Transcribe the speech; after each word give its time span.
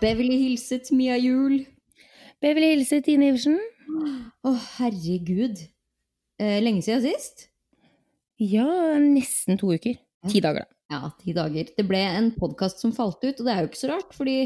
Beverly 0.00 0.36
Hilset 0.40 0.90
Mia 0.96 1.16
Juel. 1.20 1.66
Beverly 2.40 2.70
hilset 2.72 3.04
Tine 3.04 3.28
Iversen. 3.28 3.58
Å, 4.48 4.52
herregud. 4.78 5.58
Eh, 6.40 6.56
lenge 6.64 6.80
siden 6.86 7.02
sist? 7.04 7.48
Ja, 8.40 8.64
nesten 8.96 9.58
to 9.60 9.74
uker. 9.74 9.98
Ti 10.30 10.40
dager, 10.40 10.64
da. 10.64 10.76
Ja, 10.90 11.10
ti 11.20 11.34
dager. 11.36 11.68
Det 11.76 11.84
ble 11.86 12.00
en 12.00 12.30
podkast 12.32 12.80
som 12.80 12.94
falt 12.96 13.20
ut, 13.26 13.42
og 13.42 13.44
det 13.44 13.52
er 13.52 13.60
jo 13.60 13.68
ikke 13.68 13.80
så 13.82 13.90
rart, 13.92 14.14
fordi 14.16 14.38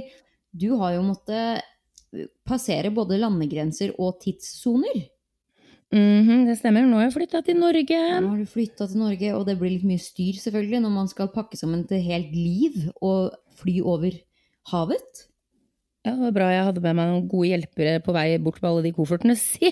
du 0.51 0.73
har 0.81 0.97
jo 0.97 1.05
måttet 1.07 1.63
passere 2.47 2.91
både 2.95 3.21
landegrenser 3.23 3.95
og 4.03 4.19
tidssoner. 4.25 5.05
Mhm, 5.95 6.49
det 6.49 6.57
stemmer. 6.59 6.89
Nå 6.89 6.99
har 6.99 7.07
jeg 7.07 7.15
flytta 7.15 7.45
til 7.47 7.61
Norge. 7.61 8.01
Nå 8.25 8.33
har 8.33 8.43
du 8.43 8.51
flytta 8.51 8.89
til 8.91 9.05
Norge, 9.05 9.31
og 9.39 9.47
det 9.47 9.55
blir 9.61 9.77
litt 9.77 9.87
mye 9.87 10.03
styr 10.03 10.41
selvfølgelig 10.43 10.83
når 10.83 10.95
man 10.97 11.11
skal 11.13 11.31
pakke 11.31 11.59
sammen 11.61 11.87
et 11.87 11.95
helt 12.03 12.35
liv 12.35 12.89
og 12.99 13.39
fly 13.61 13.79
over 13.87 14.19
havet. 14.73 15.23
Ja, 16.05 16.13
det 16.13 16.21
var 16.21 16.33
bra 16.37 16.49
jeg 16.53 16.65
hadde 16.67 16.83
med 16.85 16.97
meg 16.99 17.09
noen 17.11 17.29
gode 17.33 17.49
hjelpere 17.49 17.99
på 18.05 18.13
vei 18.13 18.27
bort 18.45 18.59
med 18.61 18.71
alle 18.71 18.83
de 18.85 18.93
koffertene, 18.93 19.37
si. 19.41 19.71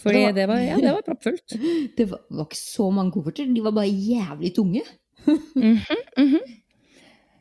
Fordi 0.00 0.14
Det 0.16 0.24
var- 0.24 0.32
det 0.34 0.46
var, 0.48 0.58
ja, 0.64 0.76
det 0.80 0.92
var 0.96 1.02
proppfullt. 1.06 1.54
Det 1.96 2.06
var, 2.10 2.20
var 2.30 2.46
ikke 2.48 2.58
så 2.58 2.90
mange 2.92 3.12
kofferter, 3.12 3.52
de 3.54 3.60
var 3.62 3.72
bare 3.72 3.90
jævlig 3.92 4.54
tunge. 4.56 4.82
Mhm. 5.54 6.40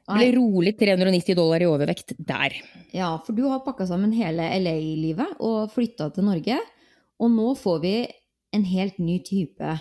Det 0.04 0.20
ble 0.20 0.34
rolig 0.36 0.74
390 0.78 1.36
dollar 1.36 1.62
i 1.64 1.66
overvekt 1.66 2.12
der. 2.20 2.52
ja, 2.94 3.18
for 3.24 3.32
du 3.34 3.46
har 3.48 3.62
pakka 3.64 3.86
sammen 3.88 4.12
hele 4.12 4.44
LA-livet 4.60 5.38
og 5.39 5.72
flytta 5.72 6.10
til 6.14 6.26
Norge, 6.28 6.58
og 7.20 7.32
nå 7.32 7.54
får 7.56 7.80
vi 7.82 7.94
en 8.54 8.66
helt 8.67 9.00
ny 9.00 9.20
type 9.23 9.80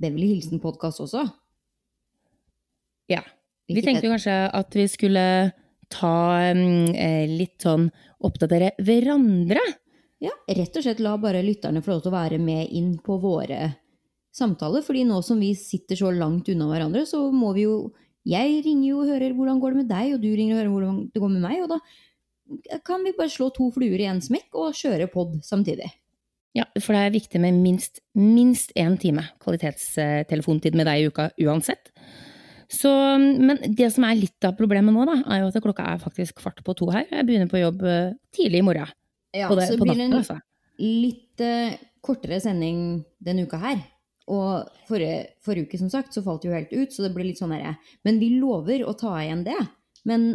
Beverly 0.00 0.28
Hilsen-podkast 0.36 1.00
også. 1.02 1.24
Ja. 3.10 3.22
Vi 3.68 3.82
tenkte 3.82 4.08
kanskje 4.08 4.36
at 4.54 4.70
vi 4.78 4.86
skulle 4.88 5.24
ta 5.92 6.14
eh, 6.44 7.26
litt 7.30 7.64
sånn 7.64 7.88
oppdatere 8.24 8.72
hverandre. 8.84 9.62
Ja, 10.22 10.32
rett 10.50 10.76
og 10.76 10.82
slett 10.84 11.02
la 11.02 11.14
bare 11.20 11.44
lytterne 11.46 11.82
få 11.84 11.94
lov 11.94 12.02
til 12.04 12.10
å 12.10 12.16
være 12.16 12.40
med 12.42 12.72
inn 12.74 12.96
på 13.02 13.20
våre 13.22 13.76
samtaler. 14.34 14.82
fordi 14.82 15.04
nå 15.06 15.20
som 15.22 15.38
vi 15.40 15.54
sitter 15.54 15.98
så 15.98 16.10
langt 16.14 16.48
unna 16.48 16.68
hverandre, 16.70 17.06
så 17.06 17.30
må 17.32 17.54
vi 17.56 17.68
jo 17.68 17.78
Jeg 18.28 18.60
ringer 18.60 18.88
jo 18.90 18.96
og 19.00 19.08
hører 19.08 19.32
hvordan 19.32 19.60
går 19.60 19.72
det 19.72 19.78
med 19.78 19.88
deg, 19.88 20.08
og 20.12 20.20
du 20.20 20.28
ringer 20.36 20.52
og 20.52 20.58
hører 20.58 20.72
hvordan 20.72 20.96
det 21.14 21.20
går 21.22 21.30
med 21.32 21.44
meg. 21.46 21.62
Og 21.62 21.70
da 21.70 22.78
kan 22.84 23.00
vi 23.06 23.14
bare 23.16 23.32
slå 23.32 23.48
to 23.56 23.70
fluer 23.72 24.02
i 24.02 24.08
en 24.10 24.20
smekk 24.20 24.58
og 24.58 24.76
kjøre 24.76 25.06
pod 25.08 25.38
samtidig. 25.46 25.88
Ja, 26.58 26.66
for 26.82 26.92
det 26.92 27.00
er 27.06 27.14
viktig 27.14 27.40
med 27.40 27.56
minst 27.62 28.02
minst 28.18 28.74
én 28.76 28.98
time 29.00 29.24
kvalitetstelefontid 29.40 30.76
med 30.76 30.90
deg 30.90 31.00
i 31.00 31.08
uka 31.08 31.30
uansett. 31.46 31.92
Så, 32.68 32.90
men 33.18 33.60
det 33.76 33.88
som 33.94 34.04
er 34.04 34.18
litt 34.18 34.44
av 34.44 34.56
problemet 34.58 34.92
nå, 34.92 35.04
da, 35.08 35.16
er 35.32 35.40
jo 35.40 35.48
at 35.48 35.62
klokka 35.64 35.86
er 35.88 36.00
faktisk 36.02 36.42
kvart 36.42 36.60
på 36.64 36.74
to 36.76 36.90
her. 36.92 37.06
Jeg 37.08 37.24
begynner 37.28 37.48
på 37.48 37.62
jobb 37.62 37.84
eh, 37.88 38.16
tidlig 38.34 38.60
i 38.60 38.66
morgen. 38.66 38.90
Ja, 39.32 39.48
På, 39.48 39.56
det, 39.56 39.70
så 39.70 39.78
på 39.80 39.86
blir 39.88 39.96
det 39.96 40.08
en 40.08 40.18
altså. 40.18 40.36
litt 40.80 41.44
uh, 41.44 41.78
kortere 42.04 42.40
sending 42.40 43.00
denne 43.24 43.46
uka 43.48 43.60
her. 43.62 43.80
Og 44.28 44.68
forrige, 44.88 45.38
forrige 45.44 45.68
uke, 45.68 45.80
som 45.80 45.88
sagt, 45.92 46.12
så 46.12 46.22
falt 46.24 46.44
det 46.44 46.50
jo 46.50 46.56
helt 46.56 46.74
ut, 46.74 46.92
så 46.92 47.06
det 47.06 47.14
blir 47.14 47.30
litt 47.30 47.40
sånn 47.40 47.54
herre 47.56 47.78
Men 48.04 48.20
vi 48.20 48.34
lover 48.36 48.84
å 48.84 48.92
ta 48.96 49.14
igjen 49.22 49.46
det. 49.46 49.56
Men 50.08 50.30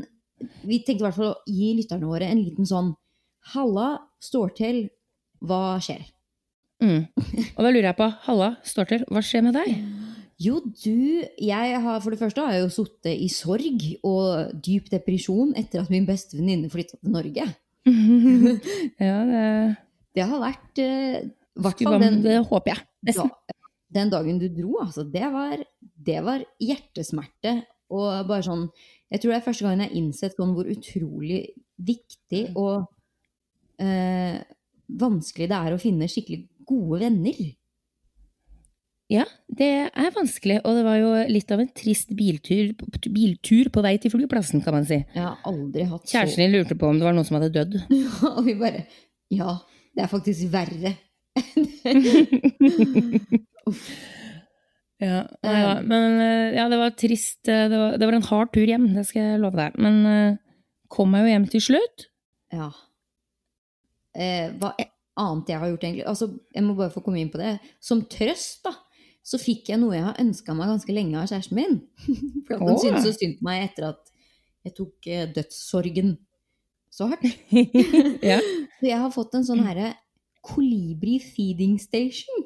vi 0.66 0.81
tenkte 0.81 1.03
i 1.03 1.08
hvert 1.08 1.20
fall 1.20 1.31
å 1.36 1.42
gi 1.45 1.73
lytterne 1.78 2.09
våre 2.09 2.30
en 2.30 2.42
liten 2.42 2.70
sånn 2.70 2.94
Halla, 3.53 3.97
står 4.23 4.53
til, 4.56 4.78
hva 5.44 5.75
skjer? 5.84 6.06
Mm. 6.84 7.02
Og 7.12 7.59
da 7.59 7.70
lurer 7.70 7.90
jeg 7.90 7.97
på, 8.00 8.08
halla, 8.28 8.53
står 8.63 8.88
til, 8.88 9.03
hva 9.12 9.24
skjer 9.25 9.44
med 9.46 9.58
deg? 9.59 9.75
Jo, 10.42 10.60
du 10.66 11.22
Jeg 11.38 11.82
har 11.84 12.00
for 12.02 12.14
det 12.14 12.20
første 12.20 12.42
har 12.42 12.56
jeg 12.56 12.64
jo 12.64 12.72
sittet 12.74 13.20
i 13.22 13.30
sorg 13.32 13.84
og 14.08 14.56
dyp 14.66 14.90
depresjon 14.92 15.54
etter 15.60 15.84
at 15.84 15.92
min 15.94 16.08
beste 16.08 16.38
venninne 16.40 16.72
flytta 16.74 16.98
til 16.98 17.14
Norge. 17.14 17.46
ja, 19.08 19.18
det, 19.30 19.44
Det 20.16 20.26
har 20.30 20.42
vært 20.42 20.82
eh, 20.82 21.30
hvert 21.62 21.84
fall 21.86 22.02
den, 22.02 22.22
det 22.26 22.40
håper 22.48 22.74
jeg. 22.74 22.86
Nesten. 23.10 23.30
da, 23.30 23.60
den 23.94 24.14
dagen 24.14 24.40
du 24.42 24.48
dro, 24.50 24.80
altså. 24.82 25.06
Det 25.06 25.28
var, 25.34 25.62
det 25.80 26.20
var 26.26 26.46
hjertesmerte. 26.62 27.60
Og 27.94 28.26
bare 28.26 28.46
sånn 28.46 28.68
Jeg 29.12 29.22
tror 29.22 29.34
det 29.34 29.38
er 29.38 29.46
første 29.46 29.66
gangen 29.66 29.84
jeg 29.84 29.92
har 29.92 30.00
innsett 30.00 30.38
sånn 30.40 30.54
hvor 30.56 30.70
utrolig 30.72 31.44
viktig 31.84 32.48
og 32.58 32.88
eh, 33.84 34.40
vanskelig 34.90 35.50
det 35.52 35.60
er 35.60 35.76
å 35.76 35.82
finne 35.82 36.10
skikkelig 36.10 36.40
gode 36.66 37.04
venner. 37.04 37.44
Ja, 39.12 39.25
det 39.52 39.68
er 39.91 40.14
vanskelig, 40.16 40.62
og 40.64 40.78
det 40.78 40.84
var 40.88 40.96
jo 40.97 41.09
litt 41.30 41.52
av 41.52 41.59
en 41.59 41.68
trist 41.75 42.14
biltur, 42.18 42.72
biltur 43.14 43.68
på 43.75 43.81
vei 43.84 43.97
til 44.02 44.14
flyplassen, 44.14 44.62
kan 44.64 44.74
man 44.78 44.86
si. 44.88 45.02
Jeg 45.14 45.22
har 45.25 45.41
aldri 45.50 45.84
hatt 45.90 46.08
så 46.08 46.16
Kjæresten 46.18 46.46
din 46.46 46.53
lurte 46.56 46.78
på 46.80 46.88
om 46.90 46.97
det 47.02 47.06
var 47.06 47.14
noen 47.18 47.28
som 47.28 47.38
hadde 47.38 47.52
dødd. 47.53 47.75
Ja, 48.00 48.31
Og 48.31 48.46
vi 48.47 48.56
bare 48.58 48.86
Ja, 49.34 49.58
det 49.94 50.06
er 50.06 50.09
faktisk 50.14 50.47
verre. 50.53 50.96
Ja, 55.03 55.25
ja. 55.44 55.72
Men 55.84 56.14
eh, 56.22 56.53
ja, 56.56 56.70
det 56.72 56.78
var 56.80 56.94
trist. 56.96 57.41
eh, 57.52 57.66
Det 57.70 57.75
var, 57.80 57.97
det 58.00 58.08
var 58.08 58.16
en 58.16 58.24
hard 58.30 58.52
tur 58.56 58.70
hjem, 58.70 58.85
det 58.96 59.03
skal 59.09 59.25
jeg 59.34 59.40
love 59.41 59.58
deg. 59.59 59.74
Men 59.84 59.97
eh, 60.08 60.35
kom 60.94 61.09
meg 61.12 61.25
jo 61.25 61.31
hjem 61.34 61.47
til 61.52 61.64
slutt. 61.66 62.06
Ja. 62.53 62.70
Eh, 64.16 64.53
hva 64.62 64.70
annet 65.20 65.50
jeg 65.52 65.59
har 65.59 65.68
gjort, 65.74 65.84
egentlig? 65.84 66.06
Altså, 66.08 66.30
jeg 66.56 66.64
må 66.64 66.75
bare 66.78 66.94
få 66.94 67.03
komme 67.03 67.20
inn 67.20 67.34
på 67.34 67.41
det. 67.41 67.58
Som 67.84 68.06
trøst, 68.08 68.62
da, 68.64 68.72
så 69.23 69.39
fikk 69.39 69.72
jeg 69.72 69.79
noe 69.79 69.95
jeg 69.95 70.06
har 70.06 70.19
ønska 70.19 70.56
meg 70.57 70.72
ganske 70.73 70.95
lenge 70.95 71.19
av 71.19 71.29
kjæresten 71.31 71.59
min. 71.59 71.79
For 72.45 72.57
at 72.57 72.67
han 72.67 72.79
syntes 72.81 73.07
så 73.07 73.16
synd 73.16 73.38
på 73.39 73.47
meg 73.47 73.67
etter 73.69 73.89
at 73.94 74.13
jeg 74.63 74.75
tok 74.78 75.09
eh, 75.11 75.28
dødssorgen 75.35 76.16
så 76.94 77.09
hardt. 77.11 77.28
Ja. 78.31 78.39
Så 78.84 78.89
jeg 78.89 79.00
har 79.00 79.11
fått 79.16 79.35
en 79.38 79.45
sånn 79.47 79.61
herre 79.63 79.94
kolibri 80.44 81.16
feeding 81.23 81.78
station. 81.79 82.44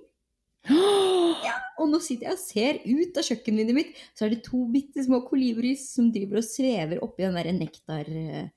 Og 1.81 1.89
nå 1.89 1.97
sitter 2.03 2.27
jeg 2.27 2.35
og 2.35 2.41
ser 2.41 2.79
ut 2.85 3.17
av 3.17 3.25
kjøkkenvinduet 3.25 3.77
mitt, 3.77 3.97
så 4.17 4.25
er 4.25 4.33
det 4.33 4.39
to 4.45 4.63
bitte 4.73 5.03
små 5.05 5.19
kolibris 5.27 5.83
som 5.93 6.07
driver 6.13 6.41
og 6.41 6.45
svever 6.45 7.01
oppi 7.05 7.25
den 7.25 7.37
derre 7.37 7.53
nektar 7.53 8.09
eh, 8.09 8.47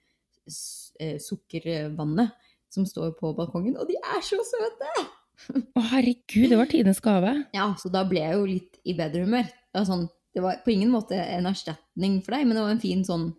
eh, 1.00 1.16
som 1.20 2.86
står 2.88 3.12
på 3.18 3.34
balkongen, 3.36 3.76
og 3.76 3.88
de 3.90 3.98
er 4.00 4.24
så 4.24 4.40
søte! 4.48 4.88
Å, 5.50 5.82
herregud, 5.92 6.48
det 6.52 6.58
var 6.60 6.68
tidenes 6.70 7.00
gave. 7.04 7.32
Ja, 7.56 7.70
så 7.80 7.90
da 7.92 8.04
ble 8.08 8.20
jeg 8.22 8.34
jo 8.36 8.46
litt 8.48 8.80
i 8.84 8.94
bedre 8.98 9.24
humør. 9.26 9.44
Det 9.50 9.78
var, 9.80 9.86
sånn, 9.88 10.08
det 10.34 10.42
var 10.44 10.58
på 10.64 10.72
ingen 10.74 10.90
måte 10.92 11.14
en 11.18 11.46
erstatning 11.50 12.20
for 12.24 12.36
deg, 12.36 12.46
men 12.46 12.56
det 12.58 12.64
var 12.66 12.74
en 12.76 12.82
fin 12.82 13.04
sånn 13.06 13.30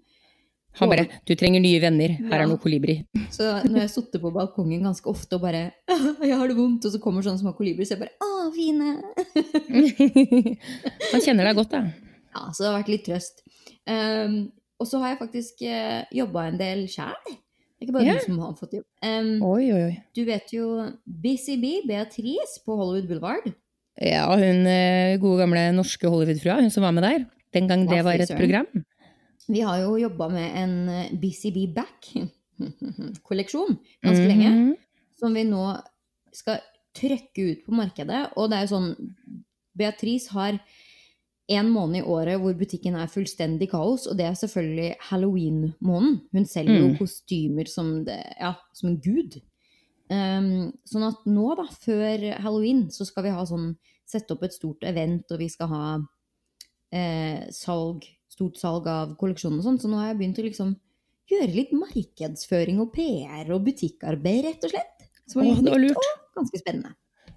Han 0.80 0.88
bare 0.88 1.04
'Du 1.28 1.36
trenger 1.36 1.60
nye 1.60 1.82
venner. 1.84 2.08
Her 2.16 2.38
Ja. 2.40 2.44
er 2.44 2.48
noe 2.48 2.58
kolibri'. 2.58 3.04
Så 3.30 3.44
når 3.68 3.80
jeg 3.82 3.90
satt 3.92 4.14
på 4.22 4.32
balkongen 4.32 4.82
ganske 4.88 5.04
ofte 5.06 5.36
og 5.36 5.42
bare 5.42 5.74
«Åh, 5.90 6.16
'Jeg 6.24 6.38
har 6.38 6.48
det 6.48 6.56
vondt', 6.56 6.86
og 6.86 6.92
så 6.94 7.02
kommer 7.02 7.22
sånne 7.22 7.42
små 7.44 7.52
kolibri, 7.58 7.84
så 7.84 7.98
jeg 7.98 8.00
bare 8.00 8.16
'Å, 8.22 8.54
fine'. 8.56 9.02
Han 11.12 11.22
kjenner 11.22 11.44
deg 11.50 11.56
godt, 11.60 11.72
da. 11.76 11.82
Ja, 12.32 12.46
så 12.54 12.64
det 12.64 12.70
har 12.72 12.80
vært 12.80 12.92
litt 12.94 13.06
trøst. 13.06 13.44
Um, 13.86 14.52
og 14.80 14.88
så 14.88 15.00
har 15.02 15.10
jeg 15.12 15.20
faktisk 15.20 15.62
uh, 15.68 16.04
jobba 16.16 16.48
en 16.48 16.58
del 16.58 16.86
sjæl. 16.88 17.36
Det 17.82 17.88
er 17.88 17.90
ikke 17.90 17.98
bare 17.98 18.06
yeah. 18.06 18.22
du 18.22 18.28
som 18.28 18.42
har 18.44 18.52
fått 18.60 18.74
jobb. 18.78 18.84
Um, 19.02 19.42
Oi, 19.42 19.74
oi, 19.74 19.82
oi. 19.88 19.96
du 20.14 20.22
vet 20.28 20.52
jo 20.54 20.66
Busy 21.24 21.56
Bee, 21.58 21.82
Beatrice 21.90 22.62
på 22.62 22.76
Hollywood 22.78 23.08
Boulevard. 23.10 23.48
Ja, 23.98 24.30
hun 24.38 24.70
eh, 24.70 25.18
gode 25.22 25.42
gamle 25.42 25.74
norske 25.74 26.06
Hollywood-frua, 26.06 26.62
hun 26.62 26.70
som 26.70 26.86
var 26.86 26.94
med 26.94 27.02
der. 27.08 27.26
Den 27.58 27.66
gang 27.72 27.90
det 27.90 28.06
var 28.06 28.22
et 28.22 28.30
program. 28.38 28.70
Vi 29.50 29.66
har 29.66 29.82
jo 29.82 29.98
jobba 29.98 30.30
med 30.30 30.54
en 30.62 30.74
Busy 31.24 31.50
Bee 31.56 31.74
Back-kolleksjon 31.74 33.74
ganske 34.06 34.28
lenge. 34.30 34.50
Mhm. 34.54 34.78
Som 35.18 35.34
vi 35.34 35.42
nå 35.50 35.66
skal 36.38 36.62
trøkke 36.98 37.42
ut 37.50 37.60
på 37.66 37.72
markedet. 37.82 38.22
Og 38.38 38.46
det 38.52 38.58
er 38.60 38.64
jo 38.68 38.74
sånn 38.76 38.90
Beatrice 39.78 40.28
har 40.38 40.54
en 41.58 41.70
måned 41.74 42.02
i 42.02 42.06
året 42.08 42.40
hvor 42.42 42.54
butikken 42.58 42.96
er 43.00 43.10
fullstendig 43.12 43.70
kaos, 43.72 44.08
og 44.08 44.18
det 44.20 44.26
er 44.30 44.36
selvfølgelig 44.40 44.96
halloween-måneden. 45.10 46.20
Hun 46.34 46.46
selger 46.50 46.78
jo 46.80 46.88
Mm. 46.92 46.98
kostymer 47.00 47.68
som, 47.68 48.04
det, 48.06 48.20
ja, 48.40 48.54
som 48.74 48.90
en 48.90 49.00
gud. 49.02 49.40
Um, 50.12 50.74
sånn 50.86 51.06
at 51.08 51.22
nå, 51.26 51.56
da, 51.56 51.64
før 51.86 52.26
halloween, 52.44 52.90
så 52.92 53.06
skal 53.08 53.24
vi 53.24 53.30
ha 53.36 53.46
sånn 53.48 53.76
Sette 54.12 54.34
opp 54.36 54.42
et 54.44 54.52
stort 54.52 54.82
event, 54.84 55.24
og 55.32 55.40
vi 55.40 55.46
skal 55.48 55.70
ha 55.72 55.84
eh, 56.92 57.46
salg, 57.56 58.04
stort 58.28 58.58
salg 58.60 58.88
av 58.92 59.14
kolleksjonen 59.16 59.62
og 59.62 59.64
sånn. 59.64 59.78
Så 59.80 59.88
nå 59.88 60.02
har 60.02 60.10
jeg 60.12 60.18
begynt 60.20 60.42
å 60.42 60.44
liksom 60.50 60.74
gjøre 61.32 61.54
litt 61.56 61.72
markedsføring 61.72 62.82
og 62.84 62.90
PR 62.92 63.54
og 63.56 63.64
butikkarbeid, 63.70 64.42
rett 64.50 64.68
og 64.68 64.74
slett. 64.74 65.06
Som 65.32 65.44
er 65.44 65.46
Åh, 65.46 65.54
litt 65.56 65.64
det 65.70 65.72
var 65.72 65.80
lurt. 65.86 65.96
og 66.02 66.42
ganske 66.42 66.60
spennende. 66.60 66.92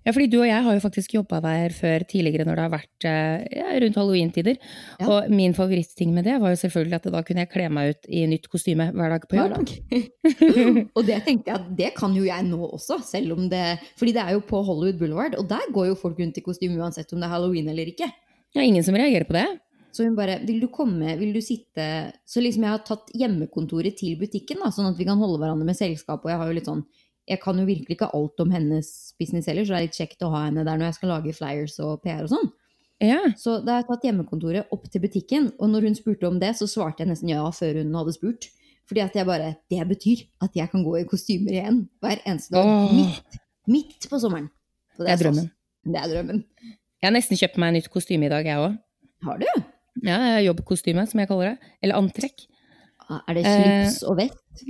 Ja, 0.04 0.12
fordi 0.12 0.26
du 0.28 0.36
og 0.42 0.46
jeg 0.46 0.60
har 0.66 0.76
jo 0.76 0.82
faktisk 0.84 1.14
jobba 1.16 1.38
der 1.44 1.72
før 1.72 2.04
tidligere 2.08 2.44
når 2.44 2.58
det 2.58 2.64
har 2.66 2.72
vært 2.74 3.06
eh, 3.08 3.44
ja, 3.56 3.70
rundt 3.84 3.96
halloween-tider. 3.96 4.58
Ja. 5.00 5.06
Og 5.08 5.30
min 5.32 5.56
favoritting 5.56 6.12
med 6.12 6.28
det 6.28 6.36
var 6.42 6.52
jo 6.52 6.60
selvfølgelig 6.60 6.98
at 7.00 7.08
da 7.14 7.22
kunne 7.24 7.44
jeg 7.46 7.52
kle 7.54 7.70
meg 7.72 7.94
ut 7.94 8.10
i 8.12 8.24
nytt 8.28 8.50
kostyme 8.52 8.90
hver 8.92 9.14
dag 9.14 9.24
på 9.30 9.38
Hver 9.38 9.56
jobb. 9.56 9.72
dag. 9.72 10.06
og 10.96 11.02
det 11.08 11.20
tenkte 11.24 11.50
jeg 11.50 11.56
at 11.56 11.72
det 11.80 11.90
kan 11.96 12.16
jo 12.16 12.26
jeg 12.28 12.48
nå 12.50 12.60
også, 12.68 13.00
selv 13.08 13.38
om 13.38 13.48
det 13.48 13.64
Fordi 13.96 14.12
det 14.16 14.22
er 14.26 14.36
jo 14.36 14.44
på 14.44 14.60
Hollywood 14.66 15.00
Boulevard, 15.00 15.38
og 15.40 15.48
der 15.48 15.72
går 15.72 15.92
jo 15.92 15.98
folk 15.98 16.20
rundt 16.20 16.40
i 16.40 16.44
kostyme 16.44 16.76
uansett 16.80 17.12
om 17.16 17.22
det 17.22 17.30
er 17.30 17.36
halloween 17.38 17.68
eller 17.72 17.88
ikke. 17.94 18.10
Ja, 18.54 18.62
ingen 18.62 18.84
som 18.84 18.94
reagerer 18.94 19.24
på 19.26 19.34
det. 19.34 19.46
Så 19.94 20.04
hun 20.04 20.16
bare 20.18 20.40
Vil 20.44 20.60
du 20.60 20.68
komme, 20.74 21.14
vil 21.20 21.32
du 21.34 21.40
sitte 21.44 21.84
Så 22.26 22.42
liksom 22.42 22.64
jeg 22.66 22.74
har 22.74 22.82
tatt 22.86 23.12
hjemmekontoret 23.14 23.96
til 23.98 24.18
butikken, 24.18 24.60
da, 24.62 24.72
sånn 24.74 24.90
at 24.90 24.98
vi 24.98 25.06
kan 25.06 25.20
holde 25.20 25.38
hverandre 25.40 25.66
med 25.68 25.78
selskap. 25.78 26.24
Og 26.24 26.32
jeg 26.32 26.40
har 26.40 26.50
jo 26.50 26.56
litt 26.58 26.70
sånn 26.70 26.82
Jeg 27.28 27.40
kan 27.40 27.56
jo 27.56 27.64
virkelig 27.64 27.96
ikke 27.96 28.10
alt 28.12 28.40
om 28.44 28.50
hennes 28.52 28.88
business 29.18 29.46
heller, 29.48 29.64
så 29.64 29.72
det 29.74 29.78
er 29.78 29.86
litt 29.86 29.96
kjekt 29.96 30.22
å 30.26 30.28
ha 30.34 30.42
henne 30.46 30.64
der 30.66 30.76
når 30.76 30.90
jeg 30.90 30.96
skal 30.98 31.08
lage 31.14 31.32
flyers 31.36 31.78
og 31.80 32.02
PR 32.04 32.26
og 32.26 32.32
sånn. 32.34 32.50
Ja. 33.00 33.20
Så 33.40 33.58
da 33.64 33.78
har 33.78 33.82
jeg 33.82 33.88
tatt 33.88 34.04
hjemmekontoret 34.06 34.68
opp 34.72 34.84
til 34.92 35.00
butikken, 35.02 35.48
og 35.58 35.70
når 35.72 35.88
hun 35.88 35.96
spurte 35.98 36.28
om 36.28 36.36
det, 36.40 36.52
så 36.58 36.68
svarte 36.70 37.02
jeg 37.02 37.08
nesten 37.10 37.32
ja 37.32 37.42
før 37.50 37.80
hun 37.80 37.96
hadde 37.96 38.14
spurt. 38.16 38.50
Fordi 38.84 39.00
at 39.00 39.14
jeg 39.16 39.24
bare 39.24 39.54
Det 39.72 39.80
betyr 39.88 40.26
at 40.44 40.52
jeg 40.54 40.68
kan 40.70 40.82
gå 40.84 40.98
i 41.00 41.04
kostymer 41.08 41.54
igjen 41.56 41.88
hver 42.04 42.20
eneste 42.28 42.52
dag. 42.52 42.68
Åh. 42.68 42.92
Midt, 42.92 43.38
midt 43.66 44.08
på 44.10 44.20
sommeren. 44.20 44.50
Så 44.96 45.04
Det 45.04 45.10
er 45.10 45.16
stas. 45.16 45.22
drømmen. 45.24 45.50
Det 45.84 46.00
er 46.02 46.08
drømmen. 46.12 46.44
Jeg 47.00 47.08
har 47.08 47.14
nesten 47.16 47.36
kjøpt 47.40 47.56
meg 47.58 47.72
nytt 47.78 47.88
kostyme 47.92 48.26
i 48.28 48.32
dag, 48.32 48.44
jeg 48.44 48.60
òg. 48.60 48.76
Har 49.24 49.38
du? 49.40 49.46
Ja, 50.04 50.18
det 50.20 50.28
er 50.36 50.44
jobbkostyme, 50.52 51.06
som 51.08 51.20
jeg 51.20 51.28
kaller 51.28 51.54
det. 51.54 51.72
Eller 51.82 51.96
antrekk. 51.96 52.44
Er 53.10 53.34
det 53.34 53.44
Eh, 53.46 53.88
slips 53.88 54.02
og 54.04 54.16
vett? 54.20 54.64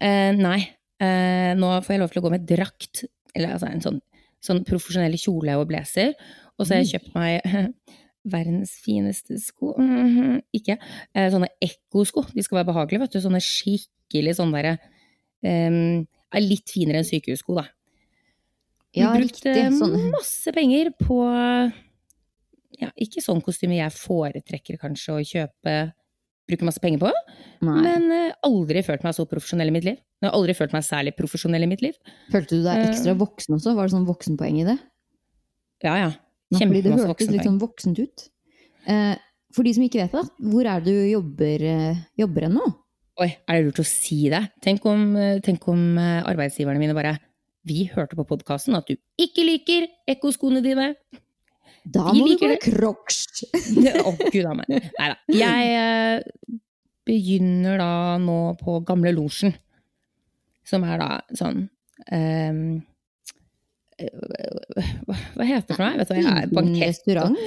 Eh, 0.00 0.32
nei. 0.38 0.68
Eh, 1.00 1.52
nå 1.58 1.70
får 1.84 1.94
jeg 1.94 2.00
lov 2.02 2.10
til 2.12 2.20
å 2.22 2.26
gå 2.26 2.32
med 2.34 2.46
drakt. 2.48 3.04
Eller 3.36 3.54
altså 3.54 3.68
en 3.70 3.82
sånn, 3.84 4.00
sånn 4.42 4.64
profesjonell 4.66 5.14
kjole 5.20 5.54
og 5.60 5.68
blazer. 5.70 6.14
Og 6.58 6.66
så 6.66 6.74
har 6.74 6.82
jeg 6.82 6.92
kjøpt 6.96 7.14
meg 7.14 7.74
verdens 8.34 8.74
fineste 8.84 9.38
sko 9.40 9.74
Mhm, 9.78 10.40
Ikke. 10.58 10.78
Eh, 11.14 11.28
sånne 11.32 11.48
ekkosko. 11.64 12.26
De 12.34 12.42
skal 12.42 12.60
være 12.60 12.70
behagelige, 12.72 13.04
vet 13.06 13.14
du. 13.16 13.20
Sånne 13.24 13.40
skikkelig 13.44 14.36
sånn 14.40 14.52
derre 14.56 14.78
er 15.44 16.40
Litt 16.42 16.68
finere 16.74 16.98
enn 17.00 17.06
sykehussko, 17.06 17.54
da. 17.60 17.68
Ja, 18.96 19.12
Brukt 19.14 19.44
Sånn. 19.44 20.10
masse 20.10 20.50
penger 20.56 20.90
på 20.98 21.18
ja, 22.80 22.88
Ikke 22.98 23.22
sånn 23.22 23.40
kostyme 23.44 23.76
jeg 23.78 23.94
foretrekker 23.94 24.78
kanskje 24.80 25.14
å 25.14 25.22
kjøpe 25.24 25.74
Bruke 26.48 26.64
masse 26.64 26.80
penger 26.80 27.02
på. 27.02 27.10
Nei. 27.66 27.78
Men 27.84 28.06
uh, 28.08 28.36
aldri 28.48 28.80
følt 28.86 29.02
meg 29.04 29.12
så 29.16 29.26
profesjonell 29.28 29.68
i 29.68 29.74
mitt 29.74 29.84
liv. 29.84 29.98
Jeg 30.22 30.30
har 30.30 30.36
aldri 30.38 30.54
følt 30.56 30.72
meg 30.72 30.86
særlig 30.86 31.12
profesjonell 31.18 31.66
i 31.66 31.68
mitt 31.70 31.82
liv. 31.84 31.96
Følte 32.32 32.56
du 32.56 32.64
deg 32.64 32.86
ekstra 32.88 33.12
Eh. 33.12 33.18
voksen 33.20 33.56
også? 33.58 33.74
Var 33.76 33.86
det 33.88 33.94
sånn 33.94 34.06
voksenpoeng 34.08 34.60
i 34.62 34.66
det? 34.70 34.78
Ja, 35.84 35.94
ja. 36.00 36.10
Kjempemasse 36.56 36.72
voksenpoeng. 36.72 37.04
det 37.04 37.08
hørtes 37.12 37.30
litt 37.34 37.44
sånn 37.46 37.60
voksent 37.60 38.00
ut. 38.00 38.26
Uh, 38.88 39.14
for 39.54 39.68
de 39.68 39.74
som 39.76 39.84
ikke 39.84 40.00
vet 40.00 40.16
det, 40.16 40.24
hvor 40.48 40.66
er 40.66 40.80
det 40.80 40.94
du 40.96 41.08
jobber, 41.12 41.64
uh, 41.68 42.02
jobber 42.18 42.48
hen 42.48 42.56
nå? 42.56 42.66
Oi, 43.20 43.28
er 43.50 43.58
det 43.58 43.64
lurt 43.68 43.80
å 43.82 43.86
si 43.86 44.28
det? 44.32 44.40
Tenk 44.62 44.84
om, 44.86 45.08
tenk 45.42 45.64
om 45.68 45.98
arbeidsgiverne 45.98 46.78
mine 46.78 46.94
bare 46.94 47.16
Vi 47.66 47.88
hørte 47.90 48.14
på 48.14 48.24
podkasten 48.24 48.76
at 48.78 48.86
du 48.86 48.94
ikke 49.18 49.42
liker 49.42 49.88
ekkoskoene 50.08 50.62
dine. 50.62 50.92
Da 51.94 52.12
må 52.12 52.26
du 52.28 52.36
gå 52.40 52.50
i 52.52 52.58
crocs! 52.60 53.22
Å, 54.08 54.12
gud 54.32 54.44
a 54.44 54.54
meg. 54.58 54.68
Nei 54.68 55.08
da. 55.12 55.16
Jeg 55.32 55.72
eh, 55.78 56.58
begynner 57.08 57.78
da 57.80 57.90
nå 58.20 58.38
på 58.60 58.80
Gamle 58.88 59.12
Losjen, 59.16 59.54
som 60.68 60.84
er 60.84 60.98
da 61.00 61.10
sånn 61.38 61.62
eh, 62.12 62.82
hva 63.98 65.46
heter 65.46 65.64
det 65.66 65.74
for 65.74 65.82
noe? 65.82 65.96
Vet 65.98 66.10
du 66.12 66.18
jeg 66.20 66.30
er 66.30 66.50
bankett. 66.54 66.84
restaurant. 66.92 67.38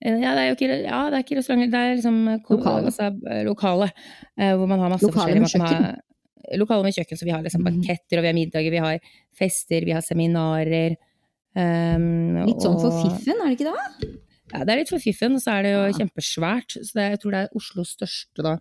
Ja, 0.00 0.30
det 0.32 0.42
er 0.44 0.46
jo 0.48 0.54
ikke, 0.56 0.68
ja, 0.86 1.00
det 1.10 1.18
er 1.18 1.24
ikke 1.24 1.36
restauranter. 1.40 1.70
det 1.74 1.80
er 1.82 1.96
liksom 1.98 2.20
eh, 2.32 2.38
Lokale. 2.54 2.84
Altså, 2.88 3.08
eh, 3.28 3.42
lokale. 3.44 3.88
Hvor 4.38 4.70
man 4.70 4.84
har 4.84 4.92
masse 4.94 5.04
Lokale 5.08 5.34
forskjellig. 5.42 5.42
med 5.42 5.60
man 5.60 5.74
kan 5.74 5.88
ha- 5.90 6.56
Lokale 6.56 6.86
med 6.86 6.94
kjøkken, 6.96 7.18
så 7.20 7.26
vi 7.28 7.32
har 7.34 7.42
liksom 7.44 7.60
Mhm. 7.60 7.68
banketter, 7.68 8.16
og 8.16 8.22
vi 8.24 8.28
har 8.30 8.36
middager, 8.38 8.70
vi 8.72 8.80
har 8.80 9.00
fester, 9.36 9.84
vi 9.84 9.92
har 9.92 10.00
seminarer. 10.06 10.94
Ehm, 11.58 12.38
Litt 12.46 12.62
sånn 12.64 12.78
for 12.80 12.94
fiffen, 13.02 13.36
er 13.42 13.50
det 13.50 13.58
ikke 13.58 13.72
det? 13.72 14.14
Ja, 14.54 14.62
det 14.64 14.72
er 14.72 14.80
litt 14.80 14.92
for 14.92 15.02
fiffen, 15.02 15.34
og 15.36 15.42
så 15.44 15.58
er 15.58 15.66
det 15.66 15.72
jo 15.74 15.82
Ja. 15.84 15.96
kjempesvært. 15.98 16.78
Så 16.80 16.92
det, 16.96 17.10
jeg 17.12 17.20
tror 17.20 17.34
det 17.34 17.40
er 17.44 17.56
Oslos 17.58 17.90
største 17.98 18.44
da, 18.46 18.54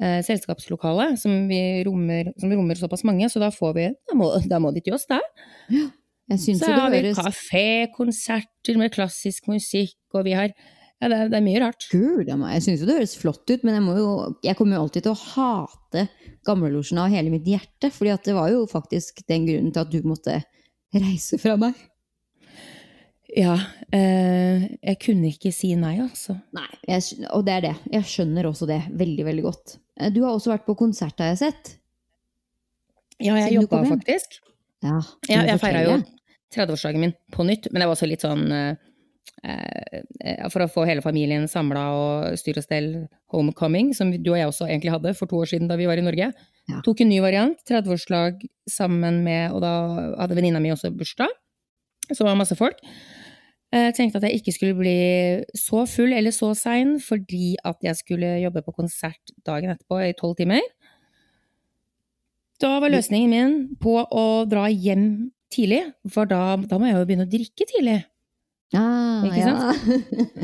eh, 0.00 0.22
selskapslokale, 0.24 1.18
som, 1.20 1.48
vi 1.50 1.84
rommer, 1.84 2.32
som 2.40 2.50
rommer 2.50 2.78
såpass 2.80 3.04
mange, 3.04 3.28
så 3.28 3.40
da 3.42 3.50
får 3.50 3.74
vi 3.74 3.86
Da 4.08 4.14
må, 4.16 4.30
da 4.48 4.58
må 4.58 4.72
de 4.72 4.80
til 4.80 4.94
oss, 4.94 5.06
da. 5.06 5.20
Jeg 5.68 6.56
Så 6.58 6.72
har 6.72 6.90
vi 6.90 7.02
høres 7.02 7.18
kafé, 7.18 7.92
konserter 7.94 8.76
med 8.76 8.90
klassisk 8.92 9.46
musikk, 9.48 9.94
og 10.14 10.24
vi 10.24 10.32
har 10.32 10.50
Ja, 10.98 11.08
det 11.08 11.16
er, 11.18 11.28
det 11.28 11.36
er 11.36 11.44
mye 11.44 11.60
rart. 11.60 11.84
Gud, 11.92 12.24
jeg 12.24 12.62
syns 12.64 12.80
jo 12.80 12.86
det 12.88 12.94
høres 12.96 13.18
flott 13.20 13.44
ut, 13.50 13.62
men 13.64 13.74
jeg, 13.74 13.82
må 13.84 13.96
jo, 13.98 14.34
jeg 14.42 14.56
kommer 14.56 14.78
jo 14.78 14.86
alltid 14.86 15.02
til 15.04 15.12
å 15.12 15.20
hate 15.36 16.06
Gamlelosjen 16.46 16.96
av 17.02 17.10
hele 17.12 17.28
mitt 17.28 17.44
hjerte. 17.44 17.90
fordi 17.92 18.16
det 18.24 18.32
var 18.34 18.48
jo 18.48 18.64
faktisk 18.66 19.20
den 19.28 19.44
grunnen 19.44 19.74
til 19.74 19.80
at 19.84 19.90
du 19.92 20.00
måtte 20.08 20.38
reise 20.94 21.36
fra 21.38 21.58
meg. 21.60 21.74
Ja, 23.34 23.56
eh, 23.92 24.66
jeg 24.86 24.98
kunne 25.02 25.30
ikke 25.32 25.50
si 25.54 25.72
nei, 25.78 25.96
altså. 26.04 26.36
Nei, 26.54 26.68
jeg, 26.86 27.26
og 27.34 27.42
det 27.46 27.56
er 27.56 27.64
det. 27.64 27.74
Jeg 27.96 28.06
skjønner 28.06 28.46
også 28.46 28.68
det 28.70 28.78
veldig, 28.94 29.24
veldig 29.26 29.44
godt. 29.48 29.78
Eh, 29.98 30.12
Du 30.14 30.22
har 30.22 30.36
også 30.36 30.52
vært 30.52 30.66
på 30.68 30.76
konsert, 30.78 31.18
har 31.18 31.32
jeg 31.34 31.40
sett. 31.42 31.72
Ja, 33.18 33.34
jeg 33.40 33.56
jobba 33.56 33.82
faktisk. 33.88 34.38
Ja, 34.84 35.00
Ja, 35.28 35.42
jeg 35.48 35.58
feira 35.58 35.82
jo 35.86 35.96
30-årsdagen 36.54 37.00
min 37.02 37.14
på 37.32 37.42
nytt, 37.48 37.66
men 37.72 37.80
det 37.80 37.88
var 37.88 37.96
også 37.96 38.06
litt 38.06 38.22
sånn 38.22 38.44
eh, 38.52 38.76
eh, 39.42 40.44
For 40.52 40.62
å 40.62 40.68
få 40.70 40.84
hele 40.86 41.02
familien 41.02 41.48
samla 41.50 41.86
og 41.96 42.36
styr 42.38 42.60
og 42.60 42.66
stell 42.66 42.90
homecoming, 43.32 43.90
som 43.96 44.12
du 44.12 44.30
og 44.30 44.38
jeg 44.38 44.50
også 44.52 44.68
egentlig 44.68 44.94
hadde 44.94 45.14
for 45.18 45.26
to 45.26 45.40
år 45.42 45.50
siden 45.50 45.66
da 45.72 45.80
vi 45.80 45.88
var 45.90 45.98
i 45.98 46.04
Norge. 46.06 46.30
Ja. 46.70 46.80
Tok 46.86 47.02
en 47.02 47.10
ny 47.10 47.18
variant, 47.24 47.58
30-årslag 47.66 48.46
sammen 48.70 49.22
med 49.26 49.52
Og 49.54 49.60
da 49.62 49.72
hadde 50.20 50.38
venninna 50.38 50.62
mi 50.62 50.70
også 50.74 50.92
bursdag. 50.94 51.30
Så 52.06 52.20
det 52.22 52.28
var 52.30 52.38
masse 52.38 52.54
folk. 52.58 52.78
Jeg 53.76 53.94
tenkte 53.96 54.20
at 54.20 54.26
jeg 54.28 54.40
ikke 54.40 54.54
skulle 54.54 54.76
bli 54.78 54.98
så 55.58 55.84
full 55.90 56.14
eller 56.16 56.34
så 56.34 56.52
sein 56.56 56.96
fordi 57.02 57.56
at 57.66 57.82
jeg 57.84 57.98
skulle 57.98 58.36
jobbe 58.40 58.62
på 58.64 58.74
konsert 58.76 59.34
dagen 59.46 59.72
etterpå 59.72 60.00
i 60.06 60.14
tolv 60.16 60.36
timer. 60.38 60.64
Da 62.62 62.78
var 62.80 62.92
løsningen 62.92 63.32
min 63.32 63.56
på 63.82 63.98
å 64.00 64.26
dra 64.48 64.64
hjem 64.72 65.28
tidlig, 65.52 65.82
for 66.12 66.28
da, 66.28 66.56
da 66.56 66.78
må 66.80 66.88
jeg 66.88 66.96
jo 66.96 67.08
begynne 67.08 67.26
å 67.26 67.32
drikke 67.32 67.66
tidlig. 67.68 67.98
Ah, 68.76 69.26
Ikke 69.26 69.42
ja. 69.42 69.74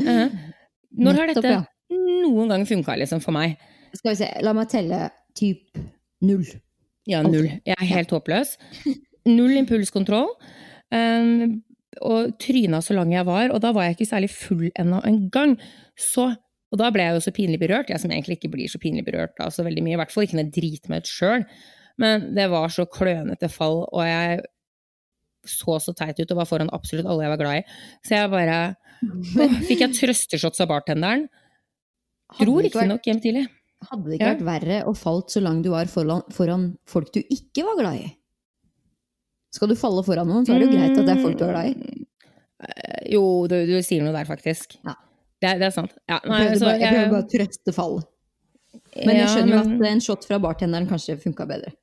Eh, 0.03 0.35
Når 1.03 1.17
har 1.17 1.31
dette 1.33 1.53
ja. 1.55 1.63
noen 1.89 2.53
gang 2.53 2.67
funka, 2.69 2.95
liksom, 3.01 3.21
for 3.23 3.35
meg? 3.35 3.57
Skal 3.97 4.13
vi 4.13 4.19
se, 4.21 4.29
la 4.45 4.53
meg 4.55 4.69
telle 4.69 5.07
typ 5.37 5.81
null. 6.23 6.45
Ja, 7.09 7.23
null. 7.25 7.49
Jeg 7.65 7.75
er 7.75 7.89
helt 7.89 8.13
håpløs. 8.13 8.55
Null 9.27 9.57
impulskontroll. 9.57 10.29
Um, 10.93 11.63
og 12.01 12.33
tryna 12.41 12.79
så 12.83 12.95
lang 12.97 13.13
jeg 13.13 13.27
var, 13.27 13.51
og 13.53 13.61
da 13.63 13.73
var 13.75 13.87
jeg 13.87 13.97
ikke 13.97 14.09
særlig 14.09 14.31
full 14.33 14.69
ennå 14.79 15.03
engang. 15.07 15.57
Så 15.99 16.33
Og 16.73 16.79
da 16.81 16.87
ble 16.89 17.03
jeg 17.05 17.13
jo 17.13 17.21
så 17.21 17.31
pinlig 17.35 17.59
berørt, 17.61 17.91
jeg 17.93 18.01
som 18.01 18.09
egentlig 18.09 18.39
ikke 18.39 18.49
blir 18.49 18.65
så 18.65 18.79
pinlig 18.81 19.03
berørt 19.05 19.37
av 19.37 19.51
så 19.53 19.61
veldig 19.61 19.83
mye. 19.85 19.93
I 19.93 19.99
hvert 20.01 20.09
fall 20.09 20.23
ikke 20.25 20.39
når 20.39 20.47
jeg 20.47 20.53
driter 20.55 20.89
meg 20.89 21.03
ut 21.03 21.11
sjøl. 21.11 21.43
Men 22.01 22.23
det 22.33 22.47
var 22.49 22.71
så 22.73 22.87
klønete 22.89 23.49
fall, 23.53 23.83
og 23.93 24.01
jeg 24.07 24.39
så 25.45 25.75
så 25.83 25.93
teit 25.93 26.17
ut 26.17 26.31
og 26.33 26.39
var 26.39 26.49
foran 26.49 26.71
absolutt 26.73 27.05
alle 27.05 27.27
jeg 27.27 27.33
var 27.35 27.41
glad 27.43 27.59
i. 27.59 27.77
Så 28.01 28.15
jeg 28.17 28.31
bare 28.33 28.57
Fikk 29.67 29.83
jeg 29.83 29.95
trøsteshots 29.99 30.63
av 30.63 30.71
bartenderen. 30.71 31.27
Dro 32.39 32.57
riktignok 32.63 33.05
hjem 33.05 33.21
tidlig. 33.21 33.45
Hadde 33.89 34.07
det 34.07 34.17
ikke 34.17 34.29
vært 34.31 34.45
verre 34.47 34.77
å 34.87 34.93
falt 34.95 35.33
så 35.33 35.43
langt 35.43 35.65
du 35.65 35.73
var 35.73 35.89
foran, 35.91 36.23
foran 36.33 36.69
folk 36.89 37.11
du 37.13 37.19
ikke 37.21 37.65
var 37.67 37.77
glad 37.81 37.99
i? 37.99 38.11
Skal 39.53 39.69
du 39.69 39.75
falle 39.77 40.01
foran 40.05 40.29
noen, 40.29 40.45
så 40.47 40.55
er 40.55 40.63
det 40.63 40.69
jo 40.69 40.73
greit 40.77 40.97
at 40.97 41.05
det 41.05 41.13
er 41.13 41.21
folk 41.21 41.37
du 41.37 41.43
er 41.45 41.51
glad 41.53 41.69
i. 41.69 42.05
Eh, 42.63 43.01
Jo, 43.13 43.23
du, 43.51 43.57
du 43.69 43.75
sier 43.85 44.01
noe 44.05 44.13
der, 44.15 44.25
faktisk. 44.29 44.77
Ja. 44.87 44.95
Det, 45.43 45.57
det 45.59 45.67
er 45.67 45.73
sant. 45.75 45.93
Ja, 46.09 46.17
nei, 46.25 46.39
jeg, 46.45 46.57
prøver 46.57 46.65
bare, 46.65 46.79
jeg 46.81 47.11
bare 47.11 47.21
å 47.21 47.29
trøste 47.33 47.75
fall. 47.75 47.97
Men 49.03 49.17
jeg 49.19 49.29
skjønner 49.33 49.53
jo 49.57 49.61
at 49.61 49.87
en 49.91 50.01
shot 50.05 50.25
fra 50.29 50.39
bartenderen 50.41 50.87
kanskje 50.89 51.17
funka 51.21 51.45
bedre. 51.49 51.73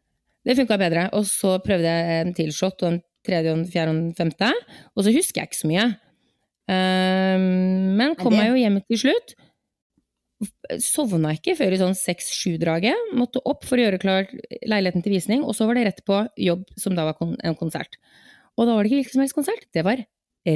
Det 0.46 0.56
funka 0.56 0.78
bedre. 0.80 1.04
Og 1.18 1.26
så 1.28 1.58
prøvde 1.62 1.90
jeg 1.92 2.22
en 2.24 2.32
til 2.38 2.52
shot, 2.56 2.80
og 2.82 2.94
en 2.94 3.00
tredje, 3.26 3.52
og 3.52 3.58
en 3.60 3.66
fjerde 3.68 3.92
og 3.92 3.98
en 3.98 4.14
femte. 4.16 4.48
Og 4.96 5.04
så 5.04 5.12
husker 5.12 5.42
jeg 5.42 5.50
ikke 5.50 5.60
så 5.60 5.70
mye. 5.70 5.86
Um, 6.70 7.46
men 7.98 8.14
kom 8.18 8.34
meg 8.34 8.52
jo 8.52 8.58
hjem 8.62 8.78
til 8.88 9.02
slutt. 9.04 9.34
Sovna 10.80 11.34
ikke 11.36 11.52
før 11.58 11.74
i 11.74 11.80
sånn 11.80 11.96
seks-sju-draget. 11.98 13.12
Måtte 13.18 13.42
opp 13.48 13.66
for 13.68 13.76
å 13.76 13.84
gjøre 13.84 14.00
klar 14.00 14.30
leiligheten 14.64 15.04
til 15.04 15.14
visning, 15.16 15.44
og 15.44 15.52
så 15.56 15.66
var 15.68 15.76
det 15.76 15.84
rett 15.90 16.02
på 16.06 16.22
jobb, 16.40 16.64
som 16.80 16.96
da 16.96 17.04
var 17.10 17.18
kon 17.18 17.34
en 17.44 17.58
konsert. 17.58 17.98
Og 18.56 18.64
da 18.68 18.74
var 18.76 18.84
det 18.84 18.90
ikke 18.90 19.02
hvilken 19.02 19.16
som 19.18 19.24
helst 19.24 19.36
konsert, 19.36 19.66
det 19.76 19.84
var 19.84 20.02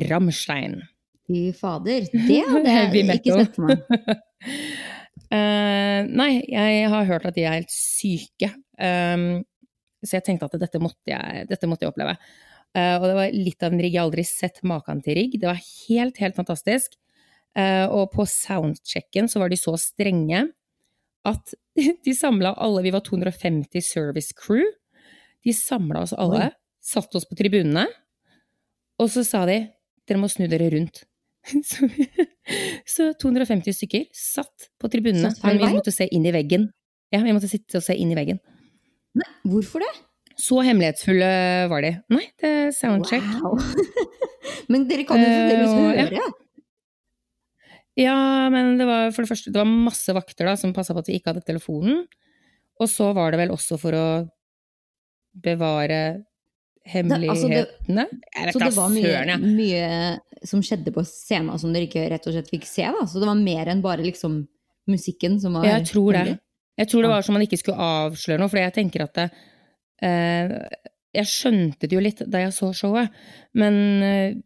Rammstein. 0.09 0.81
Fy 1.29 1.49
fader, 1.57 2.09
det 2.13 2.41
hadde 2.49 2.73
jeg 2.73 3.05
ikke 3.19 3.39
sett 3.41 3.57
for 3.57 3.69
meg. 3.69 3.85
uh, 5.33 6.01
nei, 6.21 6.33
jeg 6.49 6.89
har 6.93 7.11
hørt 7.11 7.29
at 7.29 7.37
de 7.37 7.45
er 7.45 7.59
helt 7.61 7.73
syke. 7.73 8.51
Um, 8.81 9.45
så 10.05 10.19
jeg 10.19 10.27
tenkte 10.27 10.49
at 10.49 10.59
dette 10.61 10.81
måtte 10.83 11.13
jeg, 11.13 11.47
dette 11.49 11.69
måtte 11.69 11.87
jeg 11.87 11.95
oppleve. 11.95 12.17
Uh, 12.75 12.97
og 12.99 13.09
det 13.09 13.17
var 13.17 13.37
litt 13.37 13.65
av 13.65 13.73
en 13.73 13.81
rigg. 13.85 13.97
Jeg 13.97 14.05
aldri 14.05 14.27
sett 14.29 14.61
maken 14.67 15.01
til 15.05 15.21
rigg. 15.21 15.39
Det 15.41 15.49
var 15.49 15.61
helt, 15.61 16.21
helt 16.21 16.37
fantastisk. 16.37 16.97
Eh, 17.55 17.87
og 17.87 18.11
på 18.15 18.25
soundchecken 18.27 19.29
så 19.31 19.39
var 19.43 19.53
de 19.53 19.59
så 19.61 19.77
strenge 19.79 20.47
at 21.25 21.55
de 22.05 22.15
samla 22.15 22.55
alle 22.61 22.83
Vi 22.83 22.93
var 22.95 23.05
250 23.07 23.85
service 23.87 24.35
crew. 24.37 24.65
De 25.45 25.53
samla 25.55 26.03
oss 26.07 26.15
alle, 26.17 26.51
satte 26.83 27.19
oss 27.21 27.27
på 27.29 27.37
tribunene, 27.37 27.85
og 29.01 29.11
så 29.13 29.25
sa 29.27 29.43
de 29.49 29.59
dere 30.09 30.21
må 30.21 30.29
snu 30.33 30.47
dere 30.49 30.71
rundt. 30.73 31.03
Så 31.69 31.85
Så 32.89 33.07
250 33.21 33.77
stykker 33.77 34.07
satt 34.17 34.71
på 34.81 34.89
tribunene, 34.93 35.31
men 35.45 35.59
vi 35.61 35.69
måtte 35.75 35.93
se 35.93 36.07
inn 36.13 36.25
i 36.25 36.33
veggen. 36.33 36.71
Ja, 37.13 37.21
vi 37.25 37.35
måtte 37.37 37.49
sitte 37.51 37.81
og 37.81 37.85
se 37.85 37.97
inn 38.01 38.13
i 38.13 38.17
veggen. 38.17 38.41
Nei, 39.21 39.29
hvorfor 39.49 39.85
det? 39.85 39.91
Så 40.41 40.59
hemmelighetsfulle 40.67 41.29
var 41.71 41.85
de. 41.85 41.93
Nei, 42.13 42.25
det 42.41 42.49
er 42.51 42.73
soundcheck. 42.75 43.27
Wow. 43.45 43.61
Men 44.73 44.89
dere 44.89 45.05
kan 45.09 45.21
jo 45.21 45.29
fremdeles 45.29 45.75
Eh, 45.75 45.85
høre 46.01 46.19
ja. 46.19 46.31
Ja, 47.97 48.51
men 48.51 48.77
det 48.79 48.87
var 48.89 49.13
for 49.15 49.23
det 49.23 49.31
første 49.31 49.53
det 49.55 49.61
var 49.61 49.71
masse 49.71 50.15
vakter 50.17 50.49
da, 50.51 50.57
som 50.59 50.73
passa 50.75 50.95
på 50.97 51.03
at 51.05 51.11
vi 51.11 51.19
ikke 51.21 51.31
hadde 51.33 51.45
telefonen. 51.47 52.05
Og 52.83 52.89
så 52.91 53.13
var 53.15 53.31
det 53.31 53.39
vel 53.45 53.53
også 53.55 53.79
for 53.79 53.95
å 53.95 54.07
bevare 55.35 56.01
altså 56.15 56.15
det- 56.15 56.93
hemmelighetene. 56.93 58.07
jeg 58.35 58.53
Så 58.53 58.59
det 58.59 58.75
var 58.77 58.89
mye, 58.91 59.39
mye 59.41 60.19
som 60.45 60.61
skjedde 60.61 60.93
på 60.93 61.05
scenen 61.07 61.59
som 61.59 61.73
dere 61.73 61.87
ikke 61.89 62.11
rett 62.11 62.27
og 62.27 62.35
slett 62.35 62.51
fikk 62.51 62.65
se? 62.67 62.83
da? 62.83 63.07
Så 63.07 63.21
det 63.21 63.27
var 63.27 63.35
mer 63.41 63.67
enn 63.67 63.81
bare 63.83 64.03
liksom 64.05 64.47
musikken 64.89 65.41
som 65.41 65.55
var 65.55 65.65
Jeg 65.65 65.87
tror 65.87 66.13
det. 66.13 66.39
Jeg 66.77 66.89
tror 66.89 67.03
det 67.03 67.11
var 67.11 67.23
som 67.23 67.33
man 67.35 67.43
ikke 67.47 67.59
skulle 67.59 67.79
avsløre 67.79 68.39
noe, 68.41 68.49
for 68.51 68.59
jeg 68.59 68.75
tenker 68.75 69.03
at 69.05 69.15
det, 69.15 69.31
eh, 70.03 70.69
Jeg 71.15 71.27
skjønte 71.27 71.79
det 71.87 71.93
jo 71.93 72.01
litt 72.01 72.19
da 72.29 72.39
jeg 72.39 72.51
så 72.51 72.75
showet, 72.75 73.09
men 73.55 74.43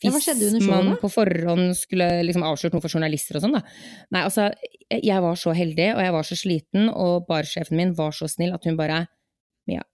Ja, 0.00 0.10
hvis 0.14 0.26
showet, 0.30 0.64
man 0.64 0.94
på 1.00 1.10
forhånd 1.12 1.74
skulle 1.76 2.06
liksom 2.24 2.44
avslørt 2.46 2.72
noe 2.72 2.84
for 2.84 2.92
journalister 2.92 3.36
og 3.36 3.44
sånn, 3.44 3.56
da. 3.58 3.60
Nei, 4.14 4.22
altså, 4.24 4.48
jeg 4.90 5.24
var 5.24 5.36
så 5.36 5.52
heldig, 5.56 5.90
og 5.92 6.00
jeg 6.06 6.14
var 6.16 6.28
så 6.28 6.38
sliten, 6.40 6.88
og 6.88 7.26
barsjefen 7.28 7.76
min 7.76 7.92
var 7.98 8.16
så 8.16 8.28
snill 8.30 8.56
at 8.56 8.64
hun 8.68 8.78
bare 8.80 9.04
Mia, 9.68 9.84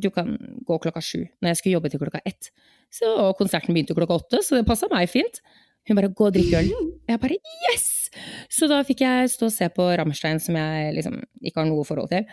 du 0.00 0.08
kan 0.12 0.32
gå 0.66 0.78
klokka 0.86 1.02
sju, 1.04 1.26
når 1.40 1.52
jeg 1.52 1.60
skulle 1.60 1.76
jobbe 1.76 1.92
til 1.92 2.00
klokka 2.00 2.22
ett. 2.24 2.48
Så, 2.92 3.10
og 3.12 3.36
konserten 3.36 3.76
begynte 3.76 3.96
klokka 3.96 4.16
åtte, 4.22 4.40
så 4.44 4.56
det 4.56 4.68
passa 4.68 4.88
meg 4.92 5.10
fint. 5.12 5.42
Hun 5.86 5.98
bare 5.98 6.08
'gå 6.10 6.26
og 6.26 6.34
drikk 6.34 6.54
øl'. 6.58 6.72
Jeg 7.08 7.20
bare 7.20 7.36
'yes'! 7.38 8.10
Så 8.50 8.68
da 8.68 8.82
fikk 8.82 9.00
jeg 9.04 9.30
stå 9.30 9.46
og 9.46 9.52
se 9.52 9.68
på 9.68 9.82
Rammstein, 9.98 10.40
som 10.40 10.56
jeg 10.56 10.94
liksom 10.94 11.20
ikke 11.42 11.60
har 11.60 11.68
noe 11.68 11.84
forhold 11.84 12.08
til. 12.10 12.24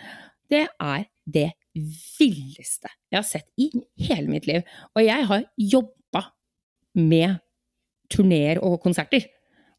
Det 0.50 0.68
er 0.80 1.06
det 1.26 1.52
villeste 1.74 2.90
jeg 3.12 3.18
har 3.18 3.28
sett 3.28 3.48
i 3.58 3.70
hele 3.98 4.28
mitt 4.28 4.48
liv. 4.48 4.64
Og 4.96 5.06
jeg 5.06 5.26
har 5.26 5.44
jobba 5.58 6.03
med 6.96 7.40
turneer 8.14 8.60
og 8.64 8.80
konserter. 8.84 9.26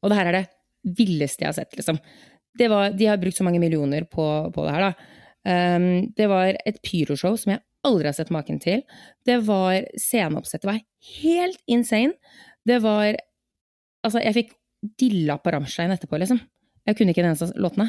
Og 0.03 0.11
det 0.11 0.19
her 0.19 0.31
er 0.31 0.39
det 0.39 0.97
villeste 0.99 1.45
jeg 1.45 1.51
har 1.53 1.57
sett, 1.57 1.77
liksom. 1.79 1.99
Det 2.59 2.69
var, 2.71 2.93
de 2.95 3.07
har 3.09 3.19
brukt 3.19 3.37
så 3.37 3.45
mange 3.47 3.61
millioner 3.63 4.05
på, 4.07 4.25
på 4.55 4.65
det 4.67 4.75
her, 4.75 4.89
da. 4.91 5.11
Um, 5.45 5.87
det 6.17 6.27
var 6.31 6.57
et 6.65 6.79
pyroshow 6.87 7.37
som 7.37 7.53
jeg 7.55 7.63
aldri 7.85 8.09
har 8.09 8.17
sett 8.17 8.33
maken 8.33 8.61
til. 8.63 8.81
Det 9.29 9.39
var 9.45 9.85
Sceneoppsettet 10.01 10.69
var 10.71 10.79
helt 11.21 11.61
insane. 11.69 12.15
Det 12.67 12.81
var 12.85 13.15
Altså, 14.05 14.21
jeg 14.21 14.35
fikk 14.37 14.51
dilla 15.01 15.39
på 15.41 15.49
Rammstein 15.55 15.89
etterpå, 15.95 16.19
liksom. 16.21 16.37
Jeg 16.85 16.97
kunne 16.99 17.15
ikke 17.15 17.23
den 17.25 17.31
eneste 17.31 17.55
låtene. 17.57 17.87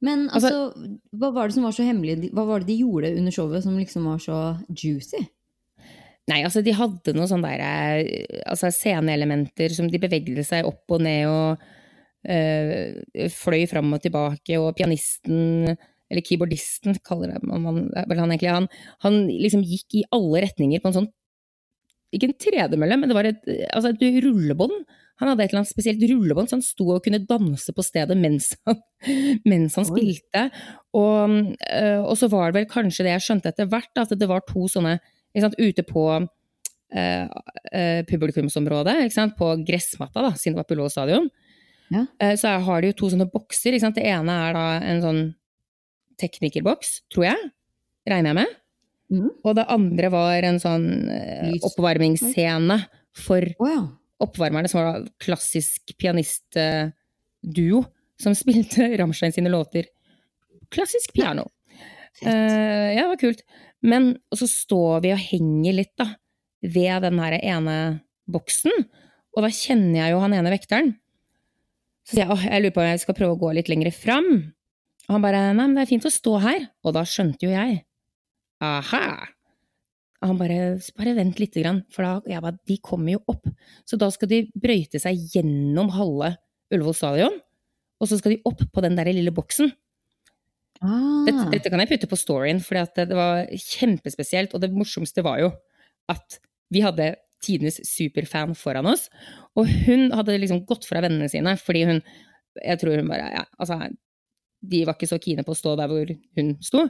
Men 0.00 0.28
Altså- 0.30 0.52
altså, 0.70 0.98
hva 1.10 1.32
var 1.34 1.48
det 1.48 1.54
som 1.56 1.64
var 1.66 1.72
så 1.74 1.82
hemmelig? 1.82 2.30
Hva 2.30 2.44
var 2.46 2.60
det 2.60 2.68
de 2.68 2.76
gjorde 2.84 3.16
under 3.18 3.32
showet 3.34 3.64
som 3.64 3.76
liksom 3.76 4.04
var 4.04 4.18
så 4.22 4.36
juicy? 4.70 5.26
Nei, 6.28 6.42
altså 6.44 6.60
de 6.64 6.74
hadde 6.76 7.14
noen 7.16 7.30
sånne 7.30 7.50
der, 7.56 8.04
eh, 8.04 8.40
altså 8.48 8.70
sceneelementer 8.74 9.72
som 9.72 9.88
de 9.88 10.00
bevegde 10.02 10.44
seg 10.44 10.66
opp 10.68 10.92
og 10.92 11.04
ned 11.04 11.24
og 11.30 11.62
øh, 12.28 13.28
fløy 13.32 13.64
fram 13.70 13.94
og 13.96 14.02
tilbake, 14.04 14.58
og 14.60 14.74
pianisten, 14.76 15.72
eller 16.08 16.24
keyboardisten, 16.24 16.98
kaller 17.04 17.34
det 17.34 17.42
man, 17.48 17.86
vel 17.94 18.20
han 18.20 18.32
egentlig, 18.34 18.52
han, 18.52 18.68
han 19.04 19.22
liksom 19.30 19.64
gikk 19.64 20.00
i 20.00 20.06
alle 20.14 20.44
retninger 20.44 20.84
på 20.84 20.92
en 20.92 20.98
sånn, 21.00 21.10
ikke 22.14 22.30
en 22.30 22.38
tredemølle, 22.40 22.96
men 22.96 23.10
det 23.10 23.16
var 23.16 23.28
et, 23.28 23.42
altså 23.68 23.92
et 23.92 24.24
rullebånd. 24.24 24.78
Han 25.20 25.28
hadde 25.28 25.44
et 25.44 25.50
eller 25.50 25.60
annet 25.60 25.72
spesielt 25.72 26.04
rullebånd, 26.08 26.48
så 26.48 26.56
han 26.56 26.64
sto 26.64 26.86
og 26.94 27.02
kunne 27.04 27.20
danse 27.28 27.72
på 27.74 27.84
stedet 27.84 28.16
mens 28.16 28.52
han, 28.68 28.78
mens 29.50 29.76
han 29.76 29.84
spilte. 29.88 30.46
Og, 30.96 31.34
eh, 31.68 31.98
og 32.00 32.14
så 32.16 32.30
var 32.32 32.48
det 32.48 32.62
vel 32.62 32.70
kanskje 32.70 33.04
det 33.04 33.16
jeg 33.16 33.26
skjønte 33.26 33.52
etter 33.52 33.68
hvert, 33.68 33.92
at 34.00 34.14
det 34.16 34.30
var 34.30 34.46
to 34.48 34.64
sånne 34.72 34.96
sant, 35.36 35.58
ute 35.58 35.84
på 35.86 36.04
eh, 36.16 37.26
eh, 37.72 38.00
publikumsområdet, 38.08 38.96
på 39.38 39.50
gressmatta, 39.66 40.24
da, 40.24 40.32
siden 40.34 40.56
det 40.56 40.62
var 40.62 40.68
på 40.68 40.76
Ullevål 40.76 40.94
stadion. 40.94 41.28
Ja. 41.92 42.06
Eh, 42.20 42.36
så 42.36 42.54
har 42.64 42.82
de 42.82 42.92
jo 42.92 42.98
to 42.98 43.10
sånne 43.12 43.28
bokser. 43.32 43.76
Det 43.76 44.04
ene 44.04 44.38
er 44.48 44.56
da 44.56 44.64
en 44.84 45.04
sånn 45.04 45.22
teknikerboks, 46.18 46.94
tror 47.12 47.30
jeg, 47.30 47.50
regner 48.08 48.32
jeg 48.32 48.38
med. 48.40 48.56
Mm. 49.08 49.28
Og 49.46 49.54
det 49.56 49.68
andre 49.72 50.10
var 50.12 50.44
en 50.44 50.58
sånn 50.60 50.88
eh, 51.12 51.54
oppvarmingsscene 51.64 52.80
for 53.16 53.44
ja. 53.44 53.78
oppvarmerne, 54.24 54.68
som 54.68 54.82
var 54.82 54.98
da 54.98 55.12
klassisk 55.22 55.94
pianistduo 56.00 57.84
som 58.18 58.34
spilte 58.36 58.90
Rammstein 58.98 59.32
sine 59.32 59.52
låter. 59.52 59.88
Klassisk 60.74 61.14
piano. 61.14 61.46
Ja. 62.20 62.32
Uh, 62.32 62.88
ja, 62.96 63.02
det 63.04 63.08
var 63.12 63.20
kult. 63.20 63.44
Men 63.86 64.14
så 64.34 64.48
står 64.50 65.04
vi 65.04 65.12
og 65.14 65.22
henger 65.22 65.76
litt, 65.78 65.94
da, 66.00 66.10
ved 66.62 67.04
den 67.06 67.20
her 67.22 67.38
ene 67.38 67.76
boksen. 68.30 68.74
Og 69.36 69.44
da 69.44 69.50
kjenner 69.54 70.00
jeg 70.00 70.14
jo 70.14 70.22
han 70.24 70.34
ene 70.34 70.52
vekteren. 70.52 70.94
Så 72.08 72.16
sier 72.16 72.24
jeg 72.24 72.34
åh, 72.34 72.44
jeg 72.48 72.64
lurer 72.64 72.74
på 72.74 72.82
om 72.82 72.88
jeg 72.88 73.02
skal 73.04 73.18
prøve 73.18 73.36
å 73.36 73.40
gå 73.40 73.52
litt 73.56 73.70
lenger 73.70 73.92
fram. 73.94 74.28
Og 75.08 75.14
han 75.14 75.24
bare 75.24 75.42
nei, 75.52 75.64
men 75.66 75.76
det 75.76 75.84
er 75.84 75.90
fint 75.92 76.08
å 76.08 76.12
stå 76.12 76.36
her. 76.42 76.68
Og 76.84 76.96
da 76.96 77.04
skjønte 77.08 77.46
jo 77.46 77.52
jeg. 77.52 77.82
Aha! 78.64 79.04
Og 80.18 80.32
han 80.32 80.38
bare 80.40 80.60
bare 80.98 81.14
vent 81.14 81.38
lite 81.38 81.62
grann, 81.62 81.84
for 81.94 82.02
da 82.02 82.32
jeg 82.32 82.42
bare, 82.42 82.58
de 82.66 82.78
kommer 82.82 83.14
jo 83.14 83.20
opp. 83.30 83.46
Så 83.86 83.98
da 84.00 84.08
skal 84.10 84.30
de 84.32 84.40
brøyte 84.58 84.98
seg 85.02 85.20
gjennom 85.34 85.92
halve 85.94 86.34
Ullevål 86.74 86.96
stadion. 86.96 87.36
Og 88.02 88.10
så 88.10 88.18
skal 88.18 88.34
de 88.34 88.42
opp 88.48 88.60
på 88.74 88.82
den 88.84 88.98
der 88.98 89.08
lille 89.14 89.32
boksen. 89.34 89.70
Ah. 90.84 91.24
Dette, 91.26 91.46
dette 91.54 91.72
kan 91.72 91.82
jeg 91.82 91.90
putte 91.90 92.10
på 92.10 92.18
storyen, 92.18 92.60
for 92.62 92.78
det 92.98 93.16
var 93.16 93.48
kjempespesielt. 93.50 94.54
Og 94.54 94.62
det 94.62 94.72
morsomste 94.74 95.24
var 95.26 95.40
jo 95.42 95.52
at 96.12 96.38
vi 96.72 96.82
hadde 96.84 97.14
tidenes 97.44 97.80
superfan 97.86 98.56
foran 98.58 98.88
oss. 98.90 99.06
Og 99.58 99.68
hun 99.86 100.10
hadde 100.14 100.38
liksom 100.42 100.64
gått 100.68 100.88
fra 100.88 101.02
vennene 101.04 101.30
sine, 101.30 101.56
fordi 101.60 101.86
hun 101.90 102.02
Jeg 102.58 102.80
tror 102.80 102.98
hun 102.98 103.06
bare 103.06 103.26
ja, 103.30 103.44
altså, 103.62 103.76
De 104.66 104.80
var 104.82 104.96
ikke 104.96 105.06
så 105.06 105.18
kine 105.22 105.44
på 105.46 105.52
å 105.54 105.58
stå 105.58 105.76
der 105.78 105.86
hvor 105.86 106.08
hun 106.36 106.56
sto. 106.64 106.88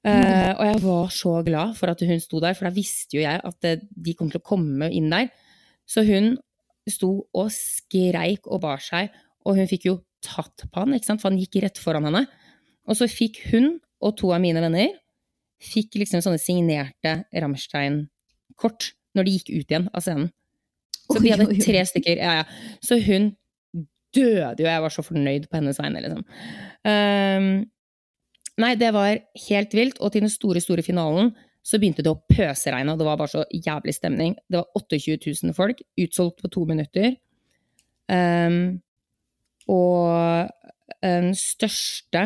Eh, 0.00 0.50
og 0.56 0.64
jeg 0.64 0.80
var 0.82 1.10
så 1.12 1.32
glad 1.44 1.76
for 1.76 1.92
at 1.92 2.00
hun 2.08 2.20
sto 2.20 2.40
der, 2.40 2.56
for 2.56 2.66
da 2.66 2.74
visste 2.74 3.18
jo 3.18 3.22
jeg 3.22 3.40
at 3.44 3.68
eh, 3.68 3.82
de 3.92 4.14
kom 4.16 4.30
til 4.32 4.40
å 4.40 4.48
komme 4.48 4.88
inn 4.90 5.10
der. 5.12 5.28
Så 5.86 6.02
hun 6.08 6.32
sto 6.88 7.10
og 7.36 7.52
skreik 7.54 8.48
og 8.48 8.62
bar 8.64 8.82
seg, 8.82 9.12
og 9.44 9.60
hun 9.60 9.68
fikk 9.70 9.86
jo 9.90 9.98
tatt 10.24 10.66
på 10.66 10.82
han, 10.82 10.96
ikke 10.96 11.10
sant? 11.12 11.22
for 11.22 11.30
han 11.30 11.38
gikk 11.40 11.60
rett 11.62 11.78
foran 11.80 12.08
henne. 12.08 12.24
Og 12.90 12.98
så 12.98 13.08
fikk 13.10 13.38
hun 13.52 13.76
og 14.00 14.16
to 14.18 14.32
av 14.34 14.42
mine 14.42 14.62
venner 14.64 14.96
fikk 15.60 15.98
liksom 16.00 16.22
sånne 16.24 16.40
signerte 16.40 17.20
Rammstein-kort 17.36 18.92
når 19.16 19.26
de 19.26 19.34
gikk 19.36 19.50
ut 19.52 19.72
igjen 19.72 19.90
av 19.92 20.04
scenen. 20.04 20.30
Så 21.10 21.20
vi 21.22 21.32
hadde 21.34 21.58
tre 21.58 21.82
stykker. 21.86 22.20
Ja, 22.22 22.40
ja. 22.40 22.78
Så 22.86 23.00
hun 23.02 23.32
døde 24.14 24.62
jo. 24.62 24.68
Jeg 24.68 24.82
var 24.84 24.94
så 24.94 25.04
fornøyd 25.04 25.48
på 25.50 25.58
hennes 25.58 25.78
vegne, 25.80 26.02
liksom. 26.04 26.24
Um, 26.86 27.48
nei, 28.62 28.72
det 28.80 28.92
var 28.94 29.18
helt 29.48 29.74
vilt. 29.76 30.00
Og 30.00 30.14
til 30.14 30.24
den 30.24 30.32
store, 30.32 30.62
store 30.62 30.84
finalen 30.86 31.32
så 31.66 31.80
begynte 31.80 32.04
det 32.06 32.12
å 32.12 32.20
pøseregne, 32.30 32.94
og 32.94 33.00
det 33.02 33.06
var 33.06 33.18
bare 33.20 33.34
så 33.34 33.42
jævlig 33.52 33.94
stemning. 33.98 34.36
Det 34.48 34.62
var 34.62 34.70
28 34.78 35.18
000 35.44 35.56
folk, 35.56 35.82
utsolgt 36.00 36.40
på 36.40 36.52
to 36.54 36.64
minutter. 36.70 37.18
Um, 38.10 38.80
og 39.70 40.48
den 41.04 41.34
største 41.38 42.24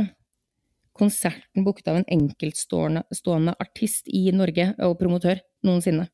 konserten 0.95 1.65
booket 1.67 1.89
av 1.91 2.01
en 2.01 2.09
enkeltstående 2.17 3.55
artist 3.63 4.07
i 4.07 4.29
Norge 4.35 4.71
og 4.87 4.99
promotør 5.01 5.41
noensinne. 5.67 6.07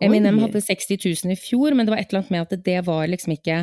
Oi. 0.00 0.08
Eminem 0.08 0.40
hadde 0.42 0.62
60 0.64 0.98
000 1.24 1.34
i 1.34 1.38
fjor, 1.38 1.76
men 1.76 1.86
det 1.86 1.94
var 1.94 2.02
et 2.02 2.10
eller 2.10 2.22
annet 2.22 2.34
med 2.34 2.44
at 2.44 2.66
det 2.66 2.78
var 2.86 3.06
liksom 3.10 3.36
ikke 3.36 3.62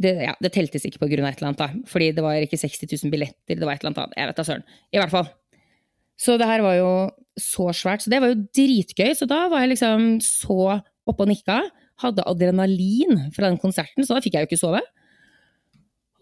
det, 0.00 0.14
ja, 0.24 0.32
det 0.40 0.52
teltes 0.54 0.86
ikke 0.88 1.02
på 1.02 1.10
grunn 1.10 1.26
av 1.26 1.34
et 1.34 1.40
eller 1.40 1.50
annet, 1.50 1.60
da. 1.60 1.88
Fordi 1.90 2.08
det 2.16 2.22
var 2.24 2.40
ikke 2.40 2.58
60 2.60 2.88
000 2.88 3.12
billetter, 3.12 3.58
det 3.58 3.66
var 3.66 3.76
et 3.76 3.82
eller 3.82 3.92
annet 3.92 4.02
annet. 4.06 4.16
Jeg 4.16 4.30
vet 4.30 4.38
da 4.38 4.46
søren. 4.48 4.64
I 4.94 5.00
hvert 5.00 5.12
fall. 5.12 5.28
Så 6.20 6.36
det 6.40 6.48
her 6.48 6.64
var 6.64 6.76
jo 6.78 6.92
så 7.40 7.68
svært. 7.76 8.04
Så 8.04 8.12
det 8.12 8.20
var 8.22 8.32
jo 8.32 8.40
dritgøy. 8.56 9.12
Så 9.16 9.28
da 9.28 9.42
var 9.52 9.64
jeg 9.64 9.74
liksom 9.74 10.06
så 10.24 10.78
oppe 11.08 11.24
og 11.24 11.30
nikka. 11.30 11.62
Hadde 12.00 12.24
adrenalin 12.28 13.26
fra 13.34 13.48
den 13.48 13.60
konserten, 13.60 14.04
så 14.04 14.16
da 14.16 14.24
fikk 14.24 14.36
jeg 14.36 14.46
jo 14.46 14.50
ikke 14.50 14.60
sove. 14.60 14.80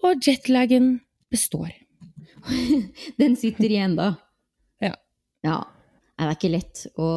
Og 0.06 0.26
jetlagen 0.26 0.96
består. 1.30 1.70
Den 3.20 3.36
sitter 3.40 3.68
igjen 3.70 3.96
da. 3.98 4.14
Ja. 4.84 4.94
Ja. 5.42 5.58
Nei, 6.18 6.26
Det 6.26 6.28
er 6.28 6.36
ikke 6.36 6.52
lett 6.54 6.84
å 6.98 7.08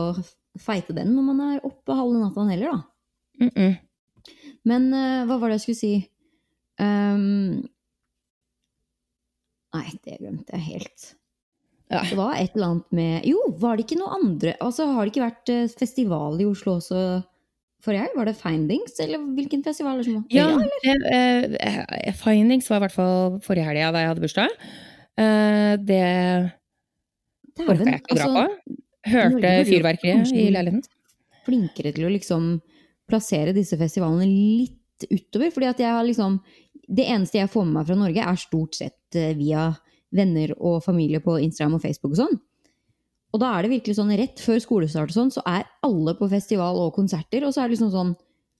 feite 0.59 0.93
den 0.97 1.13
når 1.15 1.25
man 1.27 1.41
er 1.45 1.65
oppe 1.67 1.95
halve 1.95 2.19
natta 2.21 2.45
heller, 2.49 2.73
da. 2.73 3.45
Mm 3.45 3.51
-mm. 3.55 3.77
Men 4.63 4.93
uh, 4.93 5.25
hva 5.25 5.37
var 5.39 5.49
det 5.49 5.59
jeg 5.59 5.61
skulle 5.61 5.83
si? 5.83 5.93
Um, 6.81 7.61
nei, 9.73 9.87
det 10.03 10.17
glemte 10.19 10.57
jeg 10.57 10.67
helt. 10.67 11.15
Ja. 11.91 12.05
Det 12.09 12.15
var 12.15 12.35
et 12.39 12.55
eller 12.55 12.67
annet 12.67 12.91
med 12.95 13.25
Jo, 13.27 13.41
var 13.59 13.75
det 13.75 13.83
ikke 13.83 13.99
noe 13.99 14.15
andre 14.15 14.53
Altså, 14.63 14.85
har 14.85 15.03
det 15.03 15.11
ikke 15.11 15.25
vært 15.25 15.49
eh, 15.51 15.73
festival 15.75 16.39
i 16.39 16.45
Oslo 16.47 16.77
også 16.77 17.01
forrige 17.83 18.05
helg? 18.05 18.15
Var 18.15 18.29
det 18.29 18.35
Findings, 18.39 18.99
eller 19.03 19.19
hvilken 19.35 19.63
festival? 19.65 19.99
som 20.05 20.13
var? 20.13 20.23
Ja, 20.31 20.45
eller? 20.55 21.03
eh, 21.11 21.57
eh, 22.07 22.13
Findings 22.15 22.69
var 22.69 22.79
i 22.79 22.85
hvert 22.85 22.95
fall 22.95 23.39
forrige 23.43 23.67
helg 23.67 23.81
da 23.81 24.05
jeg 24.05 24.11
hadde 24.13 24.23
bursdag. 24.23 24.55
Eh, 25.19 25.75
det 25.81 26.03
orka 27.67 27.87
jeg 27.87 28.01
ikke 28.01 28.15
å 28.15 28.19
dra 28.19 28.27
altså, 28.27 28.43
på. 28.45 28.77
Hørte 29.11 29.53
fyrverkeriet 29.67 30.35
i 30.35 30.49
leiligheten. 30.53 30.83
Flinkere 31.45 31.93
til 31.95 32.05
å 32.07 32.13
liksom 32.13 32.51
plassere 33.09 33.55
disse 33.55 33.77
festivalene 33.79 34.27
litt 34.29 35.07
utover. 35.09 35.51
fordi 35.51 35.69
at 35.71 35.79
jeg 35.81 35.89
har 35.91 36.05
liksom 36.05 36.39
Det 36.91 37.05
eneste 37.07 37.37
jeg 37.39 37.49
får 37.49 37.63
med 37.65 37.73
meg 37.73 37.87
fra 37.87 37.95
Norge, 37.95 38.23
er 38.27 38.35
stort 38.35 38.75
sett 38.75 39.15
eh, 39.15 39.33
via 39.37 39.69
venner 40.11 40.51
og 40.59 40.81
familie 40.83 41.21
på 41.23 41.37
Instagram 41.39 41.77
og 41.77 41.81
Facebook 41.85 42.11
og 42.11 42.19
sånn. 42.19 42.39
Og 43.31 43.39
da 43.39 43.53
er 43.55 43.63
det 43.63 43.71
virkelig 43.71 43.95
sånn 43.95 44.11
rett 44.19 44.41
før 44.43 44.59
skolestart 44.59 45.13
og 45.13 45.15
sånn, 45.15 45.31
så 45.31 45.43
er 45.47 45.69
alle 45.87 46.17
på 46.19 46.27
festival 46.27 46.81
og 46.81 46.91
konserter, 46.97 47.45
og 47.47 47.53
så 47.55 47.63
er 47.63 47.69
det 47.69 47.77
liksom 47.77 47.93
sånn 47.93 48.11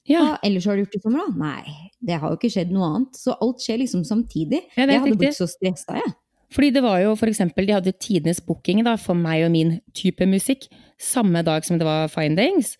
Ja, 0.07 0.21
Hva 0.23 0.37
ellers 0.47 0.65
har 0.65 0.77
du 0.77 0.85
gjort 0.85 0.95
i 0.95 1.01
sommer, 1.03 1.27
da? 1.27 1.33
Nei, 1.37 1.91
det 1.99 2.21
har 2.21 2.31
jo 2.31 2.39
ikke 2.39 2.49
skjedd 2.49 2.71
noe 2.73 2.87
annet. 2.87 3.19
Så 3.19 3.35
alt 3.35 3.61
skjer 3.61 3.83
liksom 3.83 4.05
samtidig. 4.07 4.63
Ja, 4.73 4.87
jeg 4.87 5.03
hadde 5.03 5.19
blitt 5.19 5.37
så 5.37 5.45
stressa, 5.45 5.99
jeg. 5.99 6.13
Fordi 6.51 6.71
det 6.75 6.83
var 6.83 6.99
jo 7.03 7.15
for 7.19 7.31
eksempel, 7.31 7.67
de 7.67 7.75
hadde 7.77 7.95
tidenes 8.01 8.41
booking 8.43 8.83
da, 8.87 8.97
for 8.99 9.17
meg 9.17 9.45
og 9.45 9.53
min 9.53 9.77
type 9.97 10.25
musikk 10.27 10.67
samme 11.01 11.43
dag 11.47 11.65
som 11.65 11.79
det 11.79 11.87
var 11.87 12.11
Findings. 12.11 12.75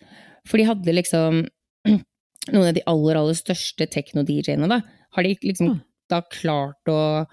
For 0.48 0.60
de 0.60 0.68
hadde 0.68 0.96
liksom 0.96 1.44
noen 2.52 2.68
av 2.68 2.74
de 2.76 2.84
aller, 2.90 3.18
aller 3.18 3.38
største 3.38 3.88
tekno-DJ-ene, 3.90 4.68
da. 4.70 4.82
Har 5.16 5.26
de 5.26 5.34
liksom 5.40 5.78
da 6.12 6.20
klart 6.32 6.90
å, 6.90 7.24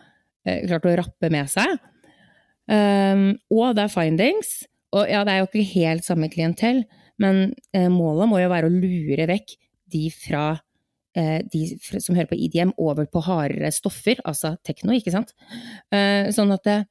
eh, 0.48 0.64
klart 0.68 0.88
å 0.88 0.96
rappe 1.02 1.32
med 1.34 1.52
seg. 1.52 1.78
Um, 2.70 3.34
og 3.52 3.76
det 3.76 3.88
er 3.88 3.94
Findings. 3.94 4.54
Og 4.96 5.10
ja, 5.10 5.24
det 5.26 5.34
er 5.34 5.42
jo 5.42 5.50
ikke 5.50 5.74
helt 5.76 6.06
samme 6.06 6.30
klientell, 6.32 6.84
men 7.22 7.52
eh, 7.76 7.90
målet 7.92 8.30
må 8.30 8.40
jo 8.42 8.50
være 8.52 8.70
å 8.70 8.74
lure 8.74 9.28
vekk 9.30 9.54
de 9.94 10.08
fra 10.14 10.46
de 11.52 11.64
som 12.02 12.16
hører 12.16 12.30
på 12.30 12.38
IDM, 12.38 12.72
over 12.78 13.08
på 13.10 13.22
hardere 13.26 13.72
stoffer, 13.74 14.20
altså 14.30 14.56
tekno, 14.66 14.94
ikke 14.94 15.14
sant? 15.16 15.34
Eh, 15.92 16.30
sånn 16.36 16.54
at 16.54 16.68
eh, 16.70 16.84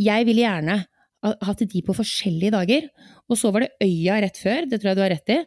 jeg 0.00 0.24
ville 0.28 0.46
gjerne 0.46 0.78
ha- 1.26 1.36
hatt 1.44 1.64
de 1.68 1.82
på 1.84 1.96
forskjellige 1.96 2.54
dager. 2.56 2.88
Og 3.28 3.36
så 3.36 3.52
var 3.52 3.66
det 3.66 3.72
Øya 3.84 4.20
rett 4.24 4.40
før, 4.40 4.64
det 4.70 4.80
tror 4.80 4.92
jeg 4.92 4.96
du 5.00 5.02
har 5.04 5.12
rett 5.12 5.34
i. 5.36 5.38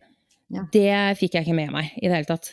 Ja. 0.54 0.66
Det 0.72 1.18
fikk 1.18 1.34
jeg 1.40 1.48
ikke 1.48 1.58
med 1.58 1.72
meg 1.74 1.94
i 1.98 2.06
det 2.06 2.14
hele 2.20 2.30
tatt. 2.30 2.52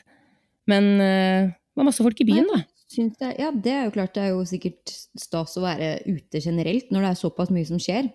Men 0.71 0.93
eh, 1.01 1.49
det 1.53 1.77
var 1.83 1.89
masse 1.91 2.05
folk 2.05 2.21
i 2.25 2.29
byen, 2.29 2.49
da. 2.49 2.63
Det, 2.91 3.29
ja, 3.39 3.53
det 3.55 3.71
er 3.71 3.85
jo 3.87 3.93
klart 3.95 4.17
det 4.17 4.23
er 4.25 4.33
jo 4.33 4.41
sikkert 4.49 4.91
stas 5.21 5.53
å 5.61 5.63
være 5.63 6.01
ute 6.09 6.41
generelt 6.43 6.89
når 6.91 7.05
det 7.05 7.11
er 7.13 7.19
såpass 7.21 7.53
mye 7.55 7.69
som 7.69 7.79
skjer. 7.79 8.09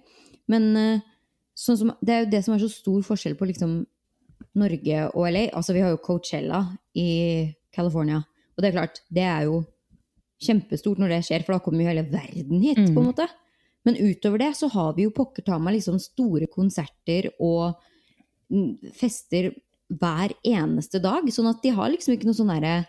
Men 0.52 0.66
eh, 0.76 1.04
sånn 1.56 1.78
som, 1.80 1.94
det 2.04 2.12
er 2.16 2.26
jo 2.26 2.32
det 2.34 2.42
som 2.44 2.56
er 2.58 2.64
så 2.66 2.72
stor 2.74 3.06
forskjell 3.08 3.38
på 3.40 3.48
liksom 3.54 3.78
Norge 4.56 5.02
og 5.14 5.26
LA. 5.32 5.50
Altså, 5.54 5.74
vi 5.76 5.82
har 5.84 5.90
jo 5.94 6.02
Coachella 6.04 6.62
i 6.96 7.10
California. 7.76 8.22
Og 8.56 8.62
det 8.64 8.70
er 8.70 8.78
klart, 8.78 9.02
det 9.12 9.24
er 9.28 9.48
jo 9.50 9.64
kjempestort 10.46 11.00
når 11.02 11.10
det 11.16 11.22
skjer, 11.28 11.44
for 11.46 11.56
da 11.56 11.64
kommer 11.64 11.84
jo 11.84 11.90
hele 11.92 12.06
verden 12.12 12.62
hit, 12.64 12.78
Mm. 12.78 12.94
på 12.96 13.02
en 13.02 13.10
måte. 13.12 13.28
Men 13.86 13.96
utover 13.98 14.40
det 14.40 14.56
så 14.58 14.68
har 14.72 14.94
vi 14.96 15.04
jo 15.04 15.12
pokker 15.12 15.46
ta 15.46 15.60
meg 15.60 15.76
liksom 15.76 16.00
store 16.02 16.48
konserter 16.48 17.30
og 17.40 17.76
mm, 18.52 18.92
fester 18.94 19.52
hver 19.90 20.34
eneste 20.44 21.00
dag. 21.02 21.24
Sånn 21.30 21.50
at 21.50 21.62
de 21.62 21.70
har 21.70 21.90
liksom 21.90 22.16
ikke 22.16 22.26
noe 22.26 22.34
sånn 22.38 22.50
derre 22.50 22.88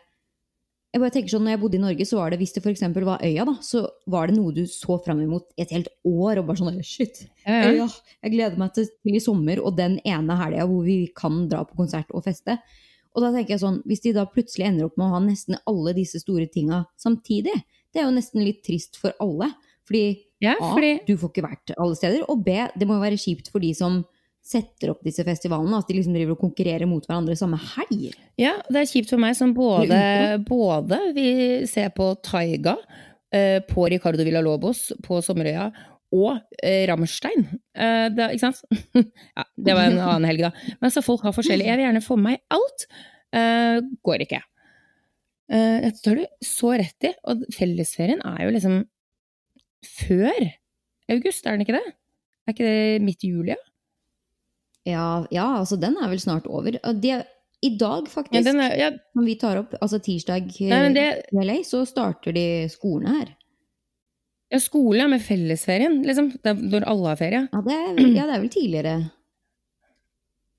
jeg 0.96 1.02
bare 1.02 1.12
tenker 1.12 1.32
sånn, 1.34 1.44
når 1.44 1.52
jeg 1.52 1.60
bodde 1.60 1.76
i 1.76 1.82
Norge, 1.82 2.04
så 2.08 2.16
var 2.16 2.32
det 2.32 2.38
hvis 2.40 2.54
det 2.56 2.62
eksempel 2.70 3.04
var 3.04 3.20
Øya, 3.24 3.44
da, 3.44 3.52
så 3.64 3.82
var 4.08 4.30
det 4.30 4.36
noe 4.38 4.54
du 4.56 4.62
så 4.70 4.96
fram 5.04 5.20
imot 5.20 5.50
et 5.60 5.72
helt 5.74 5.90
år, 6.08 6.40
og 6.40 6.48
bare 6.48 6.60
sånn 6.62 6.80
shit. 6.86 7.26
Øya, 7.44 7.86
jeg 8.24 8.32
gleder 8.32 8.56
meg 8.60 8.72
til, 8.76 8.88
til 9.04 9.18
i 9.18 9.20
sommer, 9.20 9.60
og 9.60 9.76
den 9.76 9.98
ene 10.08 10.38
helga 10.40 10.64
hvor 10.70 10.86
vi 10.86 10.98
kan 11.16 11.44
dra 11.50 11.66
på 11.68 11.76
konsert 11.82 12.08
og 12.16 12.24
feste. 12.24 12.56
Og 13.12 13.24
da 13.24 13.30
tenker 13.32 13.56
jeg 13.56 13.62
sånn, 13.64 13.82
hvis 13.88 14.04
de 14.06 14.14
da 14.16 14.24
plutselig 14.28 14.70
ender 14.70 14.88
opp 14.88 14.96
med 14.96 15.06
å 15.08 15.14
ha 15.14 15.20
nesten 15.24 15.60
alle 15.68 15.92
disse 15.96 16.20
store 16.22 16.48
tinga 16.52 16.82
samtidig, 17.00 17.54
det 17.92 18.00
er 18.00 18.08
jo 18.08 18.16
nesten 18.16 18.44
litt 18.44 18.62
trist 18.64 18.96
for 19.00 19.16
alle. 19.24 19.52
Fordi 19.88 20.06
Ja, 20.44 20.56
A, 20.60 20.74
du 21.06 21.14
får 21.16 21.30
ikke 21.30 21.46
vært 21.46 21.76
alle 21.76 21.96
steder, 21.96 22.24
og 22.28 22.42
B, 22.44 22.56
det 22.76 22.88
må 22.88 22.98
jo 22.98 23.04
være 23.04 23.20
kjipt 23.20 23.52
for 23.52 23.64
de 23.64 23.70
som 23.76 24.02
setter 24.46 24.92
opp 24.92 25.02
disse 25.06 25.24
festivalene, 25.26 25.80
at 25.80 25.88
de 25.88 25.96
liksom 25.98 26.14
driver 26.14 26.36
og 26.36 26.44
konkurrerer 26.44 26.86
mot 26.88 27.04
hverandre 27.06 27.34
samme 27.38 27.58
helg. 27.74 28.14
Ja, 28.38 28.54
det 28.70 28.82
er 28.82 28.88
kjipt 28.90 29.10
for 29.10 29.22
meg 29.22 29.34
som 29.38 29.54
både, 29.56 29.98
både 30.46 31.00
vil 31.16 31.66
se 31.70 31.88
på 31.96 32.12
Taiga, 32.26 32.76
eh, 33.34 33.58
på 33.66 33.88
Ricardo 33.90 34.26
Villalobos 34.26 34.88
på 35.06 35.18
Sommerøya, 35.24 35.70
og 36.14 36.38
eh, 36.62 36.84
Rammstein. 36.88 37.48
Eh, 37.74 38.06
det, 38.14 38.30
ikke 38.36 38.44
sant? 38.46 38.62
ja, 39.38 39.46
det 39.58 39.74
var 39.74 39.88
en 39.88 39.98
annen 39.98 40.28
helg, 40.30 40.46
da. 40.46 40.74
Men 40.82 40.94
så 40.94 41.02
folk 41.04 41.26
har 41.26 41.34
forskjellig. 41.34 41.66
Jeg 41.66 41.80
vil 41.80 41.88
gjerne 41.88 42.04
få 42.04 42.18
med 42.20 42.36
meg 42.36 42.44
alt. 42.54 42.86
Eh, 43.34 43.80
går 44.06 44.26
ikke. 44.28 44.40
Eh, 45.50 45.78
jeg 45.88 45.96
tar 46.04 46.20
du 46.20 46.46
så 46.46 46.76
rett 46.78 47.08
i. 47.10 47.12
Og 47.26 47.42
fellesferien 47.56 48.22
er 48.30 48.44
jo 48.46 48.54
liksom 48.54 48.78
før 49.86 50.52
august, 51.12 51.46
er 51.46 51.56
den 51.56 51.66
ikke 51.66 51.80
det? 51.80 51.86
Er 52.46 52.54
ikke 52.54 52.70
det 52.70 53.02
midt 53.02 53.26
i 53.26 53.34
juli? 53.34 53.54
ja? 53.54 53.60
Ja, 54.86 55.26
ja, 55.34 55.46
altså 55.60 55.76
den 55.82 55.96
er 55.98 56.08
vel 56.12 56.20
snart 56.22 56.46
over. 56.46 56.76
De, 57.02 57.14
I 57.66 57.70
dag, 57.80 58.06
faktisk, 58.12 58.46
Ja, 58.46 58.52
er, 58.68 58.76
ja, 58.78 58.90
når 59.16 59.24
vi 59.26 59.34
tar 59.40 59.58
opp, 59.64 59.74
altså 59.82 59.98
tirsdag 60.04 60.46
eh, 60.60 60.70
nei, 60.70 60.92
det, 60.94 61.06
i 61.34 61.42
LA, 61.48 61.56
så 61.66 61.80
starter 61.88 62.32
de 62.36 62.44
skolene 62.70 63.16
her. 63.18 63.32
ja, 64.52 64.60
skole 64.62 65.08
med 65.10 65.22
fellesferien, 65.26 66.02
liksom. 66.06 66.28
Når 66.46 66.86
alle 66.86 67.08
har 67.10 67.18
ferie. 67.18 67.40
Ja, 67.50 67.62
det 67.66 67.78
er, 67.82 67.94
det 67.98 68.24
er 68.26 68.40
vel 68.44 68.52
tidligere, 68.54 68.96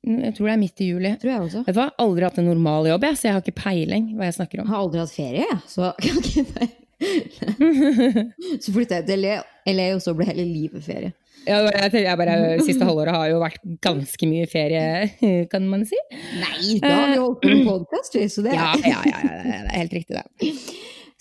Jeg 0.08 0.34
tror 0.38 0.48
det 0.48 0.54
er 0.54 0.60
midt 0.62 0.82
i 0.84 0.90
juli. 0.90 1.14
tror 1.22 1.32
jeg 1.32 1.42
også. 1.46 1.62
Vet 1.68 1.76
du 1.76 1.80
hva? 1.82 1.88
Aldri 2.04 2.24
hatt 2.28 2.38
en 2.40 2.46
normal 2.52 2.88
jobb, 2.92 3.04
jeg, 3.08 3.18
så 3.20 3.28
jeg 3.30 3.34
har 3.38 3.42
ikke 3.46 3.62
peiling 3.64 4.12
hva 4.18 4.28
jeg 4.30 4.36
snakker 4.42 4.60
Jeg 4.60 4.66
om. 4.66 4.70
har 4.74 4.84
aldri 4.84 5.00
hatt 5.06 5.16
ferie, 5.16 5.48
jeg, 5.48 5.58
så 5.72 5.94
kan 6.04 6.20
ikke 6.24 6.46
peiling. 6.58 6.76
Så 8.64 8.72
flytta 8.74 8.98
jeg 9.02 9.06
til 9.06 9.26
LA, 9.70 9.84
og 9.94 10.00
så 10.02 10.14
ble 10.18 10.26
hele 10.32 10.46
livet 10.50 10.82
ferie. 10.82 11.12
Ja, 11.48 11.62
jeg, 11.72 12.04
jeg 12.04 12.20
bare, 12.20 12.36
siste 12.68 12.88
halvåret 12.88 13.16
har 13.16 13.30
jo 13.32 13.40
vært 13.42 13.64
ganske 13.84 14.30
mye 14.30 14.50
ferie, 14.52 15.08
kan 15.54 15.66
man 15.70 15.86
si. 15.88 16.00
Nei, 16.42 16.78
da 16.84 16.92
har 16.94 17.14
vi 17.14 17.22
holdt 17.22 17.42
på 17.44 17.54
med 17.54 17.66
podkast, 17.68 18.20
så 18.34 18.46
det 18.46 18.54
Ja, 18.58 18.74
ja, 18.84 19.02
ja, 19.08 19.24
det 19.24 19.56
er 19.56 19.74
helt 19.74 19.98
riktig, 19.98 20.20
det. 20.20 20.52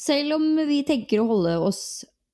Selv 0.00 0.36
om 0.36 0.50
vi 0.68 0.82
tenker 0.86 1.22
å 1.22 1.28
holde 1.30 1.56
oss 1.64 1.80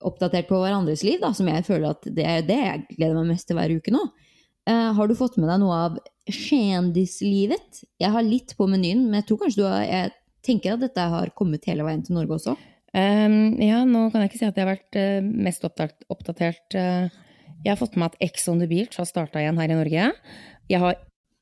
oppdatert 0.03 0.49
på 0.49 0.59
hverandres 0.59 1.05
liv, 1.07 1.21
da, 1.23 1.31
som 1.37 1.47
jeg 1.51 1.65
føler 1.67 1.93
at 1.93 2.09
det 2.11 2.27
er 2.27 2.43
det 2.47 2.59
jeg 2.59 2.83
gleder 2.97 3.21
meg 3.21 3.37
mest 3.37 3.47
til 3.49 3.59
hver 3.59 3.77
uke 3.77 3.95
nå, 3.95 4.03
uh, 4.71 4.91
har 4.97 5.09
du 5.09 5.15
fått 5.19 5.39
med 5.39 5.47
deg 5.53 5.63
noe 5.63 5.79
av 5.87 6.01
kjendislivet? 6.27 7.85
Jeg 8.03 8.15
har 8.15 8.27
litt 8.27 8.57
på 8.59 8.67
menyen, 8.71 9.07
men 9.07 9.21
jeg 9.21 9.31
tror 9.31 9.45
kanskje 9.45 9.63
du 9.63 9.69
har 9.69 9.87
Jeg 9.87 10.13
tenker 10.43 10.75
at 10.75 10.83
dette 10.83 11.07
har 11.13 11.31
kommet 11.39 11.67
hele 11.71 11.87
veien 11.87 12.03
til 12.03 12.17
Norge 12.19 12.35
også. 12.35 12.57
Um, 12.93 13.55
ja, 13.63 13.85
nå 13.89 14.09
kan 14.13 14.21
jeg 14.21 14.33
ikke 14.33 14.41
si 14.41 14.49
at 14.49 14.59
jeg 14.59 14.67
har 14.67 14.75
vært 14.75 14.99
uh, 14.99 15.29
mest 15.47 15.63
oppdatert. 15.65 16.03
oppdatert 16.13 16.77
eh. 16.77 17.21
Jeg 17.63 17.73
har 17.73 17.79
fått 17.81 17.97
med 17.99 18.11
at 18.11 18.19
Ex 18.25 18.49
on 18.51 18.63
the 18.63 18.69
Beach 18.71 18.99
har 18.99 19.09
starta 19.09 19.43
igjen 19.43 19.59
her 19.61 19.71
i 19.71 19.79
Norge. 19.79 20.07
Jeg 20.71 20.83
har 20.83 20.97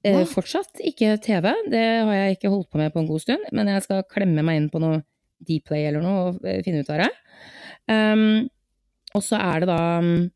eh, 0.05 0.25
fortsatt 0.29 0.83
ikke 0.85 1.15
TV, 1.25 1.49
det 1.73 1.85
har 2.09 2.13
jeg 2.17 2.37
ikke 2.37 2.53
holdt 2.53 2.71
på 2.73 2.81
med 2.81 2.93
på 2.93 3.03
en 3.03 3.09
god 3.09 3.25
stund, 3.25 3.47
men 3.57 3.71
jeg 3.73 3.87
skal 3.87 4.05
klemme 4.11 4.45
meg 4.47 4.61
inn 4.61 4.69
på 4.73 4.83
noe 4.83 5.03
Dplay 5.41 5.87
eller 5.89 6.05
noe 6.05 6.25
og 6.27 6.45
eh, 6.45 6.61
finne 6.67 6.83
ut 6.85 6.93
av 6.93 7.01
det. 7.01 7.09
Um, 7.91 8.51
og 9.17 9.25
så 9.25 9.39
er 9.41 9.63
det 9.63 9.71
da 9.71 9.81
um, 10.05 10.29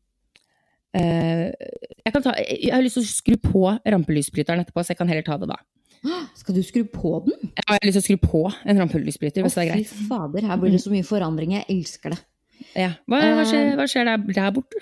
eh, 0.97 1.53
jeg, 1.53 2.11
kan 2.15 2.25
ta, 2.25 2.33
jeg 2.41 2.73
har 2.73 2.83
lyst 2.83 2.97
til 2.97 3.05
å 3.05 3.11
skru 3.11 3.35
på 3.43 3.63
rampelysbryteren 3.85 4.65
etterpå, 4.65 4.81
så 4.81 4.95
jeg 4.95 4.99
kan 5.03 5.11
heller 5.11 5.27
ta 5.27 5.37
det 5.41 5.51
da. 5.53 5.59
Skal 6.41 6.57
du 6.57 6.63
skru 6.65 6.81
på 6.89 7.19
den? 7.27 7.37
Ja, 7.51 7.75
Jeg 7.75 7.77
har 7.77 7.87
lyst 7.91 7.99
til 7.99 8.03
å 8.03 8.07
skru 8.09 8.33
på 8.33 8.43
en 8.49 8.81
rampelysbryter, 8.81 9.45
hvis 9.45 9.59
det 9.59 9.69
er 9.69 9.85
fy 9.85 10.09
fader, 10.09 10.49
her 10.49 10.59
blir 10.61 10.73
det 10.73 10.81
så 10.83 10.93
mye 10.93 11.05
forandring. 11.05 11.53
Jeg 11.59 11.69
elsker 11.77 12.17
det. 12.17 12.19
Ja. 12.73 12.91
Hva, 13.05 13.21
hva, 13.21 13.45
skjer, 13.47 13.73
hva 13.77 13.87
skjer 13.91 14.09
der, 14.09 14.27
der 14.33 14.51
borte? 14.55 14.81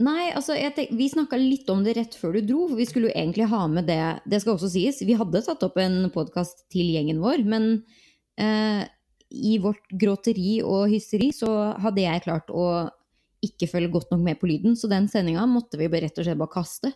Nei, 0.00 0.30
altså, 0.32 0.54
tenk, 0.76 0.94
Vi 0.96 1.08
snakka 1.12 1.36
litt 1.36 1.68
om 1.72 1.82
det 1.84 1.96
rett 1.98 2.14
før 2.16 2.38
du 2.38 2.40
dro. 2.48 2.68
for 2.68 2.78
Vi 2.78 2.86
skulle 2.88 3.10
jo 3.10 3.16
egentlig 3.16 3.48
ha 3.50 3.66
med 3.68 3.88
det 3.90 4.20
Det 4.24 4.40
skal 4.40 4.56
også 4.56 4.70
sies, 4.72 5.02
vi 5.04 5.18
hadde 5.18 5.42
tatt 5.44 5.66
opp 5.66 5.76
en 5.80 6.08
podkast 6.14 6.64
til 6.72 6.88
gjengen 6.94 7.20
vår, 7.20 7.44
men 7.44 7.84
eh, 8.40 8.86
i 9.30 9.58
vårt 9.62 9.84
gråteri 9.94 10.60
og 10.64 10.88
hysteri 10.90 11.30
så 11.34 11.76
hadde 11.78 12.02
jeg 12.02 12.24
klart 12.24 12.48
å 12.50 12.88
ikke 13.44 13.68
følge 13.70 13.92
godt 13.92 14.10
nok 14.10 14.24
med 14.24 14.40
på 14.40 14.48
lyden, 14.50 14.74
så 14.76 14.88
den 14.90 15.06
sendinga 15.08 15.46
måtte 15.48 15.78
vi 15.80 15.86
rett 15.88 16.18
og 16.18 16.26
slett 16.26 16.40
bare 16.40 16.52
kaste. 16.52 16.90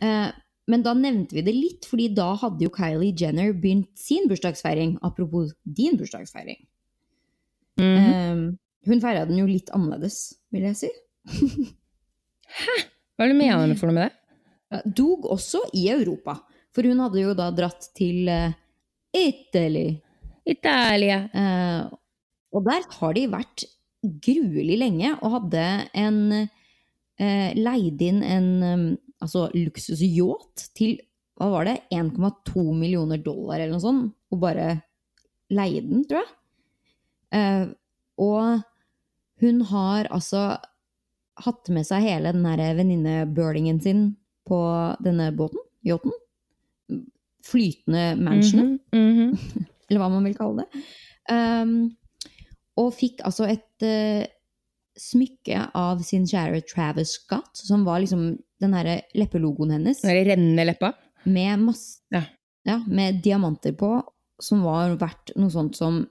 Eh, 0.00 0.28
men 0.68 0.84
da 0.84 0.94
nevnte 0.94 1.34
vi 1.34 1.42
det 1.42 1.56
litt, 1.56 1.88
fordi 1.88 2.10
da 2.14 2.28
hadde 2.38 2.62
jo 2.64 2.72
Kylie 2.76 3.16
Jenner 3.16 3.50
begynt 3.56 3.90
sin 3.98 4.28
bursdagsfeiring. 4.30 4.98
Apropos 5.02 5.50
din 5.64 5.98
bursdagsfeiring. 5.98 6.60
Mhm. 7.80 7.98
Eh, 7.98 8.88
hun 8.88 9.02
feira 9.02 9.26
den 9.26 9.40
jo 9.40 9.48
litt 9.48 9.72
annerledes, 9.74 10.38
vil 10.54 10.68
jeg 10.68 10.78
si. 10.84 10.94
Hva 12.48 13.26
er 13.26 13.32
det 13.32 13.38
mener 13.38 13.74
for 13.78 13.90
noe 13.90 13.98
med 13.98 14.08
det? 14.08 14.82
Dog 14.98 15.26
også 15.32 15.62
i 15.76 15.88
Europa. 15.92 16.36
For 16.74 16.86
hun 16.86 17.00
hadde 17.02 17.22
jo 17.22 17.34
da 17.36 17.48
dratt 17.54 17.88
til 17.96 18.28
uh, 18.28 18.52
Italy. 19.16 19.96
Italia. 20.48 21.22
Uh, 21.32 21.98
og 22.54 22.64
der 22.68 22.86
har 23.00 23.16
de 23.16 23.26
vært 23.32 23.66
gruelig 24.24 24.78
lenge 24.80 25.12
og 25.18 25.34
hadde 25.34 25.66
en 25.98 26.20
uh, 26.32 27.50
Leid 27.58 28.04
inn 28.04 28.22
en 28.22 28.48
um, 28.62 28.86
altså 29.18 29.48
luksusyacht 29.56 30.68
til 30.78 30.98
hva 31.38 31.50
var 31.52 31.68
det, 31.68 31.76
1,2 31.94 32.62
millioner 32.74 33.20
dollar 33.22 33.60
eller 33.60 33.76
noe 33.76 33.82
sånt, 33.82 34.14
og 34.34 34.40
bare 34.42 34.72
leide 35.54 35.84
den, 35.86 36.02
tror 36.08 36.24
jeg. 36.24 36.32
Uh, 37.30 37.66
og 38.18 38.64
hun 39.38 39.60
har 39.70 40.08
altså 40.10 40.56
hatt 41.44 41.68
med 41.74 41.86
seg 41.86 42.02
hele 42.04 42.32
den 42.34 42.46
der 42.46 42.74
venninneburlingen 42.78 43.80
sin 43.84 44.02
på 44.48 44.58
denne 45.04 45.30
båten, 45.36 45.60
yachten. 45.86 46.14
Flytende 47.48 48.16
mansionet, 48.16 48.80
Mm 48.92 49.14
-hmm. 49.16 49.38
eller 49.88 50.00
hva 50.00 50.08
man 50.08 50.24
vil 50.24 50.34
kalle 50.36 50.64
det. 50.64 50.82
Um, 51.32 51.96
og 52.76 52.92
fikk 52.94 53.20
altså 53.24 53.44
et 53.48 53.82
uh, 53.84 54.26
smykke 54.98 55.70
av 55.74 56.02
sin 56.02 56.26
kjære 56.26 56.62
Travis 56.66 57.08
Scott, 57.08 57.54
som 57.54 57.84
var 57.84 58.00
liksom 58.00 58.38
den 58.60 58.74
herre 58.74 59.02
leppelogoen 59.14 59.70
hennes, 59.70 60.00
Den 60.02 60.26
rennende 60.26 60.64
leppa. 60.64 60.92
med 61.24 61.58
masse 61.58 62.00
Ja. 62.10 62.22
ja, 62.64 62.82
med 62.86 63.22
diamanter 63.22 63.72
på, 63.72 64.02
som 64.40 64.62
var 64.62 64.96
verdt 64.96 65.32
noe 65.36 65.50
sånt 65.50 65.76
som 65.76 66.06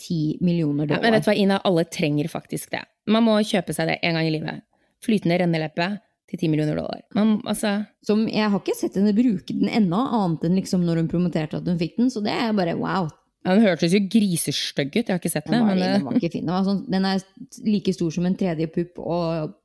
10 0.00 0.38
millioner 0.44 0.86
Ja, 0.88 0.96
dollar. 0.96 1.02
men 1.04 1.12
vet 1.18 1.26
du 1.26 1.30
hva, 1.30 1.36
Ina, 1.44 1.60
alle 1.68 1.84
trenger 1.92 2.28
faktisk 2.32 2.72
det. 2.74 2.82
Man 3.10 3.24
må 3.26 3.36
kjøpe 3.44 3.74
seg 3.76 3.90
det 3.92 3.98
en 4.06 4.16
gang 4.18 4.26
i 4.28 4.32
livet. 4.34 4.62
Flytende 5.04 5.38
renneleppe 5.42 5.86
til 6.30 6.38
10 6.38 6.50
millioner 6.52 6.76
dollar. 6.78 7.00
Man, 7.16 7.36
altså, 7.50 7.72
Som 8.06 8.26
jeg 8.30 8.48
har 8.52 8.60
ikke 8.60 8.76
sett 8.78 8.94
henne 8.98 9.12
bruke 9.16 9.50
den 9.56 9.68
ennå, 9.68 10.00
annet 10.20 10.44
enn 10.46 10.58
liksom 10.60 10.84
når 10.86 11.00
hun 11.02 11.08
promoterte 11.10 11.58
at 11.58 11.66
hun 11.68 11.78
fikk 11.80 11.96
den, 11.98 12.10
så 12.12 12.22
det 12.24 12.32
er 12.32 12.52
bare 12.56 12.76
wow. 12.78 13.08
ja, 13.44 13.54
den 13.56 13.64
hørtes 13.64 13.94
jo 13.96 14.02
grisestygg 14.12 14.92
ut, 14.94 15.00
jeg 15.02 15.10
har 15.14 15.18
ikke 15.22 15.32
sett 15.32 15.48
Den 15.48 15.56
den. 15.58 15.66
var, 15.66 15.74
Men, 15.80 15.94
den 15.96 16.04
var 16.06 16.18
ikke 16.20 16.32
fin. 16.36 16.44
Den, 16.46 16.54
var 16.54 16.68
sånn, 16.68 16.84
den 16.92 17.08
er 17.08 17.24
like 17.66 17.94
stor 17.96 18.12
som 18.14 18.28
en 18.28 18.36
tredje 18.38 18.68
pupp 18.70 19.00
og 19.02 19.56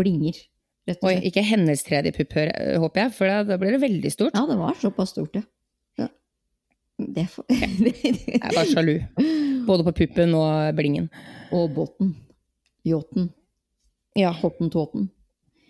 blinger, 0.00 0.38
rett 0.88 1.02
og 1.02 1.10
Oi, 1.10 1.18
ikke 1.28 1.44
hennes 1.44 1.82
tredje 1.84 2.14
pupp, 2.16 2.32
håper 2.38 3.02
jeg, 3.04 3.12
for 3.18 3.28
da, 3.28 3.42
da 3.44 3.58
blir 3.60 3.76
det 3.76 3.82
veldig 3.84 4.12
stort. 4.14 4.32
Ja, 4.38 4.46
det 4.48 4.56
var 4.60 4.78
såpass 4.80 5.12
stort, 5.12 5.36
ja. 5.36 5.44
ja. 6.00 6.08
Det 7.18 7.26
får 7.34 7.44
Jeg 7.52 8.40
er 8.40 8.54
bare 8.54 8.66
sjalu. 8.72 8.96
Både 9.68 9.84
på 9.86 9.92
puppen 10.02 10.32
og 10.38 10.74
blingen. 10.78 11.06
Og 11.54 11.68
båten. 11.76 12.14
Yachten. 12.88 13.28
Ja. 14.18 14.32
Hottentotten. 14.40 15.10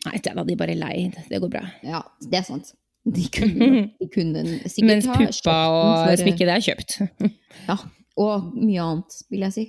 Nei, 0.06 0.18
da 0.24 0.32
er 0.38 0.46
de 0.48 0.56
bare 0.56 0.76
lei. 0.78 1.08
Det 1.28 1.40
går 1.42 1.50
bra. 1.52 1.64
Ja, 1.84 2.04
det 2.22 2.38
er 2.40 2.46
sant. 2.46 2.70
De 3.08 3.24
kunne, 3.32 3.68
de 3.98 4.06
kunne 4.12 4.42
sikkert 4.68 4.84
Mens 4.88 5.06
puppa 5.08 5.54
og 5.72 5.86
for- 6.10 6.20
smykket, 6.20 6.44
det 6.48 6.54
er 6.56 6.64
kjøpt. 6.66 6.98
Ja, 7.68 7.76
og 8.18 8.48
mye 8.58 8.82
annet, 8.82 9.14
vil 9.30 9.44
jeg 9.46 9.54
si. 9.54 9.64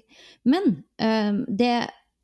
Men 0.49 0.65
um, 0.99 1.39
det 1.59 1.71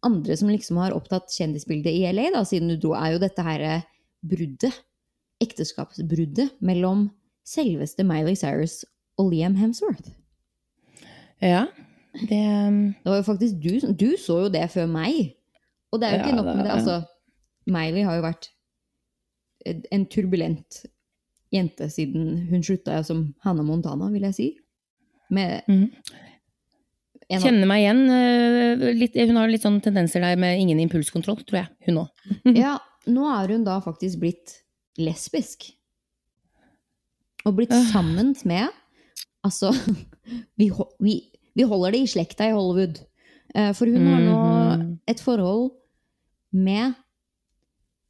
andre 0.05 0.35
som 0.37 0.49
liksom 0.51 0.79
har 0.81 0.95
opptatt 0.95 1.31
kjendisbildet 1.33 1.93
i 1.93 2.03
LA, 2.13 2.29
da, 2.35 2.41
siden 2.47 2.71
du 2.73 2.75
dro, 2.81 2.93
er 2.97 3.15
jo 3.15 3.21
dette 3.23 3.45
her 3.45 3.63
eh, 3.65 3.85
bruddet. 4.25 4.75
Ekteskapsbruddet 5.43 6.55
mellom 6.65 7.07
selveste 7.47 8.05
Miley 8.07 8.35
Cyrus 8.39 8.83
og 9.21 9.31
Liam 9.33 9.55
Hemsworth. 9.59 10.11
Ja, 11.43 11.65
det 12.29 12.41
um, 12.67 12.93
Det 13.03 13.11
var 13.11 13.15
jo 13.19 13.27
faktisk 13.27 13.55
du 13.63 13.93
Du 13.99 14.09
så 14.21 14.39
jo 14.45 14.49
det 14.53 14.65
før 14.71 14.87
meg. 14.91 15.35
Og 15.91 16.01
det 16.01 16.07
er 16.07 16.11
jo 16.15 16.19
ikke 16.23 16.29
Ja, 16.29 16.35
nok 16.35 16.49
med 16.55 16.65
det. 16.65 16.71
Altså, 16.71 17.01
Miley 17.65 18.03
har 18.05 18.15
jo 18.19 18.25
vært 18.25 18.49
en 19.65 20.05
turbulent 20.05 20.83
jente 21.53 21.87
siden 21.89 22.47
hun 22.51 22.63
slutta 22.63 22.99
som 23.05 23.27
Hannah 23.45 23.65
Montana, 23.65 24.09
vil 24.13 24.27
jeg 24.27 24.35
si. 24.37 24.47
Med 25.33 25.65
mm. 25.67 25.85
av 27.33 27.45
kjenner 27.45 27.69
meg 27.69 27.85
igjen. 27.85 28.03
øh, 28.13 28.83
Litt, 28.99 29.15
hun 29.17 29.39
har 29.39 29.49
litt 29.49 29.65
sånn 29.65 29.79
tendenser 29.81 30.21
der 30.21 30.37
med 30.37 30.59
ingen 30.61 30.83
impulskontroll, 30.83 31.41
tror 31.47 31.63
jeg. 31.63 31.71
Hun 31.87 32.03
òg. 32.03 32.27
Ja, 32.65 32.77
nå 33.09 33.25
er 33.31 33.55
hun 33.55 33.65
da 33.65 33.79
faktisk 33.85 34.21
blitt 34.21 34.59
lesbisk. 35.01 35.71
Og 37.45 37.55
blitt 37.57 37.73
Øh. 37.73 37.91
sammen 37.91 38.35
med 38.45 38.69
Altså, 39.45 39.69
vi, 40.59 40.71
vi, 40.99 41.21
vi 41.55 41.63
holder 41.63 41.91
det 41.95 41.99
i 42.03 42.07
slekta 42.11 42.49
i 42.49 42.53
Hollywood. 42.55 42.99
Eh, 43.55 43.71
For 43.73 43.85
hun 43.85 44.07
har 44.07 44.21
nå 44.21 44.37
Mhm. 44.77 44.99
et 45.07 45.19
forhold 45.19 45.71
med 46.53 46.93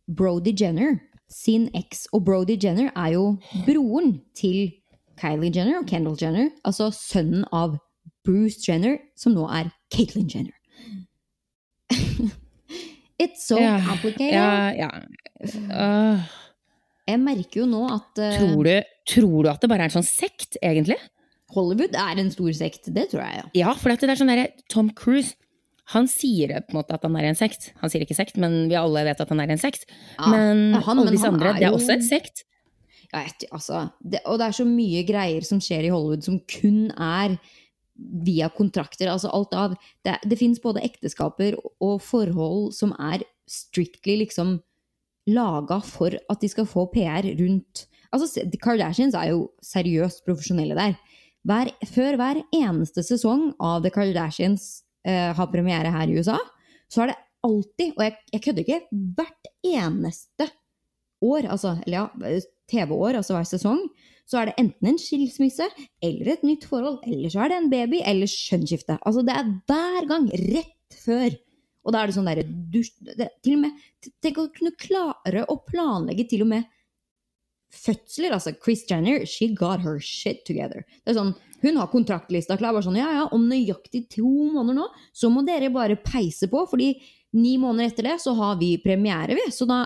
Brody 0.07 0.53
Jenner, 0.59 0.99
sin 1.29 1.69
eks. 1.75 2.07
Og 2.13 2.23
Brody 2.25 2.57
Jenner 2.63 2.91
er 2.95 3.11
jo 3.13 3.37
broren 3.65 4.21
til 4.35 4.71
Kylie 5.17 5.51
Jenner 5.55 5.79
og 5.79 5.87
Kendall 5.87 6.17
Jenner. 6.21 6.49
Altså 6.65 6.91
sønnen 6.93 7.45
av 7.53 7.77
Bruce 8.25 8.61
Jenner, 8.67 8.97
som 9.15 9.33
nå 9.33 9.45
er 9.49 9.71
Caitlyn 9.93 10.27
Jenner. 10.29 10.53
It's 13.19 13.45
so 13.47 13.57
yeah, 13.57 13.79
complicated. 13.87 14.33
Ja, 14.33 14.71
ja. 14.75 14.89
Uh, 15.71 16.19
Jeg 17.07 17.19
merker 17.21 17.61
jo 17.61 17.65
nå 17.69 17.83
at 17.93 18.19
uh, 18.19 18.37
tror, 18.39 18.63
du, 18.65 18.73
tror 19.07 19.43
du 19.45 19.49
at 19.51 19.61
det 19.61 19.69
bare 19.69 19.85
er 19.85 19.91
en 19.91 19.93
sånn 20.01 20.07
sekt, 20.07 20.57
egentlig? 20.61 20.97
Hollywood 21.53 21.93
er 21.95 22.17
en 22.19 22.31
stor 22.33 22.51
sekt. 22.57 22.87
Det 22.93 23.09
tror 23.11 23.21
jeg, 23.21 23.37
ja. 23.43 23.49
Ja, 23.67 23.73
for 23.77 23.91
det 23.93 24.09
er 24.09 24.17
sånn 24.19 24.31
derre 24.31 24.47
Tom 24.71 24.89
Cruise 24.97 25.35
han 25.93 26.07
sier 26.09 26.49
på 26.65 26.73
en 26.73 26.79
måte 26.79 26.95
at 26.95 27.03
han 27.05 27.13
er 27.19 27.27
en 27.29 27.37
sekt. 27.37 27.67
Han 27.77 27.91
sier 27.93 28.01
ikke 28.01 28.15
sekt, 28.17 28.39
men 28.41 28.63
vi 28.71 28.73
alle 28.79 29.03
vet 29.05 29.19
at 29.21 29.29
han 29.29 29.39
er 29.43 29.51
en 29.53 29.61
sekt. 29.61 29.83
Ja, 30.17 30.31
men 30.31 30.73
han- 30.81 30.97
alle 30.99 31.11
disse 31.13 31.27
andre, 31.29 31.49
er 31.51 31.59
det 31.59 31.63
er 31.67 31.69
jo- 31.69 31.77
også 31.77 31.93
en 31.93 32.01
sekt. 32.01 32.43
ja 33.13 33.19
et, 33.21 33.45
altså, 33.53 33.91
det, 34.01 34.19
og 34.25 34.39
det 34.39 34.47
er 34.47 34.51
så 34.63 34.65
mye 34.65 35.03
greier 35.05 35.43
som 35.45 35.59
skjer 35.59 35.85
i 35.85 35.89
Hollywood 35.93 36.23
som 36.23 36.39
kun 36.39 36.89
er 36.97 37.37
via 38.25 38.49
kontrakter. 38.49 39.07
Altså 39.07 39.29
alt 39.31 39.53
av 39.53 39.77
Det, 40.03 40.17
det 40.27 40.39
fins 40.39 40.59
både 40.59 40.81
ekteskaper 40.83 41.55
og 41.79 42.01
forhold 42.01 42.73
som 42.73 42.91
er 42.99 43.21
strictly 43.47 44.17
liksom 44.25 44.61
laga 45.27 45.79
for 45.83 46.09
at 46.29 46.39
de 46.41 46.47
skal 46.49 46.65
få 46.65 46.91
PR 46.91 47.21
rundt 47.39 47.85
Altså, 48.13 48.39
The 48.49 48.57
Kardashians 48.57 49.13
er 49.13 49.31
jo 49.31 49.51
seriøst 49.61 50.23
profesjonelle 50.25 50.73
der. 50.73 50.95
Hver, 51.45 51.69
før 51.93 52.17
hver 52.17 52.41
eneste 52.55 53.03
sesong 53.05 53.51
av 53.61 53.83
The 53.85 53.91
Kardashians 53.93 54.65
eh, 55.05 55.29
har 55.37 55.51
premiere 55.51 55.93
her 55.93 56.09
i 56.09 56.17
USA, 56.17 56.39
så 56.89 57.03
er 57.03 57.11
det 57.11 57.19
alltid, 57.45 57.93
og 57.93 58.01
jeg, 58.01 58.15
jeg 58.33 58.43
kødder 58.47 58.65
ikke, 58.65 58.81
hvert 59.17 59.49
eneste 59.69 60.49
år, 61.25 61.47
altså, 61.53 61.75
eller 61.85 61.99
ja, 61.99 62.39
TV-år, 62.71 63.19
altså 63.19 63.35
hver 63.35 63.47
sesong, 63.49 63.83
så 64.25 64.41
er 64.41 64.49
det 64.49 64.55
enten 64.61 64.89
en 64.89 65.01
skilsmisse, 65.01 65.67
eller 66.03 66.31
et 66.33 66.45
nytt 66.45 66.65
forhold, 66.65 67.03
eller 67.05 67.29
så 67.29 67.43
er 67.43 67.53
det 67.53 67.59
en 67.61 67.71
baby, 67.73 68.01
eller 68.01 68.29
skjønnskifte. 68.29 68.97
Altså 69.05 69.21
det 69.25 69.35
er 69.37 69.51
hver 69.69 70.09
gang, 70.09 70.29
rett 70.55 70.97
før. 70.97 71.35
Og 71.85 71.93
da 71.93 72.01
er 72.01 72.09
det 72.09 72.15
sånn 72.15 72.25
derre 72.25 72.45
Tenk 74.25 74.39
å 74.41 74.47
kunne 74.53 74.73
klare 74.81 75.45
å 75.49 75.59
planlegge 75.69 76.25
til 76.31 76.41
og 76.45 76.49
med 76.55 76.65
fødsler. 77.75 78.35
Altså, 78.35 78.55
Chris 78.63 78.85
Jenner, 78.89 79.25
she 79.29 79.51
got 79.53 79.83
her 79.85 79.99
shit 80.03 80.43
together. 80.47 80.85
Det 81.03 81.13
er 81.13 81.19
sånn, 81.19 81.35
Hun 81.65 81.77
har 81.79 81.87
kontraktlista 81.89 82.57
klar. 82.59 82.75
bare 82.75 82.85
sånn, 82.85 82.99
ja, 82.99 83.07
ja, 83.15 83.27
Om 83.33 83.47
nøyaktig 83.49 84.03
to 84.13 84.27
måneder 84.53 84.75
nå, 84.77 84.89
så 85.15 85.31
må 85.33 85.41
dere 85.47 85.71
bare 85.73 85.95
peise 85.97 86.49
på, 86.51 86.65
fordi 86.69 86.91
ni 87.35 87.55
måneder 87.57 87.91
etter 87.91 88.09
det 88.11 88.17
så 88.21 88.35
har 88.37 88.59
vi 88.59 88.75
premiere, 88.83 89.35
vi. 89.35 89.47
Så 89.51 89.67
da, 89.69 89.83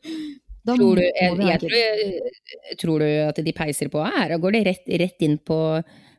da 0.66 0.76
Tror 0.76 0.98
du, 0.98 1.04
jeg, 1.06 1.38
jeg, 1.40 1.62
tror, 1.62 2.76
tror 2.82 3.04
du 3.04 3.08
at 3.26 3.40
de 3.46 3.54
peiser 3.56 3.90
på 3.92 4.02
her? 4.04 4.34
Da 4.34 4.40
går 4.42 4.58
det 4.58 4.66
rett, 4.68 4.92
rett 5.06 5.26
inn 5.26 5.38
på 5.38 5.60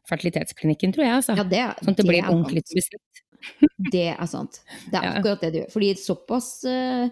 fertilitetsklinikken, 0.08 0.96
tror 0.96 1.06
jeg. 1.06 1.20
Altså. 1.20 1.38
Ja, 1.38 1.46
det, 1.48 1.64
sånn 1.84 1.96
at 1.96 2.02
det 2.02 2.08
blir 2.08 2.24
er 2.24 2.32
ordentlig 2.32 2.64
bestemt. 2.72 3.24
Det 3.94 4.08
er 4.12 4.28
sant. 4.30 4.60
Det 4.90 4.98
er 5.00 5.18
akkurat 5.18 5.44
det 5.46 5.52
du 5.54 5.58
gjør. 5.62 5.72
Fordi 5.74 5.90
såpass 6.02 6.50
eh, 6.68 7.10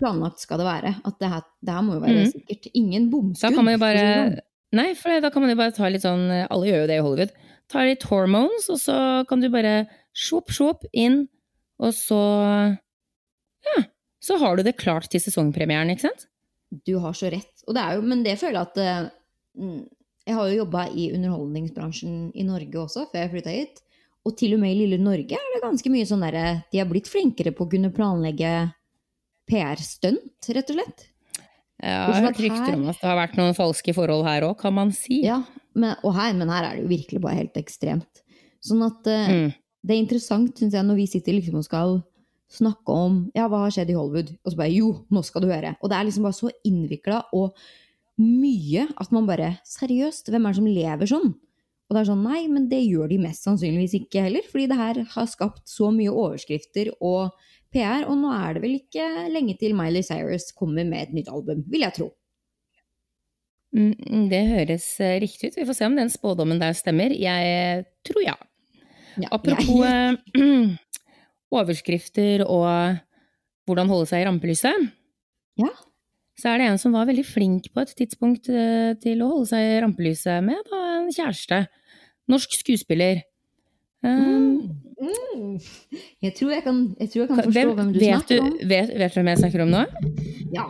planlagt 0.00 0.42
skal 0.42 0.60
det 0.62 0.66
være. 0.68 0.92
At 1.06 1.18
det 1.22 1.30
her, 1.32 1.44
det 1.62 1.76
her 1.76 1.84
må 1.86 1.98
jo 1.98 2.04
være 2.04 2.22
mm. 2.24 2.30
sikkert. 2.32 2.68
Ingen 2.74 3.10
bomskudd. 3.12 3.44
Da 3.44 3.52
kan 3.54 3.66
man 3.68 3.76
jo 3.76 3.82
bare 3.82 4.04
sånn. 4.06 4.38
Nei, 4.76 4.88
for 4.98 5.22
da 5.22 5.30
kan 5.32 5.44
man 5.44 5.52
jo 5.52 5.58
bare 5.60 5.72
ta 5.76 5.88
litt 5.88 6.02
sånn 6.02 6.24
Alle 6.42 6.66
gjør 6.68 6.82
jo 6.82 6.88
det 6.90 6.96
i 6.98 7.04
Hollywood. 7.04 7.36
Ta 7.72 7.84
litt 7.86 8.06
hormones, 8.10 8.68
og 8.72 8.80
så 8.82 8.96
kan 9.30 9.42
du 9.42 9.48
bare 9.52 9.76
sjopp, 10.16 10.52
sjopp 10.54 10.86
inn, 10.96 11.24
og 11.82 11.92
så 11.96 12.20
Ja, 13.66 13.82
så 14.22 14.38
har 14.42 14.56
du 14.56 14.64
det 14.66 14.78
klart 14.80 15.10
til 15.12 15.22
sesongpremieren, 15.22 15.90
ikke 15.92 16.08
sant? 16.08 16.28
Du 16.86 16.96
har 17.02 17.14
så 17.16 17.30
rett. 17.30 17.52
Og 17.66 17.76
det 17.76 17.82
er 17.82 17.98
jo, 17.98 18.04
men 18.06 18.22
det 18.26 18.38
føler 18.40 18.58
jeg 18.58 18.70
at 18.70 18.80
eh, 18.82 19.08
mm, 19.62 19.82
Jeg 20.26 20.34
har 20.38 20.48
jo 20.50 20.60
jobba 20.62 20.86
i 20.90 21.10
underholdningsbransjen 21.14 22.30
i 22.34 22.46
Norge 22.46 22.80
også, 22.82 23.06
før 23.12 23.22
jeg 23.22 23.32
flytta 23.34 23.54
hit. 23.54 23.82
Og 24.26 24.34
til 24.38 24.56
og 24.56 24.62
med 24.62 24.74
i 24.74 24.80
lille 24.82 24.98
Norge 24.98 25.38
er 25.38 25.52
det 25.54 25.62
ganske 25.62 25.90
mye 25.92 26.06
sånn 26.08 26.24
derre 26.26 26.46
De 26.72 26.80
har 26.80 26.88
blitt 26.90 27.06
flinkere 27.10 27.52
på 27.54 27.66
å 27.66 27.70
kunne 27.70 27.92
planlegge 27.94 28.50
PR-stunt, 29.46 30.48
rett 30.50 30.72
og 30.72 30.78
slett. 30.80 31.04
Ja, 31.76 32.08
jeg 32.08 32.14
har 32.16 32.24
hørt 32.24 32.40
rykter 32.40 32.74
om 32.74 32.88
at 32.90 32.98
det 32.98 33.06
har 33.06 33.18
vært 33.20 33.36
noen 33.38 33.54
falske 33.54 33.92
forhold 33.94 34.24
her 34.26 34.46
òg, 34.48 34.56
kan 34.58 34.74
man 34.74 34.90
si. 34.96 35.20
Ja, 35.26 35.42
men, 35.76 35.94
her, 36.02 36.34
men 36.34 36.50
her 36.50 36.66
er 36.66 36.78
det 36.78 36.86
jo 36.86 36.90
virkelig 36.90 37.20
bare 37.22 37.38
helt 37.42 37.58
ekstremt. 37.60 38.22
Sånn 38.64 38.82
at 38.86 39.06
uh, 39.06 39.30
Mm. 39.30 39.50
det 39.86 39.94
er 39.94 40.00
interessant, 40.00 40.56
syns 40.58 40.74
jeg, 40.74 40.86
når 40.88 40.98
vi 40.98 41.06
sitter 41.12 41.36
liksom 41.36 41.60
og 41.60 41.66
skal 41.68 41.98
snakke 42.56 42.94
om 42.94 43.20
ja, 43.36 43.46
hva 43.50 43.64
har 43.66 43.74
skjedd 43.74 43.92
i 43.92 43.98
Hollywood, 43.98 44.32
og 44.42 44.50
så 44.54 44.58
bare 44.58 44.72
jo, 44.72 44.92
nå 45.12 45.22
skal 45.26 45.44
du 45.44 45.50
høre. 45.52 45.76
Og 45.82 45.90
det 45.92 45.98
er 45.98 46.08
liksom 46.08 46.26
bare 46.26 46.38
så 46.40 46.50
innvikla 46.66 47.22
og 47.36 47.54
mye 48.22 48.86
at 48.96 49.10
man 49.12 49.26
bare 49.28 49.58
Seriøst, 49.68 50.30
hvem 50.32 50.46
er 50.46 50.54
det 50.54 50.58
som 50.58 50.70
lever 50.70 51.10
sånn? 51.10 51.34
Og 51.86 51.94
det 51.94 52.00
er 52.02 52.08
sånn, 52.08 52.24
nei, 52.26 52.40
men 52.50 52.64
det 52.68 52.80
gjør 52.82 53.08
de 53.12 53.18
mest 53.22 53.44
sannsynligvis 53.46 53.92
ikke 54.00 54.24
heller, 54.26 54.42
fordi 54.50 54.64
det 54.72 54.78
her 54.80 54.98
har 55.12 55.26
skapt 55.30 55.68
så 55.70 55.92
mye 55.94 56.10
overskrifter 56.10 56.90
og 57.00 57.30
PR, 57.70 58.06
og 58.10 58.16
nå 58.18 58.32
er 58.34 58.56
det 58.56 58.62
vel 58.64 58.74
ikke 58.80 59.06
lenge 59.30 59.54
til 59.60 59.74
Miley 59.78 60.02
Cyrus 60.02 60.48
kommer 60.56 60.84
med 60.88 61.04
et 61.08 61.14
nytt 61.14 61.28
album, 61.30 61.62
vil 61.70 61.84
jeg 61.86 61.94
tro. 61.94 62.08
Mm, 63.76 64.26
Det 64.30 64.42
høres 64.48 64.86
eh, 65.04 65.18
riktig 65.20 65.50
ut. 65.52 65.56
Vi 65.60 65.66
får 65.68 65.76
se 65.78 65.86
om 65.86 65.96
den 65.98 66.10
spådommen 66.10 66.58
der 66.62 66.72
stemmer. 66.78 67.12
Jeg 67.12 67.84
tror 68.06 68.22
ja. 68.24 68.34
Ja, 69.20 69.28
Apropos 69.32 69.82
jeg- 69.84 70.18
eh, 70.34 70.76
overskrifter 71.56 72.42
og 72.46 72.98
hvordan 73.66 73.88
holde 73.90 74.06
seg 74.10 74.22
i 74.24 74.28
rampelyset, 74.28 74.90
Ja. 75.58 75.70
Så 76.36 76.52
er 76.52 76.60
det 76.60 76.70
en 76.70 76.80
som 76.80 76.96
var 76.96 77.08
veldig 77.08 77.24
flink 77.26 77.70
på 77.72 77.84
et 77.84 77.94
tidspunkt 77.96 78.50
eh, 78.52 78.92
til 79.02 79.22
å 79.24 79.30
holde 79.32 79.50
seg 79.52 79.68
i 79.70 79.78
rampelyset 79.84 80.44
med 80.44 80.60
da, 80.70 80.82
en 80.98 81.12
kjæreste. 81.14 81.62
Norsk 82.30 82.58
skuespiller. 82.58 83.22
Um, 84.04 84.86
Mm. 84.96 85.58
Jeg 86.24 86.32
tror 86.38 86.52
jeg 86.54 86.62
kan, 86.64 86.76
jeg 87.00 87.10
tror 87.12 87.20
jeg 87.22 87.28
kan 87.28 87.40
forstå 87.42 87.52
hvem, 87.52 87.72
hvem 87.76 87.92
du 87.92 87.98
snakker 88.00 88.38
du, 88.38 88.44
om. 88.46 88.52
vet, 88.70 88.92
vet 88.96 89.12
du 89.12 89.18
hvem 89.18 89.28
jeg 89.28 89.40
snakker 89.42 89.62
om 89.66 89.72
nå? 89.74 89.82
Ja, 90.54 90.64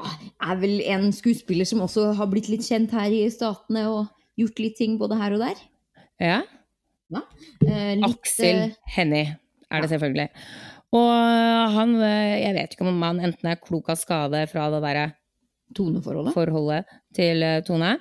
er 0.51 0.59
vel 0.59 0.81
en 0.83 1.13
skuespiller 1.15 1.69
som 1.69 1.85
også 1.85 2.09
har 2.19 2.31
blitt 2.33 2.51
litt 2.51 2.67
kjent 2.67 2.95
her 2.97 3.15
i 3.15 3.23
Statene 3.31 3.87
og 3.93 4.09
gjort 4.41 4.63
litt 4.65 4.79
ting 4.81 4.97
både 4.99 5.19
her 5.21 5.37
og 5.37 5.45
der. 5.45 5.61
Ja. 6.23 6.41
Eh, 7.15 7.93
litt, 8.01 8.09
Aksel 8.09 8.65
eh, 8.65 8.81
Hennie 8.97 9.37
er 9.71 9.85
det 9.85 9.93
selvfølgelig. 9.95 10.27
Og 10.97 11.77
han, 11.77 11.95
eh, 12.03 12.35
jeg 12.43 12.59
vet 12.59 12.75
ikke 12.75 12.89
om 12.91 13.07
han 13.07 13.23
enten 13.31 13.53
er 13.53 13.63
klok 13.63 13.93
av 13.95 14.01
skade 14.01 14.43
fra 14.51 14.67
det 14.75 14.83
derre 14.83 15.07
toneforholdet. 15.75 16.35
forholdet 16.37 16.85
til 17.17 17.43
eh, 17.43 17.63
Tone. 17.67 17.97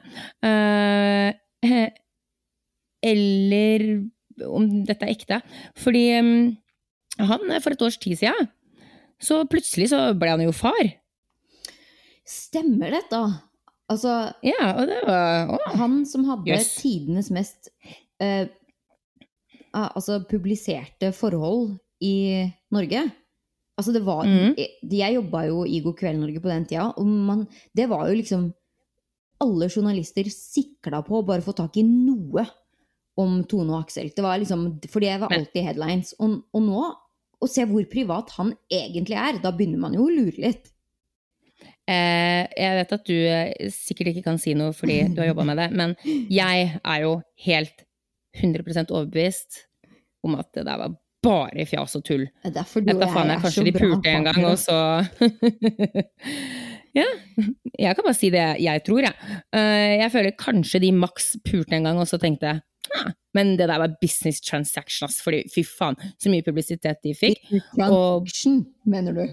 Eh, 0.46 1.34
eller 3.12 3.88
om 4.46 4.68
dette 4.86 5.08
er 5.08 5.14
ekte. 5.14 5.40
Fordi 5.80 6.06
mm, 6.22 6.38
han, 7.24 7.50
eh, 7.52 7.64
for 7.64 7.76
et 7.76 7.86
års 7.86 7.98
tid 8.02 8.20
siden, 8.20 8.52
så 9.22 9.42
plutselig 9.50 9.90
så 9.94 10.10
ble 10.18 10.36
han 10.36 10.44
jo 10.46 10.54
far. 10.56 10.84
Stemmer 12.26 12.94
dette? 12.98 13.22
Altså, 13.92 14.34
Ja, 14.46 14.72
og 14.80 14.88
det 14.90 15.02
var 15.06 15.52
å, 15.54 15.60
han 15.78 16.00
som 16.10 16.26
hadde 16.26 16.56
yes. 16.56 16.72
tidenes 16.82 17.30
mest 17.34 17.70
eh, 18.24 18.48
altså 19.76 20.24
publiserte 20.30 21.12
forhold 21.14 21.76
i 22.02 22.48
Norge. 22.74 23.04
Altså 23.76 23.92
det 23.92 24.06
var 24.08 24.24
mm. 24.24 24.54
jeg, 24.56 24.70
jeg 24.88 25.18
jobba 25.18 25.42
jo 25.50 25.64
i 25.68 25.82
God 25.84 25.98
kveld 26.00 26.22
Norge 26.22 26.42
på 26.44 26.52
den 26.52 26.68
tida, 26.70 26.90
og 26.96 27.08
man, 27.08 27.42
det 27.76 27.90
var 27.92 28.08
jo 28.10 28.20
liksom 28.22 28.54
Alle 29.44 29.68
journalister 29.68 30.30
sikla 30.32 31.02
på 31.04 31.18
å 31.20 31.26
bare 31.28 31.44
få 31.44 31.52
tak 31.58 31.76
i 31.76 31.84
noe 31.84 32.46
om 33.20 33.42
Tone 33.48 33.74
og 33.74 33.84
Aksel. 33.84 34.14
Det 34.16 34.24
var 34.24 34.40
liksom, 34.40 34.64
For 34.92 35.04
det 35.04 35.18
var 35.20 35.34
alltid 35.36 35.68
headlines. 35.68 36.14
Og, 36.24 36.38
og 36.56 36.64
nå, 36.64 36.86
å 37.44 37.50
se 37.52 37.66
hvor 37.68 37.84
privat 37.92 38.32
han 38.38 38.54
egentlig 38.72 39.18
er, 39.20 39.42
da 39.44 39.52
begynner 39.56 39.82
man 39.84 39.96
jo 39.96 40.08
å 40.08 40.14
lure 40.14 40.40
litt. 40.40 40.72
Eh, 41.86 42.44
jeg 42.50 42.78
vet 42.80 42.94
at 42.96 43.06
du 43.06 43.14
eh, 43.14 43.72
sikkert 43.76 44.10
ikke 44.12 44.26
kan 44.26 44.40
si 44.42 44.56
noe 44.58 44.74
fordi 44.74 45.04
du 45.14 45.20
har 45.22 45.30
jobba 45.30 45.46
med 45.52 45.60
det, 45.62 45.68
men 45.78 45.94
jeg 46.40 46.70
er 46.80 47.04
jo 47.04 47.18
helt 47.46 47.84
100% 48.40 48.92
overbevist 48.92 49.66
om 50.26 50.40
at 50.40 50.50
det 50.58 50.66
der 50.66 50.82
var 50.82 50.96
bare 51.26 51.66
fjas 51.68 51.96
og 52.00 52.04
tull. 52.08 52.26
Det 52.44 52.52
er 52.52 52.56
derfor 52.62 52.86
du 52.86 52.94
og 52.94 53.02
jeg 53.02 53.12
faen, 53.16 53.32
jeg 53.34 53.38
er 53.40 53.44
kanskje 53.44 53.62
så 53.62 53.66
de 53.68 53.74
pulte 53.80 54.14
en 54.14 54.28
gang, 54.30 54.46
og 54.46 54.58
så 54.62 54.78
Ja. 56.96 57.04
Jeg 57.76 57.92
kan 57.98 58.06
bare 58.08 58.16
si 58.16 58.30
det 58.32 58.44
jeg 58.64 58.84
tror, 58.86 59.04
jeg. 59.04 59.14
Eh, 59.52 59.98
Jeg 60.00 60.12
føler 60.14 60.32
kanskje 60.40 60.80
de 60.86 60.92
maks 60.96 61.34
pulte 61.44 61.76
en 61.76 61.84
gang, 61.90 62.00
og 62.00 62.08
så 62.08 62.18
tenkte 62.22 62.48
jeg 62.54 62.62
«Ah, 62.96 63.10
men 63.34 63.56
det 63.60 63.66
der 63.68 63.80
var 63.82 63.96
business 64.02 64.40
transaction, 64.46 65.08
ass. 65.10 65.18
Fordi 65.26 65.42
fy 65.52 65.64
faen, 65.68 65.98
så 66.22 66.30
mye 66.32 66.46
publisitet 66.46 67.02
de 67.04 67.12
fikk. 67.18 67.42
Og 67.90 68.24
Transaction, 68.30 68.62
mener 68.86 69.12
du? 69.18 69.26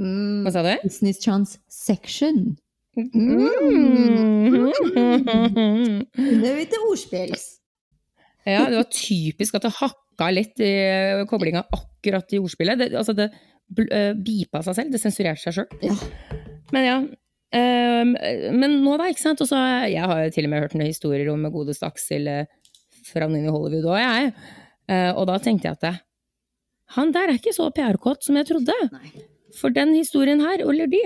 Mm, 0.00 0.44
Hva 0.46 0.52
sa 0.54 0.62
du? 0.62 0.70
business 0.84 1.18
transaction. 1.24 2.56
Mm. 2.96 4.70
Det 6.16 6.48
er 6.50 6.56
litt 6.58 6.74
ordspills. 6.84 7.59
Ja, 8.50 8.66
det 8.70 8.80
var 8.80 8.90
typisk 8.94 9.56
at 9.58 9.66
det 9.66 9.72
hakka 9.78 10.28
litt 10.34 10.60
i 10.64 10.72
eh, 10.84 11.22
koblinga 11.30 11.64
akkurat 11.76 12.36
i 12.36 12.40
ordspillet. 12.42 12.80
Det, 12.80 12.90
altså 12.98 13.14
det 13.16 13.30
bl- 13.70 13.90
eh, 13.94 14.12
bipa 14.18 14.62
seg 14.66 14.78
selv, 14.78 14.94
det 14.94 15.02
sensurerte 15.02 15.44
seg 15.44 15.58
sjøl. 15.58 15.80
Ja. 15.86 15.96
Men 16.74 16.86
ja. 16.86 16.98
ehm, 17.56 18.14
men 18.56 18.78
nå, 18.84 18.96
da, 19.00 19.08
ikke 19.10 19.24
sant. 19.24 19.42
Og 19.44 19.50
så 19.50 19.58
jeg 19.90 20.04
har 20.12 20.24
jo 20.26 20.34
til 20.36 20.48
og 20.48 20.52
med 20.54 20.64
hørt 20.66 20.76
noen 20.78 20.90
historier 20.92 21.32
om 21.32 21.48
godeste 21.54 21.88
Aksel 21.88 22.30
eh, 22.30 22.46
fra 23.10 23.26
Nini 23.30 23.50
i 23.50 23.54
Hollywood 23.54 23.90
òg, 23.94 24.00
jeg. 24.02 24.32
Og 24.90 25.22
da 25.30 25.36
tenkte 25.38 25.68
jeg 25.70 25.78
at 25.78 26.00
han 26.96 27.12
der 27.14 27.30
er 27.30 27.38
ikke 27.38 27.54
så 27.54 27.68
PR-kåt 27.74 28.26
som 28.26 28.38
jeg 28.38 28.48
trodde. 28.48 28.74
Nei. 28.90 29.10
For 29.54 29.72
den 29.74 29.94
historien 29.94 30.42
her, 30.42 30.62
eller 30.64 30.90
de, 30.90 31.00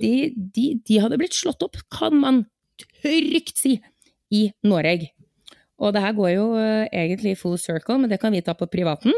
de, 0.00 0.12
de, 0.36 0.66
de 0.84 0.98
hadde 1.00 1.18
blitt 1.20 1.36
slått 1.36 1.64
opp, 1.64 1.78
kan 1.92 2.16
man 2.20 2.42
trygt 2.80 3.60
si, 3.62 3.76
i 4.32 4.46
Norge. 4.66 5.12
Og 5.82 5.92
det 5.92 6.02
her 6.02 6.16
går 6.16 6.30
jo 6.32 6.46
eh, 6.60 6.88
egentlig 7.04 7.36
full 7.40 7.58
circle, 7.60 7.98
men 8.00 8.10
det 8.10 8.20
kan 8.22 8.32
vi 8.32 8.40
ta 8.44 8.54
på 8.56 8.68
privaten. 8.72 9.12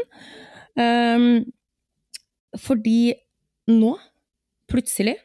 Um, 0.79 1.45
fordi 2.59 3.13
nå, 3.71 3.93
plutselig, 4.69 5.15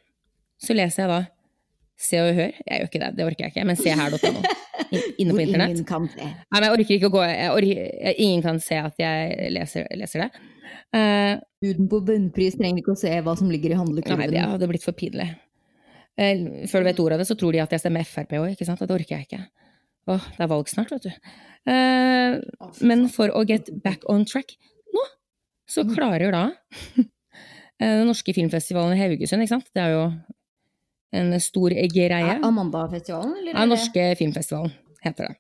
så 0.60 0.76
leser 0.76 1.04
jeg 1.04 1.10
da 1.12 1.22
Se 2.04 2.18
og 2.18 2.34
Hør. 2.34 2.50
Jeg 2.66 2.80
gjør 2.80 2.88
ikke 2.88 3.00
det, 3.00 3.10
det 3.16 3.24
orker 3.24 3.44
jeg 3.44 3.52
ikke, 3.54 3.64
men 3.68 3.78
se 3.78 3.92
her.no. 3.94 4.42
Inne 5.22 5.34
på 5.34 5.42
internett. 5.44 5.76
ingen 5.76 5.86
kan 5.86 6.08
se. 6.10 6.26
Nei, 6.26 6.58
men 6.58 6.66
jeg 6.66 6.74
orker 6.74 6.96
ikke 6.96 7.10
å 7.10 7.14
gå 7.14 7.22
orker, 7.22 7.84
Ingen 8.24 8.42
kan 8.44 8.58
se 8.62 8.78
at 8.82 8.98
jeg 8.98 9.50
leser, 9.54 9.86
leser 9.98 10.24
det. 10.24 10.28
Uh, 10.94 11.38
Uten 11.64 11.88
på 11.90 12.00
bunnpris 12.06 12.58
trenger 12.58 12.82
ikke 12.82 12.94
å 12.94 12.98
se 12.98 13.12
hva 13.24 13.34
som 13.38 13.50
ligger 13.50 13.74
i 13.74 13.78
Nei, 13.78 14.30
det 14.30 14.42
hadde 14.42 14.70
blitt 14.70 14.86
for 14.86 14.96
pinlig. 14.98 15.30
Uh, 16.18 16.66
Før 16.70 16.82
du 16.82 16.90
vet 16.90 17.04
ordet 17.06 17.18
av 17.18 17.22
det, 17.22 17.28
så 17.30 17.38
tror 17.38 17.54
de 17.54 17.62
at 17.62 17.74
jeg 17.74 17.82
stemmer 17.82 18.06
Frp 18.06 18.36
òg, 18.40 18.50
ikke 18.54 18.66
sant? 18.68 18.82
Det 18.82 18.94
orker 18.94 19.16
jeg 19.16 19.28
ikke. 19.28 19.42
Åh, 20.10 20.24
det 20.36 20.44
er 20.44 20.50
valg 20.50 20.68
snart, 20.68 20.90
vet 20.92 21.06
du. 21.06 21.12
Eh, 21.70 22.40
men 22.84 23.06
for 23.12 23.32
å 23.32 23.44
get 23.48 23.70
back 23.84 24.02
on 24.12 24.26
track 24.28 24.52
nå, 24.92 25.04
så 25.70 25.84
klarer 25.88 26.34
da 26.34 26.42
eh, 27.00 27.04
den 27.80 28.06
norske 28.10 28.34
filmfestivalen 28.36 28.96
i 28.98 29.00
Haugesund, 29.00 29.44
ikke 29.46 29.54
sant? 29.56 29.70
Det 29.74 29.80
er 29.86 29.94
jo 29.96 30.02
en 31.14 31.32
stor 31.40 31.72
greie. 31.94 32.36
Amanda-festivalen, 32.44 33.32
eller? 33.40 33.54
Ja, 33.56 33.64
norske 33.70 34.10
filmfestivalen 34.20 34.74
heter 35.06 35.30
det. 35.30 35.38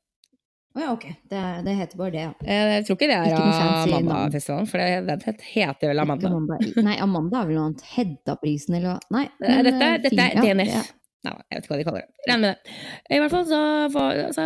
Å 0.74 0.80
ja, 0.82 0.88
ok. 0.90 1.04
Det, 1.30 1.40
det 1.66 1.72
heter 1.78 1.98
bare 2.00 2.10
det, 2.10 2.22
ja. 2.24 2.30
Eh, 2.42 2.70
Jeg 2.80 2.86
tror 2.88 2.96
ikke 2.98 3.06
det 3.12 3.18
er 3.20 3.36
noe. 3.36 3.76
Amanda-festivalen, 3.84 4.66
for 4.70 4.80
det, 4.82 5.18
det 5.28 5.36
heter 5.52 5.92
vel 5.92 6.02
Amanda. 6.02 6.32
Amanda. 6.32 6.58
Nei, 6.82 6.96
Amanda 7.04 7.42
er 7.44 7.50
vel 7.50 7.60
noe 7.60 7.68
annet. 7.68 7.84
Hedda-prisen, 7.92 8.74
eller 8.80 8.94
hva? 8.94 8.98
Nei. 9.14 9.24
Eh, 9.38 9.52
men, 9.60 9.68
Dette, 9.68 9.90
dette 10.08 10.24
er 10.32 10.40
DNF. 10.40 10.72
ja. 10.74 10.82
Nei, 11.24 11.32
jeg 11.48 11.56
vet 11.56 11.64
ikke 11.64 11.72
hva 11.72 11.78
de 11.78 11.86
kaller 11.88 12.04
det. 12.04 12.24
Regner 12.28 12.42
med 12.42 12.50
det. 12.50 12.74
I 13.08 13.20
hvert 13.22 13.32
fall 13.32 13.46
så 13.48 13.60
var 13.94 14.18
altså, 14.26 14.44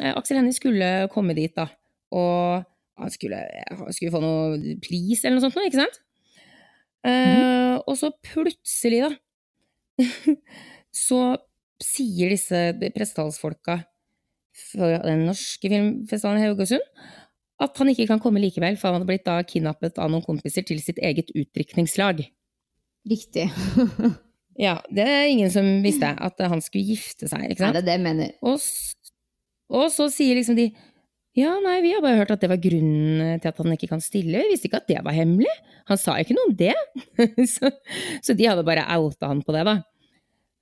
eh, 0.00 0.14
Aksel 0.16 0.40
Hennie 0.40 0.56
skulle 0.56 0.90
komme 1.12 1.36
dit, 1.36 1.52
da. 1.56 1.66
Og 2.16 2.64
han 3.00 3.12
skulle, 3.12 3.40
han 3.68 3.96
skulle 3.96 4.14
få 4.14 4.22
noe 4.24 4.76
pris 4.84 5.24
eller 5.24 5.36
noe 5.36 5.44
sånt, 5.44 5.58
nå, 5.58 5.66
ikke 5.68 5.82
sant? 5.82 6.00
Eh, 7.08 7.76
og 7.84 7.94
så 8.00 8.10
plutselig, 8.24 9.04
da, 9.06 10.04
så 11.06 11.20
sier 11.80 12.32
disse 12.32 12.64
pressetalsfolka 12.96 13.78
fra 14.70 14.90
den 15.06 15.24
norske 15.28 15.70
filmfestivalen 15.70 16.42
i 16.42 16.48
Haugesund 16.48 16.84
at 17.60 17.76
han 17.76 17.90
ikke 17.92 18.06
kan 18.08 18.20
komme 18.22 18.40
likevel, 18.40 18.76
for 18.80 18.88
han 18.88 18.98
hadde 18.98 19.08
blitt 19.08 19.26
da 19.26 19.36
kidnappet 19.44 20.00
av 20.00 20.08
noen 20.12 20.24
kompiser 20.24 20.64
til 20.64 20.80
sitt 20.80 21.00
eget 21.04 21.32
utdrikningslag. 21.36 22.22
Riktig. 23.10 23.50
Ja, 24.58 24.78
det 24.90 25.06
er 25.06 25.28
ingen 25.30 25.50
som 25.52 25.66
visste, 25.84 26.10
at 26.10 26.40
han 26.42 26.62
skulle 26.64 26.96
gifte 26.96 27.28
seg, 27.30 27.46
ikke 27.52 27.62
sant? 27.62 27.76
Nei, 27.76 27.80
det 27.80 27.82
er 27.82 27.88
det 27.88 27.96
jeg 27.96 28.04
mener. 28.04 28.32
Og, 28.42 28.64
og 29.80 29.86
så 29.94 30.08
sier 30.12 30.38
liksom 30.40 30.58
de 30.58 30.70
ja, 31.38 31.52
nei, 31.62 31.76
vi 31.84 31.92
har 31.94 32.02
bare 32.02 32.18
hørt 32.18 32.32
at 32.34 32.42
det 32.42 32.48
var 32.50 32.58
grunnen 32.58 33.38
til 33.38 33.48
at 33.52 33.60
han 33.62 33.74
ikke 33.76 33.88
kan 33.92 34.00
stille. 34.02 34.40
Vi 34.42 34.50
visste 34.50 34.66
ikke 34.66 34.80
at 34.80 34.88
det 34.90 34.98
var 35.06 35.14
hemmelig. 35.14 35.52
Han 35.86 36.00
sa 36.00 36.16
ikke 36.18 36.34
noe 36.34 36.50
om 36.50 36.56
det. 36.58 36.74
så, 37.54 37.70
så 38.18 38.34
de 38.34 38.48
hadde 38.50 38.66
bare 38.66 38.82
outa 38.96 39.30
han 39.30 39.44
på 39.46 39.54
det, 39.54 39.62
da. 39.68 39.76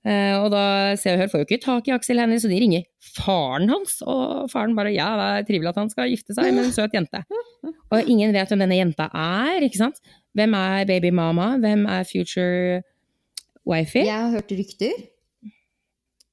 Eh, 0.07 0.35
og 0.37 0.47
da 0.53 0.61
Se 0.95 1.11
og 1.11 1.19
Hør 1.19 1.31
får 1.31 1.41
jo 1.41 1.47
ikke 1.47 1.63
tak 1.65 1.89
i 1.89 1.93
Aksel 1.95 2.21
Hennie, 2.21 2.39
så 2.39 2.51
de 2.51 2.59
ringer 2.61 2.85
faren 3.17 3.65
hans. 3.71 3.97
Og 4.05 4.45
faren 4.53 4.77
bare 4.77 4.93
ja, 4.93 5.09
det 5.17 5.27
er 5.31 5.49
trivelig 5.49 5.73
at 5.73 5.81
han 5.81 5.91
skal 5.91 6.13
gifte 6.13 6.37
seg 6.37 6.53
med 6.53 6.67
en 6.67 6.75
søt 6.75 6.95
jente. 6.95 7.23
Og 7.89 8.05
ingen 8.05 8.31
vet 8.35 8.53
hvem 8.53 8.61
denne 8.61 8.77
jenta 8.77 9.09
er, 9.09 9.65
ikke 9.65 9.81
sant? 9.81 9.99
Hvem 10.37 10.53
er 10.53 10.85
babymama? 10.87 11.55
Hvem 11.65 11.87
er 11.89 12.07
future 12.07 12.83
wifey? 13.69 14.03
Jeg 14.07 14.17
har 14.25 14.31
hørt 14.33 14.51
rykter. 14.51 14.95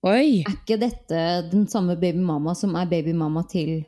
Oi! 0.07 0.43
Er 0.47 0.53
ikke 0.55 0.79
dette 0.81 1.21
den 1.51 1.67
samme 1.71 1.97
babymama 1.99 2.55
som 2.57 2.75
er 2.79 2.87
babymama 2.91 3.43
til 3.51 3.85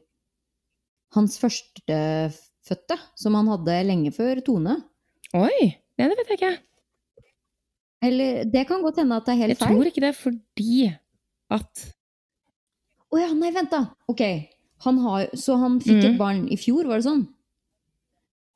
hans 1.14 1.38
førstefødte, 1.40 2.96
som 3.16 3.37
han 3.38 3.48
hadde 3.52 3.76
lenge 3.88 4.12
før 4.16 4.40
Tone? 4.44 4.74
Oi! 5.37 5.68
Nei, 5.98 6.08
det 6.08 6.16
vet 6.18 6.32
jeg 6.34 6.38
ikke. 6.40 6.54
Eller 8.08 8.44
det 8.46 8.66
kan 8.68 8.82
godt 8.84 9.00
hende 9.02 9.16
at 9.18 9.26
det 9.26 9.34
er 9.34 9.40
helt 9.42 9.54
Jeg 9.54 9.58
feil. 9.62 9.74
tror 9.74 9.88
ikke 9.90 10.02
det 10.04 10.11
er 10.12 10.18
fordi 10.18 10.74
at 11.50 11.87
Å 13.08 13.16
ja, 13.22 13.30
nei, 13.32 13.48
vent 13.56 13.70
da. 13.72 13.80
Ok. 14.12 14.20
Han 14.84 14.98
har, 15.00 15.30
så 15.34 15.56
han 15.58 15.78
fikk 15.80 16.04
et 16.04 16.11
Mhm. 16.12 16.18
barn 16.20 16.42
i 16.52 16.56
fjor, 16.61 16.84
var 16.87 17.00
det 17.00 17.06
sånn? 17.06 17.22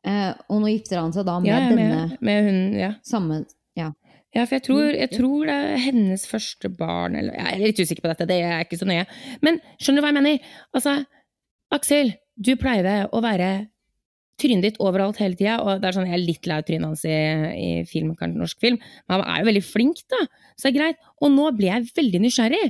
Eh, 0.05 0.35
og 0.51 0.61
nå 0.61 0.69
gifter 0.69 1.01
han 1.01 1.13
seg 1.15 1.25
da 1.25 1.39
med 1.41 1.49
Ja, 1.49 1.59
ja, 1.59 1.69
denne 1.71 1.89
med, 2.11 2.19
med 2.21 2.45
hun 2.45 2.73
Ja. 2.79 2.91
samme 3.03 3.47
Ja, 4.33 4.47
for 4.47 4.57
jeg 4.57 4.65
tror, 4.65 4.87
jeg 4.97 5.11
tror 5.13 5.49
det 5.49 5.55
er 5.55 5.83
hennes 5.83 6.23
første 6.29 6.71
barn, 6.73 7.19
eller 7.21 7.37
Jeg 7.37 7.53
er 7.53 7.67
litt 7.67 7.83
usikker 7.83 8.05
på 8.05 8.13
dette, 8.13 8.29
det 8.31 8.39
er 8.41 8.65
ikke 8.65 8.81
så 8.81 8.89
nøye. 8.89 9.05
Men 9.45 9.61
skjønner 9.77 10.01
du 10.01 10.05
hva 10.07 10.13
jeg 10.13 10.19
mener? 10.21 10.55
Altså, 10.73 10.95
Aksel, 11.73 12.15
du 12.41 12.55
pleide 12.61 13.03
å 13.13 13.21
være 13.25 13.51
trynet 14.41 14.65
ditt 14.65 14.79
overalt 14.83 15.21
hele 15.21 15.37
tida, 15.39 15.59
og 15.61 15.83
det 15.83 15.91
er 15.91 15.97
sånn, 15.97 16.09
jeg 16.09 16.17
er 16.17 16.25
litt 16.25 16.49
lei 16.49 16.57
av 16.59 16.65
trynet 16.67 16.89
hans 16.89 17.05
i, 17.07 17.13
i 17.13 17.69
film, 17.89 18.15
kanskje 18.19 18.41
norsk 18.41 18.63
film, 18.65 18.79
men 18.81 19.15
han 19.15 19.25
er 19.27 19.43
jo 19.43 19.49
veldig 19.51 19.65
flink, 19.67 20.01
da, 20.11 20.23
så 20.57 20.65
det 20.65 20.73
er 20.73 20.79
greit. 20.79 21.05
Og 21.23 21.35
nå 21.35 21.51
blir 21.59 21.69
jeg 21.69 21.91
veldig 21.99 22.23
nysgjerrig. 22.25 22.63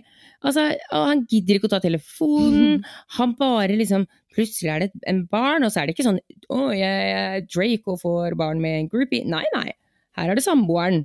Altså, 0.42 0.66
han 0.90 1.22
gidder 1.30 1.58
ikke 1.58 1.70
å 1.70 1.74
ta 1.76 1.80
telefonen, 1.84 2.82
han 3.18 3.38
bare 3.38 3.78
liksom 3.78 4.08
Plutselig 4.32 4.70
er 4.72 4.78
det 4.80 5.02
en 5.10 5.18
barn, 5.28 5.60
og 5.60 5.68
så 5.68 5.82
er 5.82 5.90
det 5.90 5.92
ikke 5.92 6.06
sånn 6.06 6.16
'Å, 6.16 6.72
jeg 6.72 7.08
jeg, 7.12 7.42
Draco 7.52 7.98
får 8.00 8.32
barn 8.40 8.62
med 8.64 8.78
en 8.78 8.88
groupie'. 8.88 9.26
Nei, 9.28 9.44
nei. 9.52 9.74
Her 10.16 10.30
er 10.30 10.38
det 10.38 10.44
samboeren. 10.46 11.02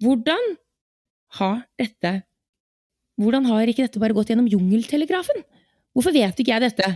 Hvordan 0.00 0.56
har 1.40 1.62
dette 1.78 2.22
Hvordan 3.20 3.44
har 3.50 3.68
ikke 3.68 3.84
dette 3.84 4.00
bare 4.00 4.16
gått 4.16 4.30
gjennom 4.32 4.48
jungeltelegrafen? 4.48 5.42
Hvorfor 5.92 6.14
vet 6.14 6.38
ikke 6.40 6.54
jeg 6.54 6.62
dette? 6.70 6.86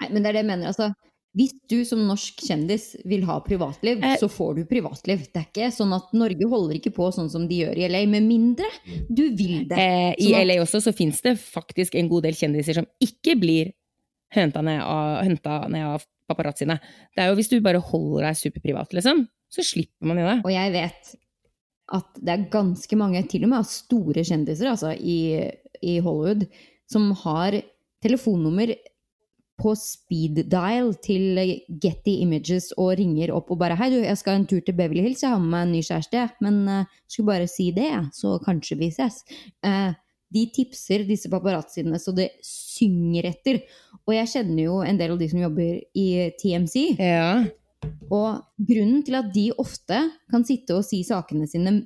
Nei, 0.00 0.08
men 0.10 0.22
det 0.24 0.30
er 0.30 0.34
det 0.34 0.40
jeg 0.42 0.48
mener. 0.48 0.66
altså. 0.72 0.88
Hvis 1.34 1.52
du 1.70 1.80
som 1.86 2.00
norsk 2.06 2.42
kjendis 2.46 2.96
vil 3.06 3.22
ha 3.26 3.40
privatliv, 3.42 4.02
Eh. 4.02 4.16
så 4.18 4.28
får 4.30 4.56
du 4.56 4.64
privatliv. 4.70 5.24
Det 5.32 5.36
er 5.40 5.46
ikke 5.46 5.70
sånn 5.74 5.94
at 5.94 6.12
Norge 6.14 6.46
holder 6.50 6.76
ikke 6.78 6.92
på 6.94 7.08
sånn 7.14 7.30
som 7.30 7.46
de 7.46 7.60
gjør 7.62 7.78
i 7.78 7.88
LA, 7.88 8.04
med 8.06 8.22
mindre 8.26 8.66
du 9.10 9.30
vil 9.34 9.66
det. 9.68 9.78
Eh, 9.78 10.14
I 10.18 10.30
Sånn 10.32 10.46
LA 10.46 10.58
også 10.62 10.80
så 10.82 10.94
fins 10.94 11.20
det 11.22 11.36
faktisk 11.38 11.94
en 11.94 12.08
god 12.08 12.22
del 12.26 12.34
kjendiser 12.34 12.74
som 12.74 12.86
ikke 13.02 13.38
blir 13.38 13.72
henta 14.34 14.62
ned 14.62 14.82
ned 15.70 15.84
av 15.86 16.06
paparazziene. 16.30 16.80
Det 17.14 17.22
er 17.22 17.28
jo 17.30 17.36
hvis 17.38 17.50
du 17.50 17.60
bare 17.60 17.78
holder 17.82 18.26
deg 18.28 18.36
superprivat, 18.42 18.90
liksom, 18.94 19.28
så 19.50 19.62
slipper 19.62 20.06
man 20.06 20.18
jo 20.18 20.26
det. 20.26 20.38
Og 20.44 20.50
jeg 20.50 20.72
vet 20.72 21.14
at 21.92 22.16
det 22.16 22.32
er 22.32 22.48
ganske 22.52 22.96
mange, 22.96 23.22
til 23.28 23.44
og 23.44 23.52
med 23.52 23.68
store 23.68 24.24
kjendiser 24.24 24.70
altså, 24.70 24.94
i, 24.96 25.50
i 25.84 25.98
Hollywood, 26.00 26.46
som 26.90 27.10
har 27.24 27.60
telefonnummer 28.04 28.74
på 29.60 29.72
speed 29.78 30.40
dial 30.50 30.90
til 31.04 31.38
Getty 31.68 32.16
Images 32.24 32.72
og 32.74 32.96
ringer 32.98 33.30
opp 33.36 33.52
og 33.54 33.60
bare 33.60 33.76
'Hei, 33.78 33.90
du, 33.92 34.00
jeg 34.02 34.18
skal 34.18 34.40
en 34.40 34.46
tur 34.50 34.60
til 34.60 34.74
Beverly 34.74 35.04
Hills. 35.04 35.22
Jeg 35.22 35.30
har 35.30 35.38
med 35.38 35.52
meg 35.52 35.66
en 35.66 35.74
ny 35.76 35.82
kjæreste, 35.82 36.24
men 36.42 36.56
uh, 36.68 36.96
skulle 37.06 37.30
bare 37.30 37.46
si 37.50 37.70
det, 37.70 37.92
så 38.12 38.38
kanskje 38.42 38.78
vi 38.80 38.90
ses'. 38.90 39.22
Uh, 39.62 39.94
de 40.34 40.46
tipser 40.50 41.04
disse 41.06 41.30
paparazziene 41.30 42.00
så 42.02 42.14
det 42.16 42.32
synger 42.42 43.30
etter. 43.30 43.60
Og 44.04 44.16
jeg 44.16 44.32
kjenner 44.32 44.64
jo 44.64 44.80
en 44.82 44.98
del 44.98 45.14
av 45.14 45.20
de 45.20 45.28
som 45.30 45.44
jobber 45.44 45.78
i 45.94 46.08
TMC. 46.40 46.96
Ja. 46.98 47.44
Og 48.12 48.42
grunnen 48.68 49.02
til 49.06 49.18
at 49.18 49.30
de 49.34 49.48
ofte 49.60 49.98
kan 50.30 50.46
sitte 50.46 50.76
og 50.76 50.84
si 50.86 51.02
sakene 51.06 51.48
sine 51.50 51.78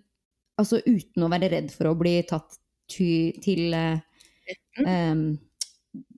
altså 0.59 0.81
uten 0.87 1.25
å 1.25 1.31
være 1.31 1.51
redd 1.53 1.69
for 1.75 1.91
å 1.91 1.99
bli 1.99 2.17
tatt 2.29 2.59
ty 2.91 3.31
til 3.45 3.77
em, 3.77 5.23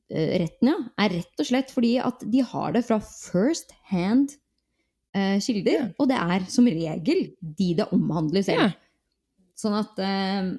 eh, 0.08 0.30
retten, 0.40 0.70
ja, 0.70 0.76
er 1.02 1.16
rett 1.18 1.42
og 1.42 1.48
slett 1.48 1.72
fordi 1.74 1.96
at 2.02 2.22
de 2.32 2.44
har 2.46 2.72
det 2.76 2.84
fra 2.86 3.00
first 3.04 3.74
hand 3.90 4.36
eh, 5.16 5.36
kilder. 5.42 5.76
Ja. 5.76 5.90
Og 5.98 6.10
det 6.10 6.20
er 6.20 6.48
som 6.52 6.70
regel 6.70 7.26
de 7.40 7.72
det 7.82 7.90
omhandler 7.96 8.46
selv. 8.46 8.70
ja. 8.70 8.70
Sånn 9.60 9.76
at 9.76 9.98
eh, 10.00 10.54